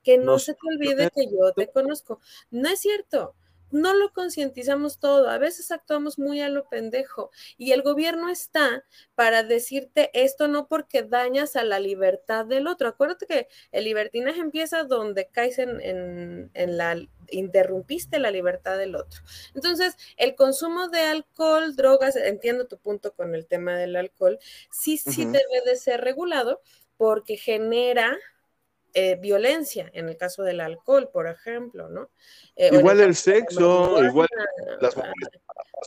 que 0.03 0.19
no 0.19 0.39
se 0.39 0.55
te 0.55 0.61
olvide 0.75 1.11
que 1.15 1.27
yo 1.27 1.53
te 1.55 1.69
conozco. 1.69 2.21
No 2.51 2.69
es 2.69 2.81
cierto 2.81 3.35
no 3.73 3.95
lo 3.95 4.13
concientizamos 4.13 4.99
todo, 4.99 5.29
a 5.29 5.39
veces 5.39 5.71
actuamos 5.71 6.19
muy 6.19 6.41
a 6.41 6.49
lo 6.49 6.69
pendejo 6.69 7.31
y 7.57 7.73
el 7.73 7.83
gobierno 7.83 8.29
está 8.29 8.85
para 9.15 9.43
decirte 9.43 10.11
esto 10.15 10.49
no 10.49 10.69
porque 10.69 11.03
dañas 11.03 11.57
a 11.57 11.65
la 11.65 11.81
libertad 11.81 12.47
del 12.47 12.67
otro. 12.67 12.89
Acuérdate 12.89 13.27
que 13.27 13.49
el 13.73 13.85
libertinaje 13.85 14.41
empieza 14.41 14.85
donde 14.85 15.27
caes 15.27 15.59
en, 15.59 16.51
la 16.55 16.97
interrumpiste 17.31 18.19
la 18.19 18.31
libertad 18.31 18.77
del 18.77 18.95
otro. 18.95 19.23
Entonces, 19.55 19.97
el 20.17 20.35
consumo 20.35 20.89
de 20.89 21.01
alcohol, 21.01 21.75
drogas, 21.77 22.17
entiendo 22.17 22.67
tu 22.67 22.79
punto 22.79 23.13
con 23.15 23.35
el 23.35 23.47
tema 23.47 23.77
del 23.77 23.97
alcohol, 23.97 24.39
sí, 24.71 24.99
sí 24.99 25.25
debe 25.25 25.63
de 25.65 25.77
ser 25.77 26.03
regulado 26.03 26.61
porque 26.97 27.37
genera 27.37 28.17
eh, 28.95 29.17
violencia, 29.17 29.91
en 29.95 30.09
el 30.09 30.17
caso 30.17 30.43
del 30.43 30.61
alcohol, 30.61 31.11
por 31.13 31.27
ejemplo, 31.27 31.89
¿no? 31.89 32.11
Eh, 32.57 32.71
igual 32.73 33.01
el, 33.01 33.15
sexo, 33.15 34.03
igual 34.05 34.29
las 34.81 34.97
mujeres 34.97 35.29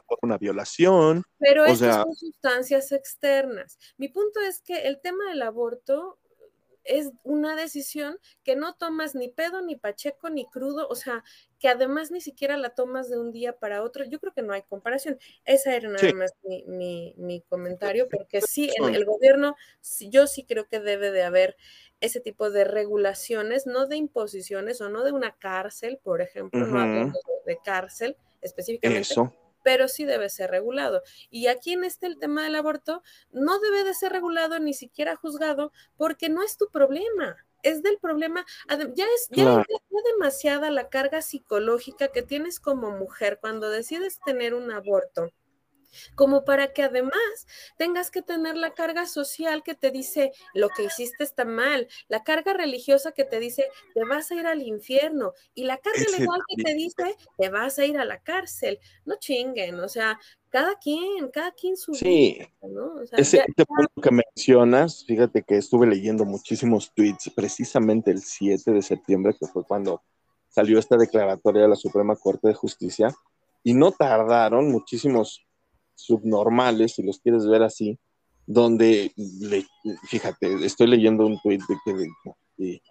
por 0.07 0.19
una 0.21 0.37
violación. 0.37 1.23
Pero 1.37 1.65
estas 1.65 2.03
son 2.03 2.15
sustancias 2.15 2.91
externas. 2.91 3.77
Mi 3.97 4.09
punto 4.09 4.39
es 4.39 4.61
que 4.61 4.87
el 4.87 4.99
tema 5.01 5.29
del 5.29 5.41
aborto 5.41 6.19
es 6.85 7.11
una 7.23 7.55
decisión 7.55 8.17
que 8.43 8.55
no 8.55 8.75
tomas 8.75 9.15
ni 9.15 9.27
pedo, 9.27 9.61
ni 9.61 9.75
pacheco, 9.75 10.29
ni 10.29 10.45
crudo, 10.45 10.87
o 10.87 10.95
sea, 10.95 11.23
que 11.59 11.67
además 11.67 12.11
ni 12.11 12.21
siquiera 12.21 12.57
la 12.57 12.69
tomas 12.69 13.09
de 13.09 13.19
un 13.19 13.31
día 13.31 13.57
para 13.57 13.83
otro. 13.83 14.05
Yo 14.05 14.19
creo 14.19 14.33
que 14.33 14.41
no 14.41 14.53
hay 14.53 14.61
comparación. 14.63 15.17
Esa 15.43 15.75
era 15.75 15.89
nada 15.89 16.13
más 16.13 16.33
mi, 16.43 17.13
mi, 17.17 17.41
comentario, 17.41 18.07
porque 18.09 18.41
sí, 18.41 18.71
en 18.77 18.93
el 18.93 19.05
gobierno, 19.05 19.55
yo 20.09 20.27
sí 20.27 20.43
creo 20.43 20.67
que 20.67 20.79
debe 20.79 21.11
de 21.11 21.23
haber 21.23 21.57
ese 22.01 22.19
tipo 22.19 22.49
de 22.51 22.65
regulaciones, 22.65 23.65
no 23.65 23.87
de 23.87 23.97
imposiciones 23.97 24.81
o 24.81 24.89
no 24.89 25.03
de 25.03 25.11
una 25.11 25.35
cárcel, 25.35 25.99
por 26.03 26.21
ejemplo, 26.21 26.65
no 26.67 26.79
hablamos 26.79 27.15
de 27.45 27.57
cárcel 27.63 28.17
específicamente. 28.41 29.15
Pero 29.65 29.87
sí 29.87 30.05
debe 30.05 30.29
ser 30.29 30.51
regulado. 30.51 31.01
Y 31.31 31.47
aquí 31.47 31.73
en 31.73 31.83
este 31.83 32.05
el 32.05 32.19
tema 32.19 32.43
del 32.43 32.55
aborto 32.55 33.01
no 33.31 33.59
debe 33.59 33.83
de 33.83 33.95
ser 33.95 34.11
regulado 34.11 34.59
ni 34.59 34.75
siquiera 34.75 35.15
juzgado 35.15 35.71
porque 35.97 36.29
no 36.29 36.43
es 36.43 36.55
tu 36.57 36.69
problema 36.69 37.35
es 37.63 37.81
del 37.81 37.97
problema, 37.97 38.45
ya 38.93 39.05
es, 39.05 39.27
ya 39.31 39.59
es 39.67 40.03
demasiada 40.13 40.69
la 40.69 40.87
carga 40.87 41.23
psicológica 41.23 42.09
que 42.09 42.21
tienes 42.21 42.59
como 42.59 42.91
mujer 42.91 43.39
cuando 43.41 43.71
decides 43.71 44.19
tener 44.23 44.53
un 44.53 44.69
aborto 44.69 45.31
como 46.15 46.45
para 46.45 46.73
que 46.73 46.83
además 46.83 47.13
tengas 47.77 48.11
que 48.11 48.21
tener 48.21 48.57
la 48.57 48.73
carga 48.73 49.05
social 49.05 49.63
que 49.63 49.75
te 49.75 49.91
dice 49.91 50.31
lo 50.53 50.69
que 50.69 50.83
hiciste 50.83 51.23
está 51.23 51.45
mal, 51.45 51.87
la 52.07 52.23
carga 52.23 52.53
religiosa 52.53 53.11
que 53.11 53.25
te 53.25 53.39
dice 53.39 53.65
te 53.93 54.03
vas 54.05 54.31
a 54.31 54.35
ir 54.35 54.47
al 54.47 54.61
infierno 54.61 55.33
y 55.53 55.63
la 55.63 55.77
carga 55.77 56.05
legal 56.17 56.41
que 56.47 56.63
te 56.63 56.73
dice 56.73 57.15
te 57.37 57.49
vas 57.49 57.79
a 57.79 57.85
ir 57.85 57.97
a 57.97 58.05
la 58.05 58.19
cárcel. 58.19 58.79
No 59.05 59.15
chinguen, 59.19 59.79
o 59.79 59.89
sea, 59.89 60.19
cada 60.49 60.75
quien, 60.75 61.29
cada 61.33 61.51
quien 61.51 61.75
su 61.75 61.93
sí. 61.93 62.39
¿no? 62.61 63.01
Ese 63.17 63.43
punto 63.67 64.01
que 64.01 64.11
mencionas, 64.11 65.03
fíjate 65.05 65.43
que 65.43 65.57
estuve 65.57 65.85
leyendo 65.85 66.23
muchísimos 66.23 66.93
tweets 66.93 67.29
precisamente 67.35 68.11
el 68.11 68.21
7 68.21 68.71
de 68.71 68.81
septiembre, 68.81 69.35
que 69.37 69.47
fue 69.47 69.65
cuando 69.65 70.01
salió 70.47 70.79
esta 70.79 70.95
declaratoria 70.95 71.63
de 71.63 71.67
la 71.67 71.75
Suprema 71.75 72.15
Corte 72.15 72.47
de 72.47 72.53
Justicia, 72.53 73.13
y 73.63 73.73
no 73.73 73.91
tardaron 73.91 74.71
muchísimos 74.71 75.44
subnormales, 75.95 76.93
si 76.93 77.03
los 77.03 77.19
quieres 77.19 77.47
ver 77.47 77.63
así, 77.63 77.97
donde, 78.45 79.11
fíjate, 80.07 80.65
estoy 80.65 80.87
leyendo 80.87 81.25
un 81.25 81.39
tuit 81.41 81.61
de 81.67 81.75
que 82.57 82.81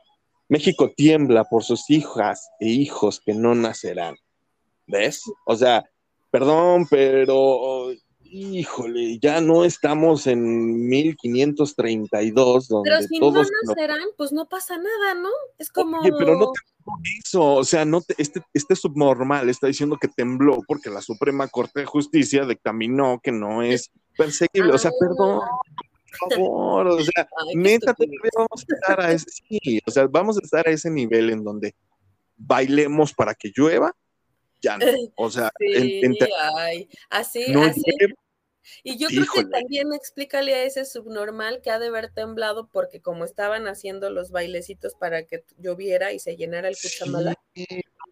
México 0.49 0.93
tiembla 0.97 1.45
por 1.45 1.63
sus 1.63 1.89
hijas 1.91 2.49
e 2.61 2.69
hijos 2.69 3.21
que 3.25 3.35
no 3.35 3.55
nacerán. 3.55 4.17
¿Ves? 4.87 5.23
O 5.47 5.57
sea, 5.57 5.85
perdón, 6.31 6.87
pero 6.91 7.93
híjole, 8.35 9.19
ya 9.21 9.41
no 9.41 9.65
estamos 9.65 10.27
en 10.27 10.89
1532. 10.89 12.69
Donde 12.69 12.91
pero 12.91 13.03
si 13.03 13.19
todos 13.19 13.49
no 13.51 13.75
nacerán, 13.75 14.09
pues 14.17 14.33
no 14.33 14.49
pasa 14.49 14.77
nada, 14.77 15.15
¿no? 15.15 15.31
Es 15.59 15.71
como. 15.71 16.01
pero 16.03 16.37
no 16.37 16.53
eso, 17.25 17.55
o 17.55 17.65
sea, 17.65 17.85
no 17.85 18.03
este, 18.19 18.43
este 18.53 18.77
subnormal 18.77 19.49
está 19.49 19.67
diciendo 19.67 19.97
que 20.01 20.09
tembló 20.09 20.61
porque 20.67 20.91
la 20.91 21.01
Suprema 21.01 21.49
Corte 21.49 21.81
de 21.81 21.87
Justicia 21.87 22.45
dictaminó 22.45 23.21
que 23.23 23.33
no 23.33 23.63
es 23.63 23.91
perseguible. 24.17 24.73
O 24.73 24.79
sea, 24.79 24.91
ah. 24.91 24.99
perdón, 25.01 25.41
por 26.21 26.35
favor, 26.35 26.87
o 26.87 27.05
sea, 27.05 27.29
neta, 27.55 27.95
vamos 28.37 28.65
a 28.69 28.75
estar 28.75 29.01
a 29.01 29.13
ese, 29.13 29.27
sí, 29.31 29.81
o 29.87 29.91
sea, 29.91 30.07
vamos 30.07 30.37
a 30.37 30.41
estar 30.43 30.67
a 30.69 30.71
ese 30.71 30.91
nivel 30.91 31.31
en 31.31 31.43
donde 31.43 31.75
bailemos 32.37 33.13
para 33.13 33.35
que 33.35 33.53
llueva, 33.55 33.93
ya 34.61 34.79
no. 34.79 34.87
O 35.17 35.31
sea, 35.31 35.51
así, 37.11 37.53
así. 37.61 37.85
Y 38.83 38.99
yo 38.99 39.09
creo 39.09 39.27
que 39.35 39.45
también 39.45 39.93
explícale 39.93 40.55
a 40.55 40.65
ese 40.65 40.85
subnormal 40.85 41.61
que 41.63 41.71
ha 41.71 41.79
de 41.79 41.89
haber 41.89 42.11
temblado 42.11 42.69
porque 42.69 43.01
como 43.01 43.25
estaban 43.25 43.69
haciendo 43.69 44.11
los 44.11 44.31
bailecitos 44.31 44.95
para 44.95 45.25
que 45.25 45.45
lloviera 45.59 46.13
y 46.13 46.19
se 46.19 46.37
llenara 46.37 46.69
el 46.69 46.77
cuchamala, 46.81 47.35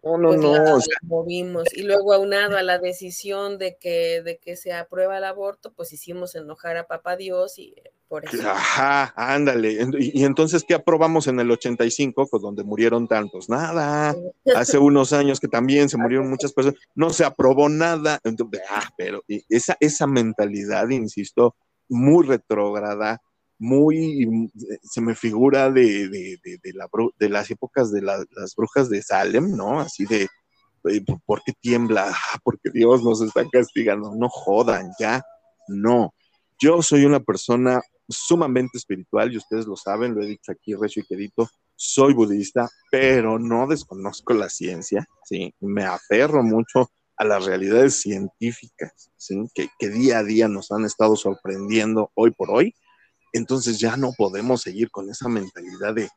no, 0.03 0.17
no, 0.17 0.37
pues 0.37 0.87
no. 1.01 1.07
movimos. 1.07 1.63
Y 1.73 1.83
luego 1.83 2.13
aunado 2.13 2.57
a 2.57 2.63
la 2.63 2.77
decisión 2.77 3.57
de 3.57 3.77
que, 3.77 4.21
de 4.21 4.37
que 4.37 4.55
se 4.55 4.73
aprueba 4.73 5.17
el 5.17 5.23
aborto, 5.23 5.73
pues 5.73 5.93
hicimos 5.93 6.35
enojar 6.35 6.77
a 6.77 6.87
papá 6.87 7.15
Dios 7.15 7.57
y 7.57 7.75
por 8.07 8.25
eso. 8.25 8.47
Ajá, 8.49 9.13
ándale. 9.15 9.77
Y, 9.99 10.23
entonces, 10.23 10.63
¿qué 10.67 10.73
aprobamos 10.73 11.27
en 11.27 11.39
el 11.39 11.49
85? 11.49 12.27
Pues 12.29 12.41
donde 12.41 12.63
murieron 12.63 13.07
tantos. 13.07 13.49
Nada. 13.49 14.15
Hace 14.55 14.77
unos 14.77 15.13
años 15.13 15.39
que 15.39 15.47
también 15.47 15.89
se 15.89 15.97
murieron 15.97 16.29
muchas 16.29 16.53
personas. 16.53 16.79
No 16.95 17.09
se 17.09 17.23
aprobó 17.23 17.69
nada. 17.69 18.19
ah, 18.69 18.89
pero 18.97 19.23
esa, 19.27 19.77
esa 19.79 20.05
mentalidad, 20.05 20.89
insisto, 20.89 21.55
muy 21.87 22.25
retrógrada, 22.25 23.21
muy, 23.59 24.51
se 24.83 25.01
me 25.01 25.15
figura 25.15 25.71
de, 25.71 26.09
de, 26.09 26.39
de, 26.43 26.59
de 27.19 27.29
las 27.29 27.49
épocas 27.51 27.91
de 27.91 28.01
las 28.01 28.55
brujas 28.55 28.89
de 28.89 29.01
Salem, 29.01 29.55
¿no? 29.55 29.79
Así 29.79 30.05
de, 30.05 30.27
¿por 31.25 31.41
qué 31.43 31.53
tiembla? 31.59 32.13
Porque 32.43 32.69
Dios 32.71 33.03
nos 33.03 33.21
está 33.21 33.45
castigando. 33.49 34.13
No 34.15 34.29
jodan, 34.29 34.91
ya, 34.99 35.23
no. 35.67 36.13
Yo 36.59 36.81
soy 36.81 37.05
una 37.05 37.19
persona 37.19 37.81
sumamente 38.07 38.77
espiritual 38.77 39.31
y 39.31 39.37
ustedes 39.37 39.65
lo 39.65 39.75
saben, 39.75 40.13
lo 40.13 40.21
he 40.21 40.27
dicho 40.27 40.51
aquí, 40.51 40.75
recio 40.75 41.01
y 41.01 41.07
querido, 41.07 41.49
soy 41.75 42.13
budista, 42.13 42.69
pero 42.91 43.39
no 43.39 43.65
desconozco 43.67 44.33
la 44.33 44.49
ciencia, 44.49 45.05
¿sí? 45.25 45.53
Me 45.59 45.83
aferro 45.83 46.43
mucho 46.43 46.91
a 47.17 47.25
las 47.25 47.45
realidades 47.45 47.99
científicas, 48.01 49.11
¿sí? 49.17 49.35
Que 49.53 49.89
día 49.89 50.19
a 50.19 50.23
día 50.23 50.47
nos 50.47 50.71
han 50.71 50.85
estado 50.85 51.15
sorprendiendo 51.15 52.11
hoy 52.13 52.31
por 52.31 52.51
hoy 52.51 52.73
entonces 53.33 53.79
ya 53.79 53.97
no 53.97 54.13
podemos 54.17 54.61
seguir 54.61 54.89
con 54.89 55.09
esa 55.09 55.27
mentalidad 55.27 55.93
de 55.93 56.09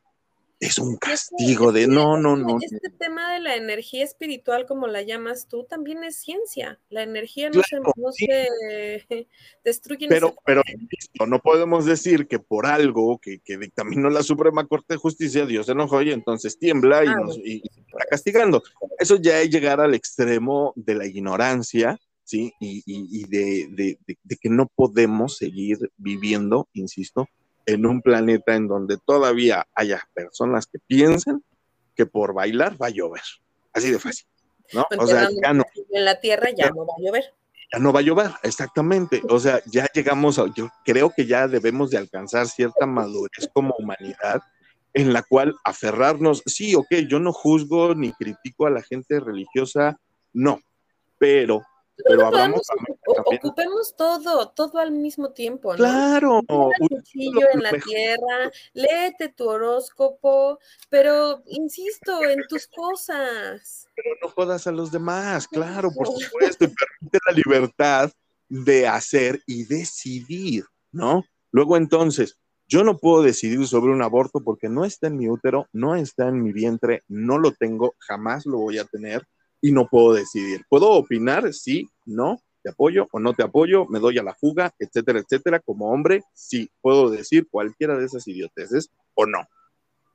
es 0.59 0.79
un 0.79 0.97
castigo 0.97 1.71
de 1.71 1.87
no, 1.87 2.17
no, 2.17 2.35
no. 2.35 2.57
Este 2.59 2.89
tema 2.89 3.33
de 3.33 3.39
la 3.39 3.55
energía 3.55 4.03
espiritual, 4.03 4.65
como 4.65 4.87
la 4.87 5.03
llamas 5.03 5.47
tú, 5.47 5.65
también 5.65 6.03
es 6.03 6.17
ciencia. 6.17 6.79
La 6.89 7.03
energía 7.03 7.51
no, 7.51 7.61
se, 7.61 7.79
no 7.79 7.93
destruye. 9.63 10.07
Pero, 10.07 10.35
pero 10.43 10.63
no 11.27 11.39
podemos 11.39 11.85
decir 11.85 12.27
que 12.27 12.39
por 12.39 12.65
algo 12.65 13.19
que, 13.19 13.39
que, 13.39 13.57
dictaminó 13.57 14.09
la 14.09 14.23
Suprema 14.23 14.65
Corte 14.65 14.95
de 14.95 14.97
Justicia, 14.97 15.45
Dios 15.45 15.67
se 15.67 15.73
enojó 15.73 16.01
y 16.01 16.11
entonces 16.11 16.57
tiembla 16.57 17.03
y, 17.05 17.07
ah, 17.07 17.15
nos, 17.23 17.37
y 17.37 17.61
está 17.63 18.05
castigando. 18.09 18.63
Eso 18.97 19.17
ya 19.17 19.39
es 19.41 19.51
llegar 19.51 19.79
al 19.79 19.93
extremo 19.93 20.73
de 20.75 20.95
la 20.95 21.05
ignorancia 21.05 21.99
¿sí? 22.27 22.53
Y, 22.59 23.23
de, 23.27 23.97
que 24.41 24.49
no 24.49 24.67
podemos 24.67 25.37
seguir 25.37 25.77
viviendo, 25.97 26.67
insisto, 26.73 27.27
en 27.65 27.85
un 27.85 28.01
planeta 28.01 28.55
en 28.55 28.67
donde 28.67 28.97
todavía 28.97 29.65
haya 29.73 30.01
personas 30.13 30.67
que 30.67 30.79
piensen 30.85 31.43
que 31.95 32.05
por 32.05 32.33
bailar 32.33 32.79
va 32.81 32.87
a 32.87 32.91
llover. 32.91 33.23
Así 33.73 33.91
de 33.91 33.99
fácil, 33.99 34.27
¿no? 34.73 34.85
o 34.97 35.07
sea, 35.07 35.29
ya 35.41 35.53
no. 35.53 35.63
En 35.89 36.05
la 36.05 36.19
Tierra 36.19 36.49
ya, 36.55 36.69
no 36.69 36.85
va 36.85 36.93
a 36.97 37.01
llover. 37.01 37.23
Ya 37.71 37.79
no 37.79 37.93
va 37.93 38.01
a 38.01 38.03
llover, 38.03 38.31
exactamente. 38.43 39.21
O 39.29 39.39
sea, 39.39 39.61
ya 39.65 39.87
llegamos 39.93 40.37
a, 40.37 40.53
yo 40.53 40.69
creo 40.83 41.11
que 41.15 41.25
ya 41.25 41.47
debemos 41.47 41.91
de 41.91 41.97
alcanzar 41.97 42.47
cierta 42.47 42.85
madurez 42.85 43.49
como 43.53 43.73
humanidad 43.79 44.41
en 44.93 45.13
la 45.13 45.21
cual 45.21 45.55
aferrarnos, 45.63 46.43
sí, 46.45 46.75
ok, 46.75 46.87
yo 47.07 47.19
no 47.19 47.31
juzgo 47.31 47.93
ni 47.93 48.11
critico 48.13 48.65
a 48.65 48.71
la 48.71 48.81
gente 48.81 49.19
religiosa, 49.19 49.99
no, 50.33 50.59
pero 51.19 51.61
pero 52.05 52.27
hablamos 52.27 52.61
ocupemos 53.25 53.95
todo, 53.95 54.49
todo 54.49 54.79
al 54.79 54.91
mismo 54.91 55.31
tiempo, 55.31 55.71
¿no? 55.71 55.77
Claro. 55.77 56.41
Un 56.47 56.71
cuchillo 56.89 57.47
en 57.53 57.63
la 57.63 57.71
tierra, 57.71 58.51
léete 58.73 59.29
tu 59.29 59.49
horóscopo, 59.49 60.59
pero 60.89 61.43
insisto 61.47 62.23
en 62.23 62.43
tus 62.47 62.67
cosas. 62.67 63.87
Pero 63.95 64.09
no 64.21 64.29
jodas 64.29 64.67
a 64.67 64.71
los 64.71 64.91
demás, 64.91 65.47
claro, 65.47 65.91
por 65.91 66.07
supuesto, 66.07 66.65
y 66.65 66.67
permite 66.67 67.19
la 67.27 67.33
libertad 67.33 68.11
de 68.49 68.87
hacer 68.87 69.41
y 69.45 69.65
decidir, 69.65 70.65
¿no? 70.91 71.23
Luego 71.51 71.77
entonces, 71.77 72.39
yo 72.67 72.83
no 72.83 72.97
puedo 72.97 73.23
decidir 73.23 73.65
sobre 73.65 73.91
un 73.91 74.01
aborto 74.01 74.43
porque 74.43 74.69
no 74.69 74.85
está 74.85 75.07
en 75.07 75.17
mi 75.17 75.29
útero, 75.29 75.67
no 75.71 75.95
está 75.95 76.27
en 76.27 76.43
mi 76.43 76.51
vientre, 76.51 77.03
no 77.07 77.39
lo 77.39 77.51
tengo, 77.53 77.95
jamás 77.99 78.45
lo 78.45 78.57
voy 78.57 78.77
a 78.77 78.85
tener 78.85 79.25
y 79.61 79.71
no 79.71 79.87
puedo 79.87 80.13
decidir. 80.13 80.63
Puedo 80.69 80.91
opinar, 80.91 81.53
sí, 81.53 81.89
no, 82.05 82.41
te 82.63 82.69
apoyo 82.69 83.07
o 83.11 83.19
no 83.19 83.33
te 83.33 83.43
apoyo, 83.43 83.85
me 83.87 83.99
doy 83.99 84.17
a 84.17 84.23
la 84.23 84.35
fuga, 84.35 84.73
etcétera, 84.79 85.19
etcétera. 85.19 85.59
Como 85.59 85.91
hombre, 85.91 86.23
sí, 86.33 86.69
puedo 86.81 87.09
decir 87.09 87.47
cualquiera 87.49 87.97
de 87.97 88.05
esas 88.05 88.27
idioteces 88.27 88.89
o 89.15 89.25
no. 89.25 89.47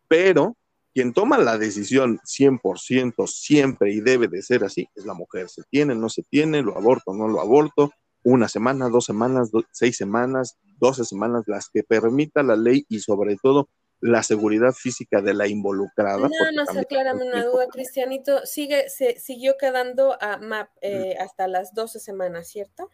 Pero 0.08 0.56
quien 0.94 1.14
toma 1.14 1.38
la 1.38 1.56
decisión 1.56 2.20
100% 2.24 3.26
siempre 3.26 3.92
y 3.92 4.00
debe 4.00 4.28
de 4.28 4.42
ser 4.42 4.64
así 4.64 4.86
es 4.94 5.06
la 5.06 5.14
mujer. 5.14 5.48
Se 5.48 5.62
tiene, 5.70 5.94
no 5.94 6.08
se 6.08 6.22
tiene, 6.22 6.62
lo 6.62 6.76
aborto, 6.76 7.14
no 7.14 7.28
lo 7.28 7.40
aborto, 7.40 7.92
una 8.24 8.48
semana, 8.48 8.88
dos 8.88 9.06
semanas, 9.06 9.50
seis 9.72 9.96
semanas, 9.96 10.58
doce 10.78 11.04
semanas, 11.04 11.44
las 11.46 11.68
que 11.70 11.82
permita 11.82 12.42
la 12.42 12.56
ley 12.56 12.84
y 12.88 13.00
sobre 13.00 13.36
todo 13.36 13.68
la 14.02 14.22
seguridad 14.24 14.72
física 14.72 15.22
de 15.22 15.32
la 15.32 15.46
involucrada. 15.46 16.28
Nada 16.28 16.52
más 16.56 16.76
aclárame 16.76 17.24
una 17.24 17.44
duda, 17.44 17.68
Cristianito. 17.68 18.44
Sigue, 18.44 18.90
se 18.90 19.18
siguió 19.18 19.54
quedando 19.58 20.18
a 20.20 20.38
MAP 20.38 20.68
eh, 20.82 21.16
hasta 21.20 21.46
las 21.46 21.72
12 21.72 22.00
semanas, 22.00 22.48
¿cierto? 22.48 22.90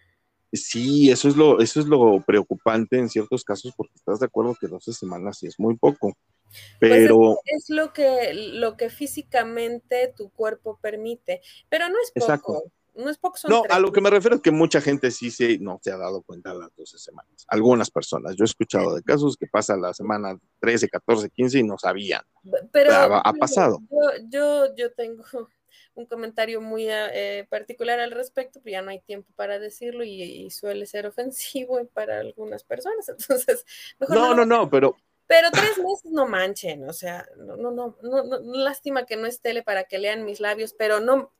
Sí, 0.53 1.11
eso 1.11 1.29
es 1.29 1.37
lo, 1.37 1.61
eso 1.61 1.81
es 1.81 1.87
lo 1.87 2.23
preocupante 2.27 2.99
en 2.99 3.09
ciertos 3.09 3.43
casos, 3.43 3.73
porque 3.75 3.95
estás 3.97 4.21
de 4.21 4.27
acuerdo 4.27 4.55
que 4.61 4.67
12 4.67 4.93
semanas 4.93 5.39
sí 5.39 5.47
es 5.47 5.59
muy 5.59 5.77
poco. 5.77 6.15
Pues 6.79 6.93
pero 6.93 7.39
es, 7.45 7.69
lo 7.69 7.93
que 7.93 8.33
lo 8.33 8.77
que 8.77 8.89
físicamente 8.89 10.13
tu 10.17 10.31
cuerpo 10.31 10.79
permite, 10.81 11.43
pero 11.69 11.89
no 11.89 11.97
es 12.03 12.13
poco 12.13 12.71
no 12.99 13.11
es 13.11 13.19
poco. 13.19 13.39
no, 13.49 13.63
a 13.71 13.79
lo 13.79 13.93
que 13.93 14.01
me 14.01 14.11
refiero 14.11 14.37
es 14.37 14.43
que 14.43 14.51
mucha 14.51 14.81
gente 14.81 15.11
sí 15.11 15.31
se, 15.31 15.59
no 15.59 15.79
se 15.83 15.93
ha 15.93 15.97
dado 15.97 16.23
cuenta 16.23 16.53
las 16.53 16.75
12 16.77 16.99
semanas. 16.99 17.45
Algunas 17.47 17.91
personas. 17.91 18.35
Yo 18.37 18.45
he 18.45 18.47
escuchado 18.47 18.95
de 18.95 19.03
casos 19.03 19.37
que 19.37 19.47
pasa 19.47 19.77
la 19.77 19.95
semana 19.95 20.37
13, 20.61 20.89
14, 20.89 21.31
15 21.31 21.59
y 21.61 21.63
no 21.63 21.79
sabían. 21.79 22.23
Pero 22.73 22.93
ha, 22.93 23.33
pasado. 23.35 23.79
Yo, 24.29 24.75
yo, 24.75 24.93
tengo 24.93 25.23
un 25.95 26.07
comentario 26.07 26.61
muy 26.61 26.87
eh, 26.89 27.47
particular 27.49 28.01
al 28.01 28.11
respecto, 28.11 28.61
pero 28.63 28.73
ya 28.73 28.83
no 28.83 28.91
hay 28.91 29.01
tiempo 29.01 29.31
para 29.37 29.59
decirlo 29.59 30.03
y, 30.05 30.51
suele 30.51 30.87
ser 30.87 31.07
ofensivo 31.07 31.79
para 31.95 32.19
algunas 32.19 32.65
personas. 32.65 33.09
Entonces, 33.19 33.65
mejor 33.99 34.17
no, 34.17 34.35
no, 34.35 34.45
no, 34.45 34.69
pero 34.69 34.97
pero 35.29 35.51
tres 35.51 35.77
meses 35.77 36.11
no 36.11 36.27
manchen, 36.27 36.89
o 36.89 36.93
sea, 36.95 37.29
no, 37.37 37.55
no, 37.59 37.71
no, 37.71 37.99
no, 38.01 38.25
no, 38.25 38.39
lástima 38.41 39.05
que 39.05 39.17
no 39.17 39.27
es 39.27 39.43
tele 39.43 39.63
para 39.63 39.85
que 39.85 39.99
lean 39.99 40.25
mis 40.25 40.41
labios, 40.41 40.73
pero 40.73 41.01
no, 41.01 41.35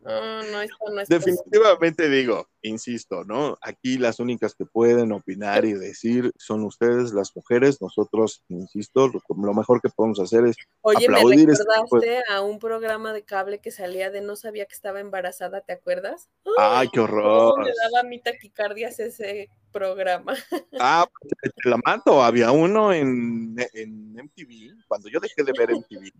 no, 0.00 0.42
no, 0.42 0.42
no 0.42 1.04
Definitivamente 1.08 2.08
digo, 2.08 2.48
insisto, 2.62 3.24
¿no? 3.24 3.58
Aquí 3.60 3.98
las 3.98 4.18
únicas 4.18 4.54
que 4.54 4.64
pueden 4.64 5.12
opinar 5.12 5.64
y 5.64 5.72
decir 5.72 6.32
son 6.36 6.64
ustedes, 6.64 7.12
las 7.12 7.34
mujeres. 7.36 7.80
Nosotros, 7.80 8.42
insisto, 8.48 9.08
lo, 9.08 9.54
mejor 9.54 9.80
que 9.80 9.88
podemos 9.88 10.20
hacer 10.20 10.46
es 10.46 10.56
Oye, 10.82 11.06
aplaudir. 11.06 11.46
me 11.46 11.52
este 11.52 11.64
recordaste 11.64 12.22
a 12.30 12.40
un 12.40 12.58
programa 12.58 13.12
de 13.12 13.24
cable 13.24 13.60
que 13.60 13.70
salía 13.70 14.10
de 14.10 14.20
no 14.20 14.36
sabía 14.36 14.66
que 14.66 14.74
estaba 14.74 15.00
embarazada, 15.00 15.60
¿te 15.60 15.72
acuerdas? 15.72 16.28
¡Ay, 16.58 16.88
qué 16.92 17.00
horror! 17.00 17.62
Me 17.64 17.70
daba 17.70 18.08
mi 18.08 18.20
taquicardias 18.20 19.00
ese 19.00 19.50
programa. 19.72 20.34
Ah, 20.82 21.06
pues, 21.20 21.52
te 21.54 21.68
la 21.68 21.78
mato. 21.84 22.22
Había 22.22 22.52
uno 22.52 22.92
en, 22.92 23.54
en 23.74 24.12
MTV, 24.14 24.86
cuando 24.88 25.08
yo 25.08 25.20
dejé 25.20 25.42
de 25.42 25.52
ver 25.52 25.72
MTV 25.72 26.10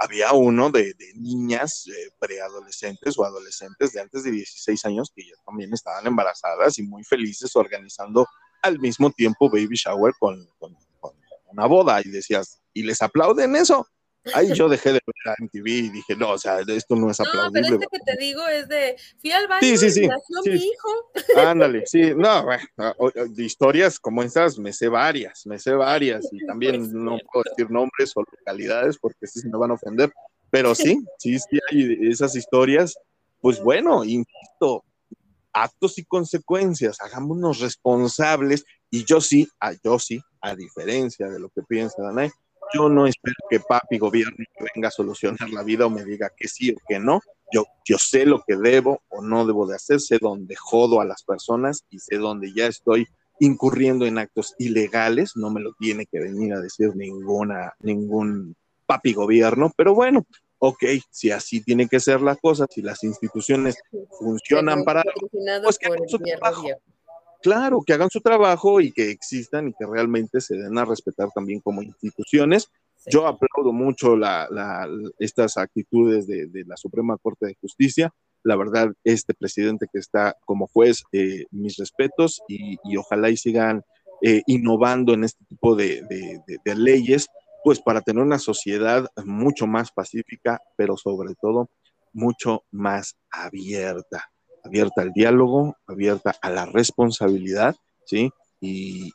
había 0.00 0.32
uno 0.32 0.70
de, 0.70 0.94
niñas 1.14 1.86
eh, 1.86 2.10
preadolescentes 2.18 3.18
o 3.18 3.24
adolescentes 3.24 3.92
de 3.92 4.00
antes 4.00 4.24
de 4.24 4.30
16 4.30 4.84
años 4.86 5.12
que 5.14 5.22
ya 5.22 5.34
también 5.44 5.72
estaban 5.74 6.06
embarazadas 6.06 6.78
y 6.78 6.82
muy 6.82 7.04
felices 7.04 7.54
organizando 7.54 8.26
al 8.62 8.78
mismo 8.78 9.10
tiempo 9.10 9.50
baby 9.50 9.76
shower 9.76 10.14
con, 10.18 10.48
con 10.58 10.74
una 11.50 11.66
boda 11.66 12.00
y 12.00 12.08
decías, 12.08 12.60
¿y 12.72 12.82
les 12.82 13.02
aplauden 13.02 13.56
eso? 13.56 13.86
Ahí 14.34 14.52
yo 14.54 14.68
dejé 14.68 14.92
de 14.92 15.00
ver 15.06 15.34
a 15.34 15.42
MTV 15.42 15.66
y 15.66 15.88
dije, 15.88 16.14
no, 16.14 16.32
o 16.32 16.38
sea, 16.38 16.60
esto 16.60 16.94
no 16.94 17.10
es 17.10 17.18
aplaudible. 17.20 17.70
No, 17.70 17.78
pero 17.78 17.80
este 17.80 17.98
que 17.98 18.12
te 18.12 18.22
digo 18.22 18.46
es 18.48 18.68
de, 18.68 18.96
fui 19.18 19.32
al 19.32 19.48
baño 19.48 19.66
y 19.66 19.72
nació 19.72 20.42
mi 20.44 20.56
hijo. 20.56 20.88
Ándale, 21.36 21.86
sí, 21.86 22.12
no, 22.14 22.46
de 23.28 23.42
historias 23.42 23.98
como 23.98 24.22
estas 24.22 24.58
me 24.58 24.72
sé 24.72 24.88
varias, 24.88 25.46
me 25.46 25.58
sé 25.58 25.72
varias 25.72 26.28
y 26.32 26.38
también 26.46 26.80
pues 26.80 26.92
no 26.92 27.18
puedo 27.32 27.44
decir 27.48 27.70
nombres 27.70 28.12
o 28.14 28.20
localidades 28.20 28.98
porque 28.98 29.26
sí 29.26 29.40
se 29.40 29.48
me 29.48 29.58
van 29.58 29.70
a 29.70 29.74
ofender, 29.74 30.12
pero 30.50 30.74
sí, 30.74 31.02
sí, 31.18 31.38
sí 31.38 31.58
hay 31.70 31.98
esas 32.08 32.36
historias, 32.36 32.96
pues 33.40 33.60
bueno, 33.62 34.04
insisto, 34.04 34.84
actos 35.52 35.98
y 35.98 36.04
consecuencias, 36.04 37.00
hagámonos 37.00 37.60
responsables 37.60 38.64
y 38.90 39.04
yo 39.04 39.20
sí, 39.20 39.48
yo 39.82 39.98
sí, 39.98 40.20
a 40.42 40.54
diferencia 40.54 41.28
de 41.28 41.40
lo 41.40 41.48
que 41.48 41.62
piensa 41.62 42.02
Danae, 42.02 42.30
yo 42.74 42.88
no 42.88 43.06
espero 43.06 43.36
que 43.48 43.60
papi 43.60 43.98
gobierno 43.98 44.44
venga 44.74 44.88
a 44.88 44.92
solucionar 44.92 45.50
la 45.50 45.62
vida 45.62 45.86
o 45.86 45.90
me 45.90 46.04
diga 46.04 46.30
que 46.36 46.48
sí 46.48 46.70
o 46.70 46.76
que 46.88 46.98
no. 46.98 47.20
Yo, 47.52 47.64
yo 47.84 47.98
sé 47.98 48.26
lo 48.26 48.42
que 48.46 48.56
debo 48.56 49.02
o 49.08 49.22
no 49.22 49.46
debo 49.46 49.66
de 49.66 49.76
hacer, 49.76 50.00
sé 50.00 50.18
dónde 50.20 50.54
jodo 50.56 51.00
a 51.00 51.04
las 51.04 51.24
personas 51.24 51.84
y 51.90 51.98
sé 51.98 52.16
dónde 52.16 52.52
ya 52.54 52.66
estoy 52.66 53.06
incurriendo 53.40 54.06
en 54.06 54.18
actos 54.18 54.54
ilegales. 54.58 55.32
No 55.36 55.50
me 55.50 55.60
lo 55.60 55.72
tiene 55.74 56.06
que 56.06 56.20
venir 56.20 56.54
a 56.54 56.60
decir 56.60 56.94
ninguna, 56.94 57.74
ningún 57.80 58.54
papi 58.86 59.14
gobierno, 59.14 59.72
pero 59.76 59.94
bueno, 59.94 60.26
ok, 60.58 60.84
si 61.10 61.30
así 61.30 61.62
tiene 61.62 61.88
que 61.88 62.00
ser 62.00 62.20
la 62.20 62.36
cosa, 62.36 62.66
si 62.68 62.82
las 62.82 63.02
instituciones 63.02 63.76
funcionan 64.18 64.84
para... 64.84 65.02
Pues 65.62 65.78
que 65.78 65.88
claro, 67.42 67.82
que 67.84 67.92
hagan 67.92 68.10
su 68.10 68.20
trabajo 68.20 68.80
y 68.80 68.92
que 68.92 69.10
existan 69.10 69.68
y 69.68 69.72
que 69.72 69.86
realmente 69.86 70.40
se 70.40 70.56
den 70.56 70.78
a 70.78 70.84
respetar 70.84 71.28
también 71.34 71.60
como 71.60 71.82
instituciones. 71.82 72.70
Yo 73.06 73.26
aplaudo 73.26 73.72
mucho 73.72 74.16
estas 75.18 75.56
actitudes 75.56 76.26
de, 76.26 76.64
la 76.66 76.76
Suprema 76.76 77.16
Corte 77.16 77.46
de 77.46 77.56
Justicia. 77.60 78.12
La 78.42 78.56
verdad, 78.56 78.92
este 79.04 79.34
presidente 79.34 79.86
que 79.92 79.98
está 79.98 80.36
como 80.44 80.66
juez, 80.66 81.02
eh, 81.12 81.46
mis 81.50 81.76
respetos 81.76 82.40
y, 82.48 82.76
ojalá 82.96 83.30
y 83.30 83.36
sigan 83.36 83.82
eh, 84.22 84.42
innovando 84.46 85.14
en 85.14 85.24
este 85.24 85.44
tipo 85.46 85.74
de, 85.76 86.02
de 86.64 86.74
leyes, 86.74 87.28
pues 87.64 87.80
para 87.80 88.02
tener 88.02 88.22
una 88.22 88.38
sociedad 88.38 89.06
mucho 89.24 89.66
más 89.66 89.92
pacífica, 89.92 90.60
pero 90.76 90.96
sobre 90.96 91.34
todo 91.40 91.70
mucho 92.12 92.64
más 92.70 93.16
abierta 93.30 94.30
abierta 94.62 95.02
al 95.02 95.12
diálogo, 95.12 95.76
abierta 95.86 96.34
a 96.40 96.50
la 96.50 96.66
responsabilidad, 96.66 97.76
¿sí? 98.04 98.30
Y, 98.60 99.12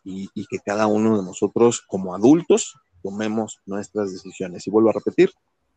que 0.49 0.59
cada 0.65 0.87
uno 0.87 1.17
de 1.17 1.23
nosotros 1.23 1.81
como 1.81 2.15
adultos 2.15 2.75
tomemos 3.03 3.59
nuestras 3.65 4.11
decisiones. 4.11 4.65
Y 4.65 4.71
vuelvo 4.71 4.89
a 4.89 4.93
repetir, 4.93 5.31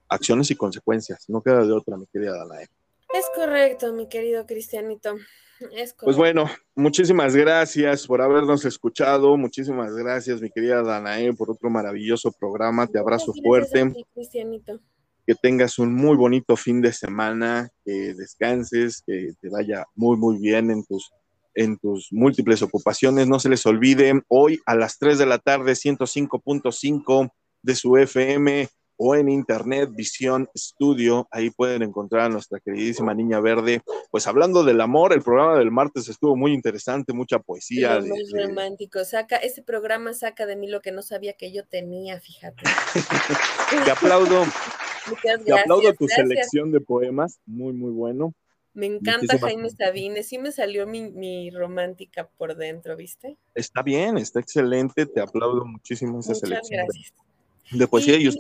acciones 0.09 0.51
y 0.51 0.57
consecuencias. 0.57 1.25
No 1.29 1.43
queda 1.43 1.65
de 1.65 1.73
otra, 1.73 1.97
mi 1.97 2.07
querida 2.07 2.37
Danae. 2.37 2.69
Es 3.15 3.27
correcto, 3.35 3.93
mi 3.93 4.09
querido 4.09 4.47
Cristianito. 4.47 5.17
Es 5.75 5.95
Pues 5.95 6.17
bueno, 6.17 6.49
muchísimas 6.75 7.35
gracias 7.35 8.07
por 8.07 8.23
habernos 8.23 8.65
escuchado. 8.65 9.37
Muchísimas 9.37 9.95
gracias, 9.95 10.41
mi 10.41 10.51
querida 10.51 10.83
Danae, 10.83 11.33
por 11.35 11.51
otro 11.51 11.69
maravilloso 11.69 12.33
programa. 12.33 12.87
Te 12.87 12.99
abrazo 12.99 13.33
fuerte. 13.43 13.93
Cristianito 14.15 14.81
que 15.29 15.35
tengas 15.35 15.79
un 15.79 15.95
muy 15.95 16.17
bonito 16.17 16.57
fin 16.57 16.81
de 16.81 16.91
semana, 16.91 17.69
que 17.85 18.15
descanses, 18.15 19.03
que 19.07 19.35
te 19.39 19.51
vaya 19.51 19.85
muy, 19.95 20.17
muy 20.17 20.39
bien 20.39 20.71
en 20.71 20.83
tus, 20.87 21.13
en 21.55 21.77
tus 21.77 22.09
múltiples 22.11 22.63
ocupaciones. 22.63 23.29
No 23.29 23.39
se 23.39 23.51
les 23.51 23.67
olvide, 23.67 24.23
hoy 24.29 24.59
a 24.65 24.75
las 24.75 24.99
3 24.99 25.19
de 25.19 25.27
la 25.27 25.37
tarde, 25.37 25.73
105.5 25.73 27.31
de 27.61 27.75
su 27.75 27.99
FM 27.99 28.71
o 28.97 29.17
en 29.17 29.29
internet, 29.29 29.91
Visión 29.93 30.49
Studio. 30.57 31.29
Ahí 31.31 31.51
pueden 31.51 31.83
encontrar 31.83 32.23
a 32.23 32.29
nuestra 32.31 32.59
queridísima 32.59 33.13
Niña 33.13 33.39
Verde. 33.39 33.83
Pues 34.11 34.27
hablando 34.27 34.65
del 34.65 34.81
amor, 34.81 35.13
el 35.13 35.21
programa 35.21 35.59
del 35.59 35.71
martes 35.71 36.09
estuvo 36.09 36.37
muy 36.37 36.55
interesante, 36.55 37.13
mucha 37.13 37.39
poesía. 37.39 38.01
muy 38.01 38.25
romántico. 38.33 39.05
Saca, 39.05 39.37
ese 39.37 39.63
programa 39.63 40.15
saca 40.15 40.47
de 40.47 40.57
mí 40.57 40.69
lo 40.69 40.81
que 40.81 40.91
no 40.91 41.03
sabía 41.03 41.35
que 41.35 41.53
yo 41.53 41.67
tenía, 41.67 42.19
fíjate. 42.19 42.63
Te 43.85 43.91
aplaudo. 43.91 44.47
Te 45.45 45.53
aplaudo 45.53 45.93
tu 45.95 46.09
selección 46.09 46.71
de 46.73 46.81
poemas, 46.81 47.41
muy, 47.47 47.73
muy 47.73 47.91
bueno. 47.91 48.35
Me 48.75 48.87
encanta 48.87 49.39
Jaime 49.39 49.71
Sabines, 49.71 50.29
sí 50.29 50.39
me 50.39 50.53
salió 50.53 50.87
mi, 50.87 51.51
romántica 51.51 52.29
por 52.37 52.57
dentro, 52.57 52.97
¿viste? 52.97 53.37
Está 53.55 53.83
bien, 53.83 54.19
está 54.19 54.41
excelente, 54.41 55.05
te 55.07 55.21
aplaudo 55.21 55.65
muchísimo 55.65 56.21
esa 56.21 56.29
Muchas 56.29 56.41
selección. 56.41 56.85
Gracias. 56.85 57.13
De 57.71 57.87
poesía 57.87 58.17
y, 58.17 58.31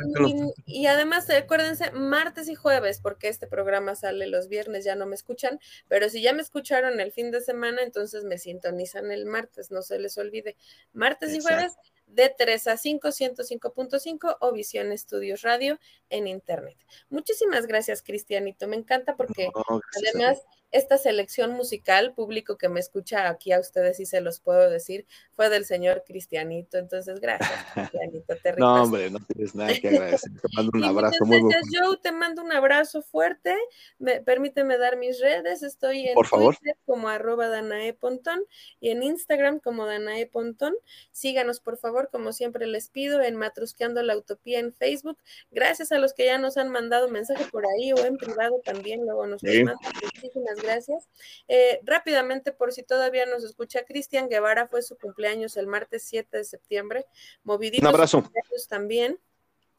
y, 0.65 0.87
además 0.87 1.29
acuérdense, 1.29 1.91
martes 1.91 2.49
y 2.49 2.55
jueves, 2.55 3.01
porque 3.03 3.29
este 3.29 3.47
programa 3.47 3.95
sale 3.95 4.27
los 4.27 4.49
viernes, 4.49 4.85
ya 4.85 4.95
no 4.95 5.05
me 5.05 5.17
escuchan, 5.17 5.61
pero 5.87 6.09
si 6.09 6.23
ya 6.23 6.33
me 6.33 6.41
escucharon 6.41 6.99
el 6.99 7.13
fin 7.13 7.31
de 7.31 7.43
semana, 7.43 7.83
entonces 7.83 8.25
me 8.25 8.39
sintonizan 8.39 9.11
el 9.11 9.27
martes, 9.27 9.71
no 9.71 9.83
se 9.83 9.99
les 9.99 10.17
olvide. 10.17 10.57
Martes 10.95 11.35
y 11.35 11.41
jueves 11.41 11.75
de 12.09 12.35
3 12.37 12.67
a 12.67 12.77
5, 12.77 13.09
105.5 13.09 14.37
o 14.41 14.53
Visión 14.53 14.93
Estudios 14.93 15.43
Radio 15.43 15.79
en 16.11 16.27
Internet. 16.27 16.77
Muchísimas 17.11 17.67
gracias, 17.67 18.03
Cristianito. 18.03 18.67
Me 18.67 18.77
encanta 18.77 19.17
porque 19.17 19.51
además 19.97 20.43
esta 20.71 20.99
selección 20.99 21.53
musical, 21.53 22.13
público 22.15 22.59
que 22.59 22.69
me 22.69 22.81
escucha 22.81 23.29
aquí 23.29 23.53
a 23.53 23.61
ustedes 23.61 24.01
y 24.01 24.07
se 24.07 24.21
los 24.21 24.41
puedo 24.41 24.69
decir, 24.69 25.07
fue 25.33 25.49
del 25.49 25.65
señor 25.65 26.05
Cristianito. 26.07 26.79
Entonces, 26.79 27.21
gracias, 27.21 27.51
Cristianito. 27.75 28.35
Te 28.43 28.53
no, 28.57 28.83
hombre, 28.83 29.11
no 29.11 29.19
tienes 29.21 29.55
nada 29.55 29.73
que 29.73 29.89
agradecer. 29.89 30.31
Te 30.33 30.49
mando 30.55 30.71
un 30.75 30.85
abrazo 30.85 31.25
muy 31.25 31.41
gracias, 31.41 31.65
Joe. 31.73 31.97
Te 32.03 32.13
mando 32.13 32.43
un 32.43 32.53
abrazo 32.53 33.03
fuerte. 33.03 33.57
Me, 33.99 34.21
permíteme 34.21 34.77
dar 34.77 34.99
mis 34.99 35.21
redes. 35.21 35.63
Estoy 35.63 36.09
en 36.09 36.15
Twitter 36.15 36.77
como 36.85 37.09
arroba 37.09 37.49
Danae 37.49 37.95
Pontón 37.95 38.45
y 38.81 38.91
en 38.91 39.03
Instagram 39.03 39.61
como 39.61 39.87
Danae 39.87 40.27
Pontón. 40.27 40.75
Síganos, 41.13 41.61
por 41.61 41.79
favor, 41.79 42.11
como 42.11 42.33
siempre 42.33 42.67
les 42.67 42.89
pido, 42.91 43.23
en 43.23 43.37
Matrusqueando 43.37 44.03
la 44.03 44.17
Utopía 44.17 44.59
en 44.59 44.75
Facebook. 44.75 45.19
Gracias 45.51 45.93
a 45.93 45.99
los 45.99 46.13
que 46.13 46.27
ya 46.27 46.39
nos 46.39 46.57
han 46.59 46.69
mandado 46.69 47.09
mensaje 47.09 47.47
por 47.51 47.65
ahí 47.67 47.93
o 47.93 48.05
en 48.05 48.17
privado 48.17 48.61
también. 48.65 49.01
Luego 49.07 49.27
nos 49.27 49.43
mandan 49.43 49.77
muchísimas 50.03 50.58
gracias. 50.63 51.09
Eh, 51.49 51.81
rápidamente, 51.85 52.53
por 52.53 52.73
si 52.73 52.83
todavía 52.83 53.27
nos 53.27 53.45
escucha, 53.45 53.85
Cristian 53.85 54.29
Guevara 54.29 54.69
fue 54.69 54.83
su 54.83 54.97
cumpleaños 54.97 55.57
el 55.57 55.67
martes 55.67 56.05
7 56.05 56.37
de 56.37 56.45
septiembre. 56.45 57.07
Movidito. 57.45 57.83
Un 57.83 57.95
abrazo. 57.95 58.31
También. 58.69 59.19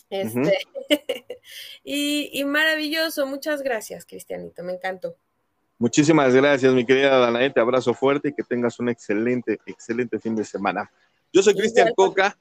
Este, 0.09 0.57
y, 1.83 2.43
maravilloso, 2.45 3.27
muchas 3.27 3.61
gracias, 3.61 4.05
Cristianito, 4.05 4.63
me 4.63 4.73
encantó. 4.73 5.15
Muchísimas 5.77 6.33
gracias, 6.33 6.73
mi 6.73 6.85
querida 6.85 7.17
Danae, 7.19 7.51
te 7.51 7.59
abrazo 7.59 7.93
fuerte 7.93 8.29
y 8.29 8.33
que 8.33 8.43
tengas 8.43 8.79
un 8.79 8.89
excelente, 8.89 9.59
excelente 9.65 10.19
fin 10.19 10.35
de 10.35 10.43
semana. 10.43 10.91
Yo 11.31 11.43
soy 11.43 11.53
Cristian 11.53 11.93
Coca, 11.95 12.37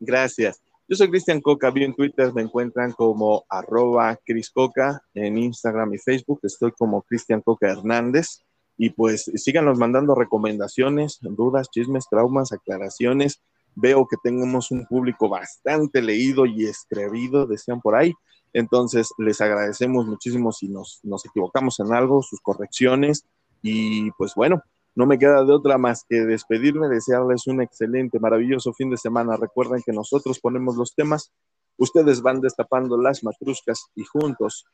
gracias. 0.00 0.62
Yo 0.90 0.96
soy 0.96 1.08
Cristian 1.08 1.40
Coca, 1.40 1.70
vi 1.70 1.84
en 1.84 1.94
Twitter, 1.94 2.34
me 2.34 2.42
encuentran 2.42 2.90
como 2.90 3.44
arroba 3.48 4.18
Cris 4.26 4.50
Coca, 4.50 5.00
en 5.14 5.38
Instagram 5.38 5.94
y 5.94 5.98
Facebook 5.98 6.40
estoy 6.42 6.72
como 6.72 7.02
Cristian 7.02 7.42
Coca 7.42 7.70
Hernández. 7.70 8.40
Y 8.76 8.90
pues 8.90 9.30
síganos 9.36 9.78
mandando 9.78 10.16
recomendaciones, 10.16 11.18
dudas, 11.20 11.70
chismes, 11.70 12.08
traumas, 12.10 12.50
aclaraciones. 12.50 13.40
Veo 13.76 14.08
que 14.08 14.16
tenemos 14.20 14.72
un 14.72 14.84
público 14.84 15.28
bastante 15.28 16.02
leído 16.02 16.44
y 16.44 16.64
escribido, 16.64 17.46
decían 17.46 17.80
por 17.80 17.94
ahí. 17.94 18.12
Entonces, 18.52 19.10
les 19.16 19.40
agradecemos 19.40 20.06
muchísimo 20.06 20.50
si 20.50 20.66
nos, 20.66 20.98
nos 21.04 21.24
equivocamos 21.24 21.78
en 21.78 21.92
algo, 21.92 22.20
sus 22.20 22.40
correcciones. 22.40 23.24
Y 23.62 24.10
pues 24.18 24.34
bueno, 24.34 24.60
no 24.94 25.06
me 25.06 25.18
queda 25.18 25.44
de 25.44 25.52
otra 25.52 25.78
más 25.78 26.04
que 26.08 26.20
despedirme, 26.20 26.88
desearles 26.88 27.46
un 27.46 27.62
excelente, 27.62 28.18
maravilloso 28.18 28.72
fin 28.72 28.90
de 28.90 28.96
semana. 28.96 29.36
Recuerden 29.36 29.82
que 29.84 29.92
nosotros 29.92 30.40
ponemos 30.40 30.76
los 30.76 30.94
temas, 30.94 31.32
ustedes 31.76 32.20
van 32.22 32.40
destapando 32.40 33.00
las 33.00 33.22
matruscas 33.22 33.86
y 33.94 34.04
juntos, 34.04 34.66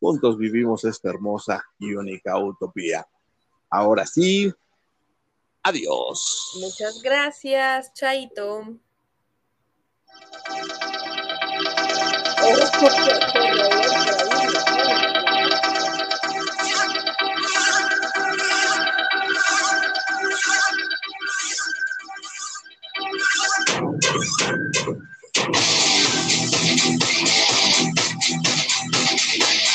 juntos 0.00 0.38
vivimos 0.38 0.84
esta 0.84 1.10
hermosa 1.10 1.62
y 1.78 1.94
única 1.94 2.38
utopía. 2.38 3.06
Ahora 3.70 4.06
sí, 4.06 4.52
adiós. 5.62 6.58
Muchas 6.60 7.02
gracias, 7.02 7.92
Chaito. 7.94 8.78
Thank 25.52 25.56
you. 29.68 29.73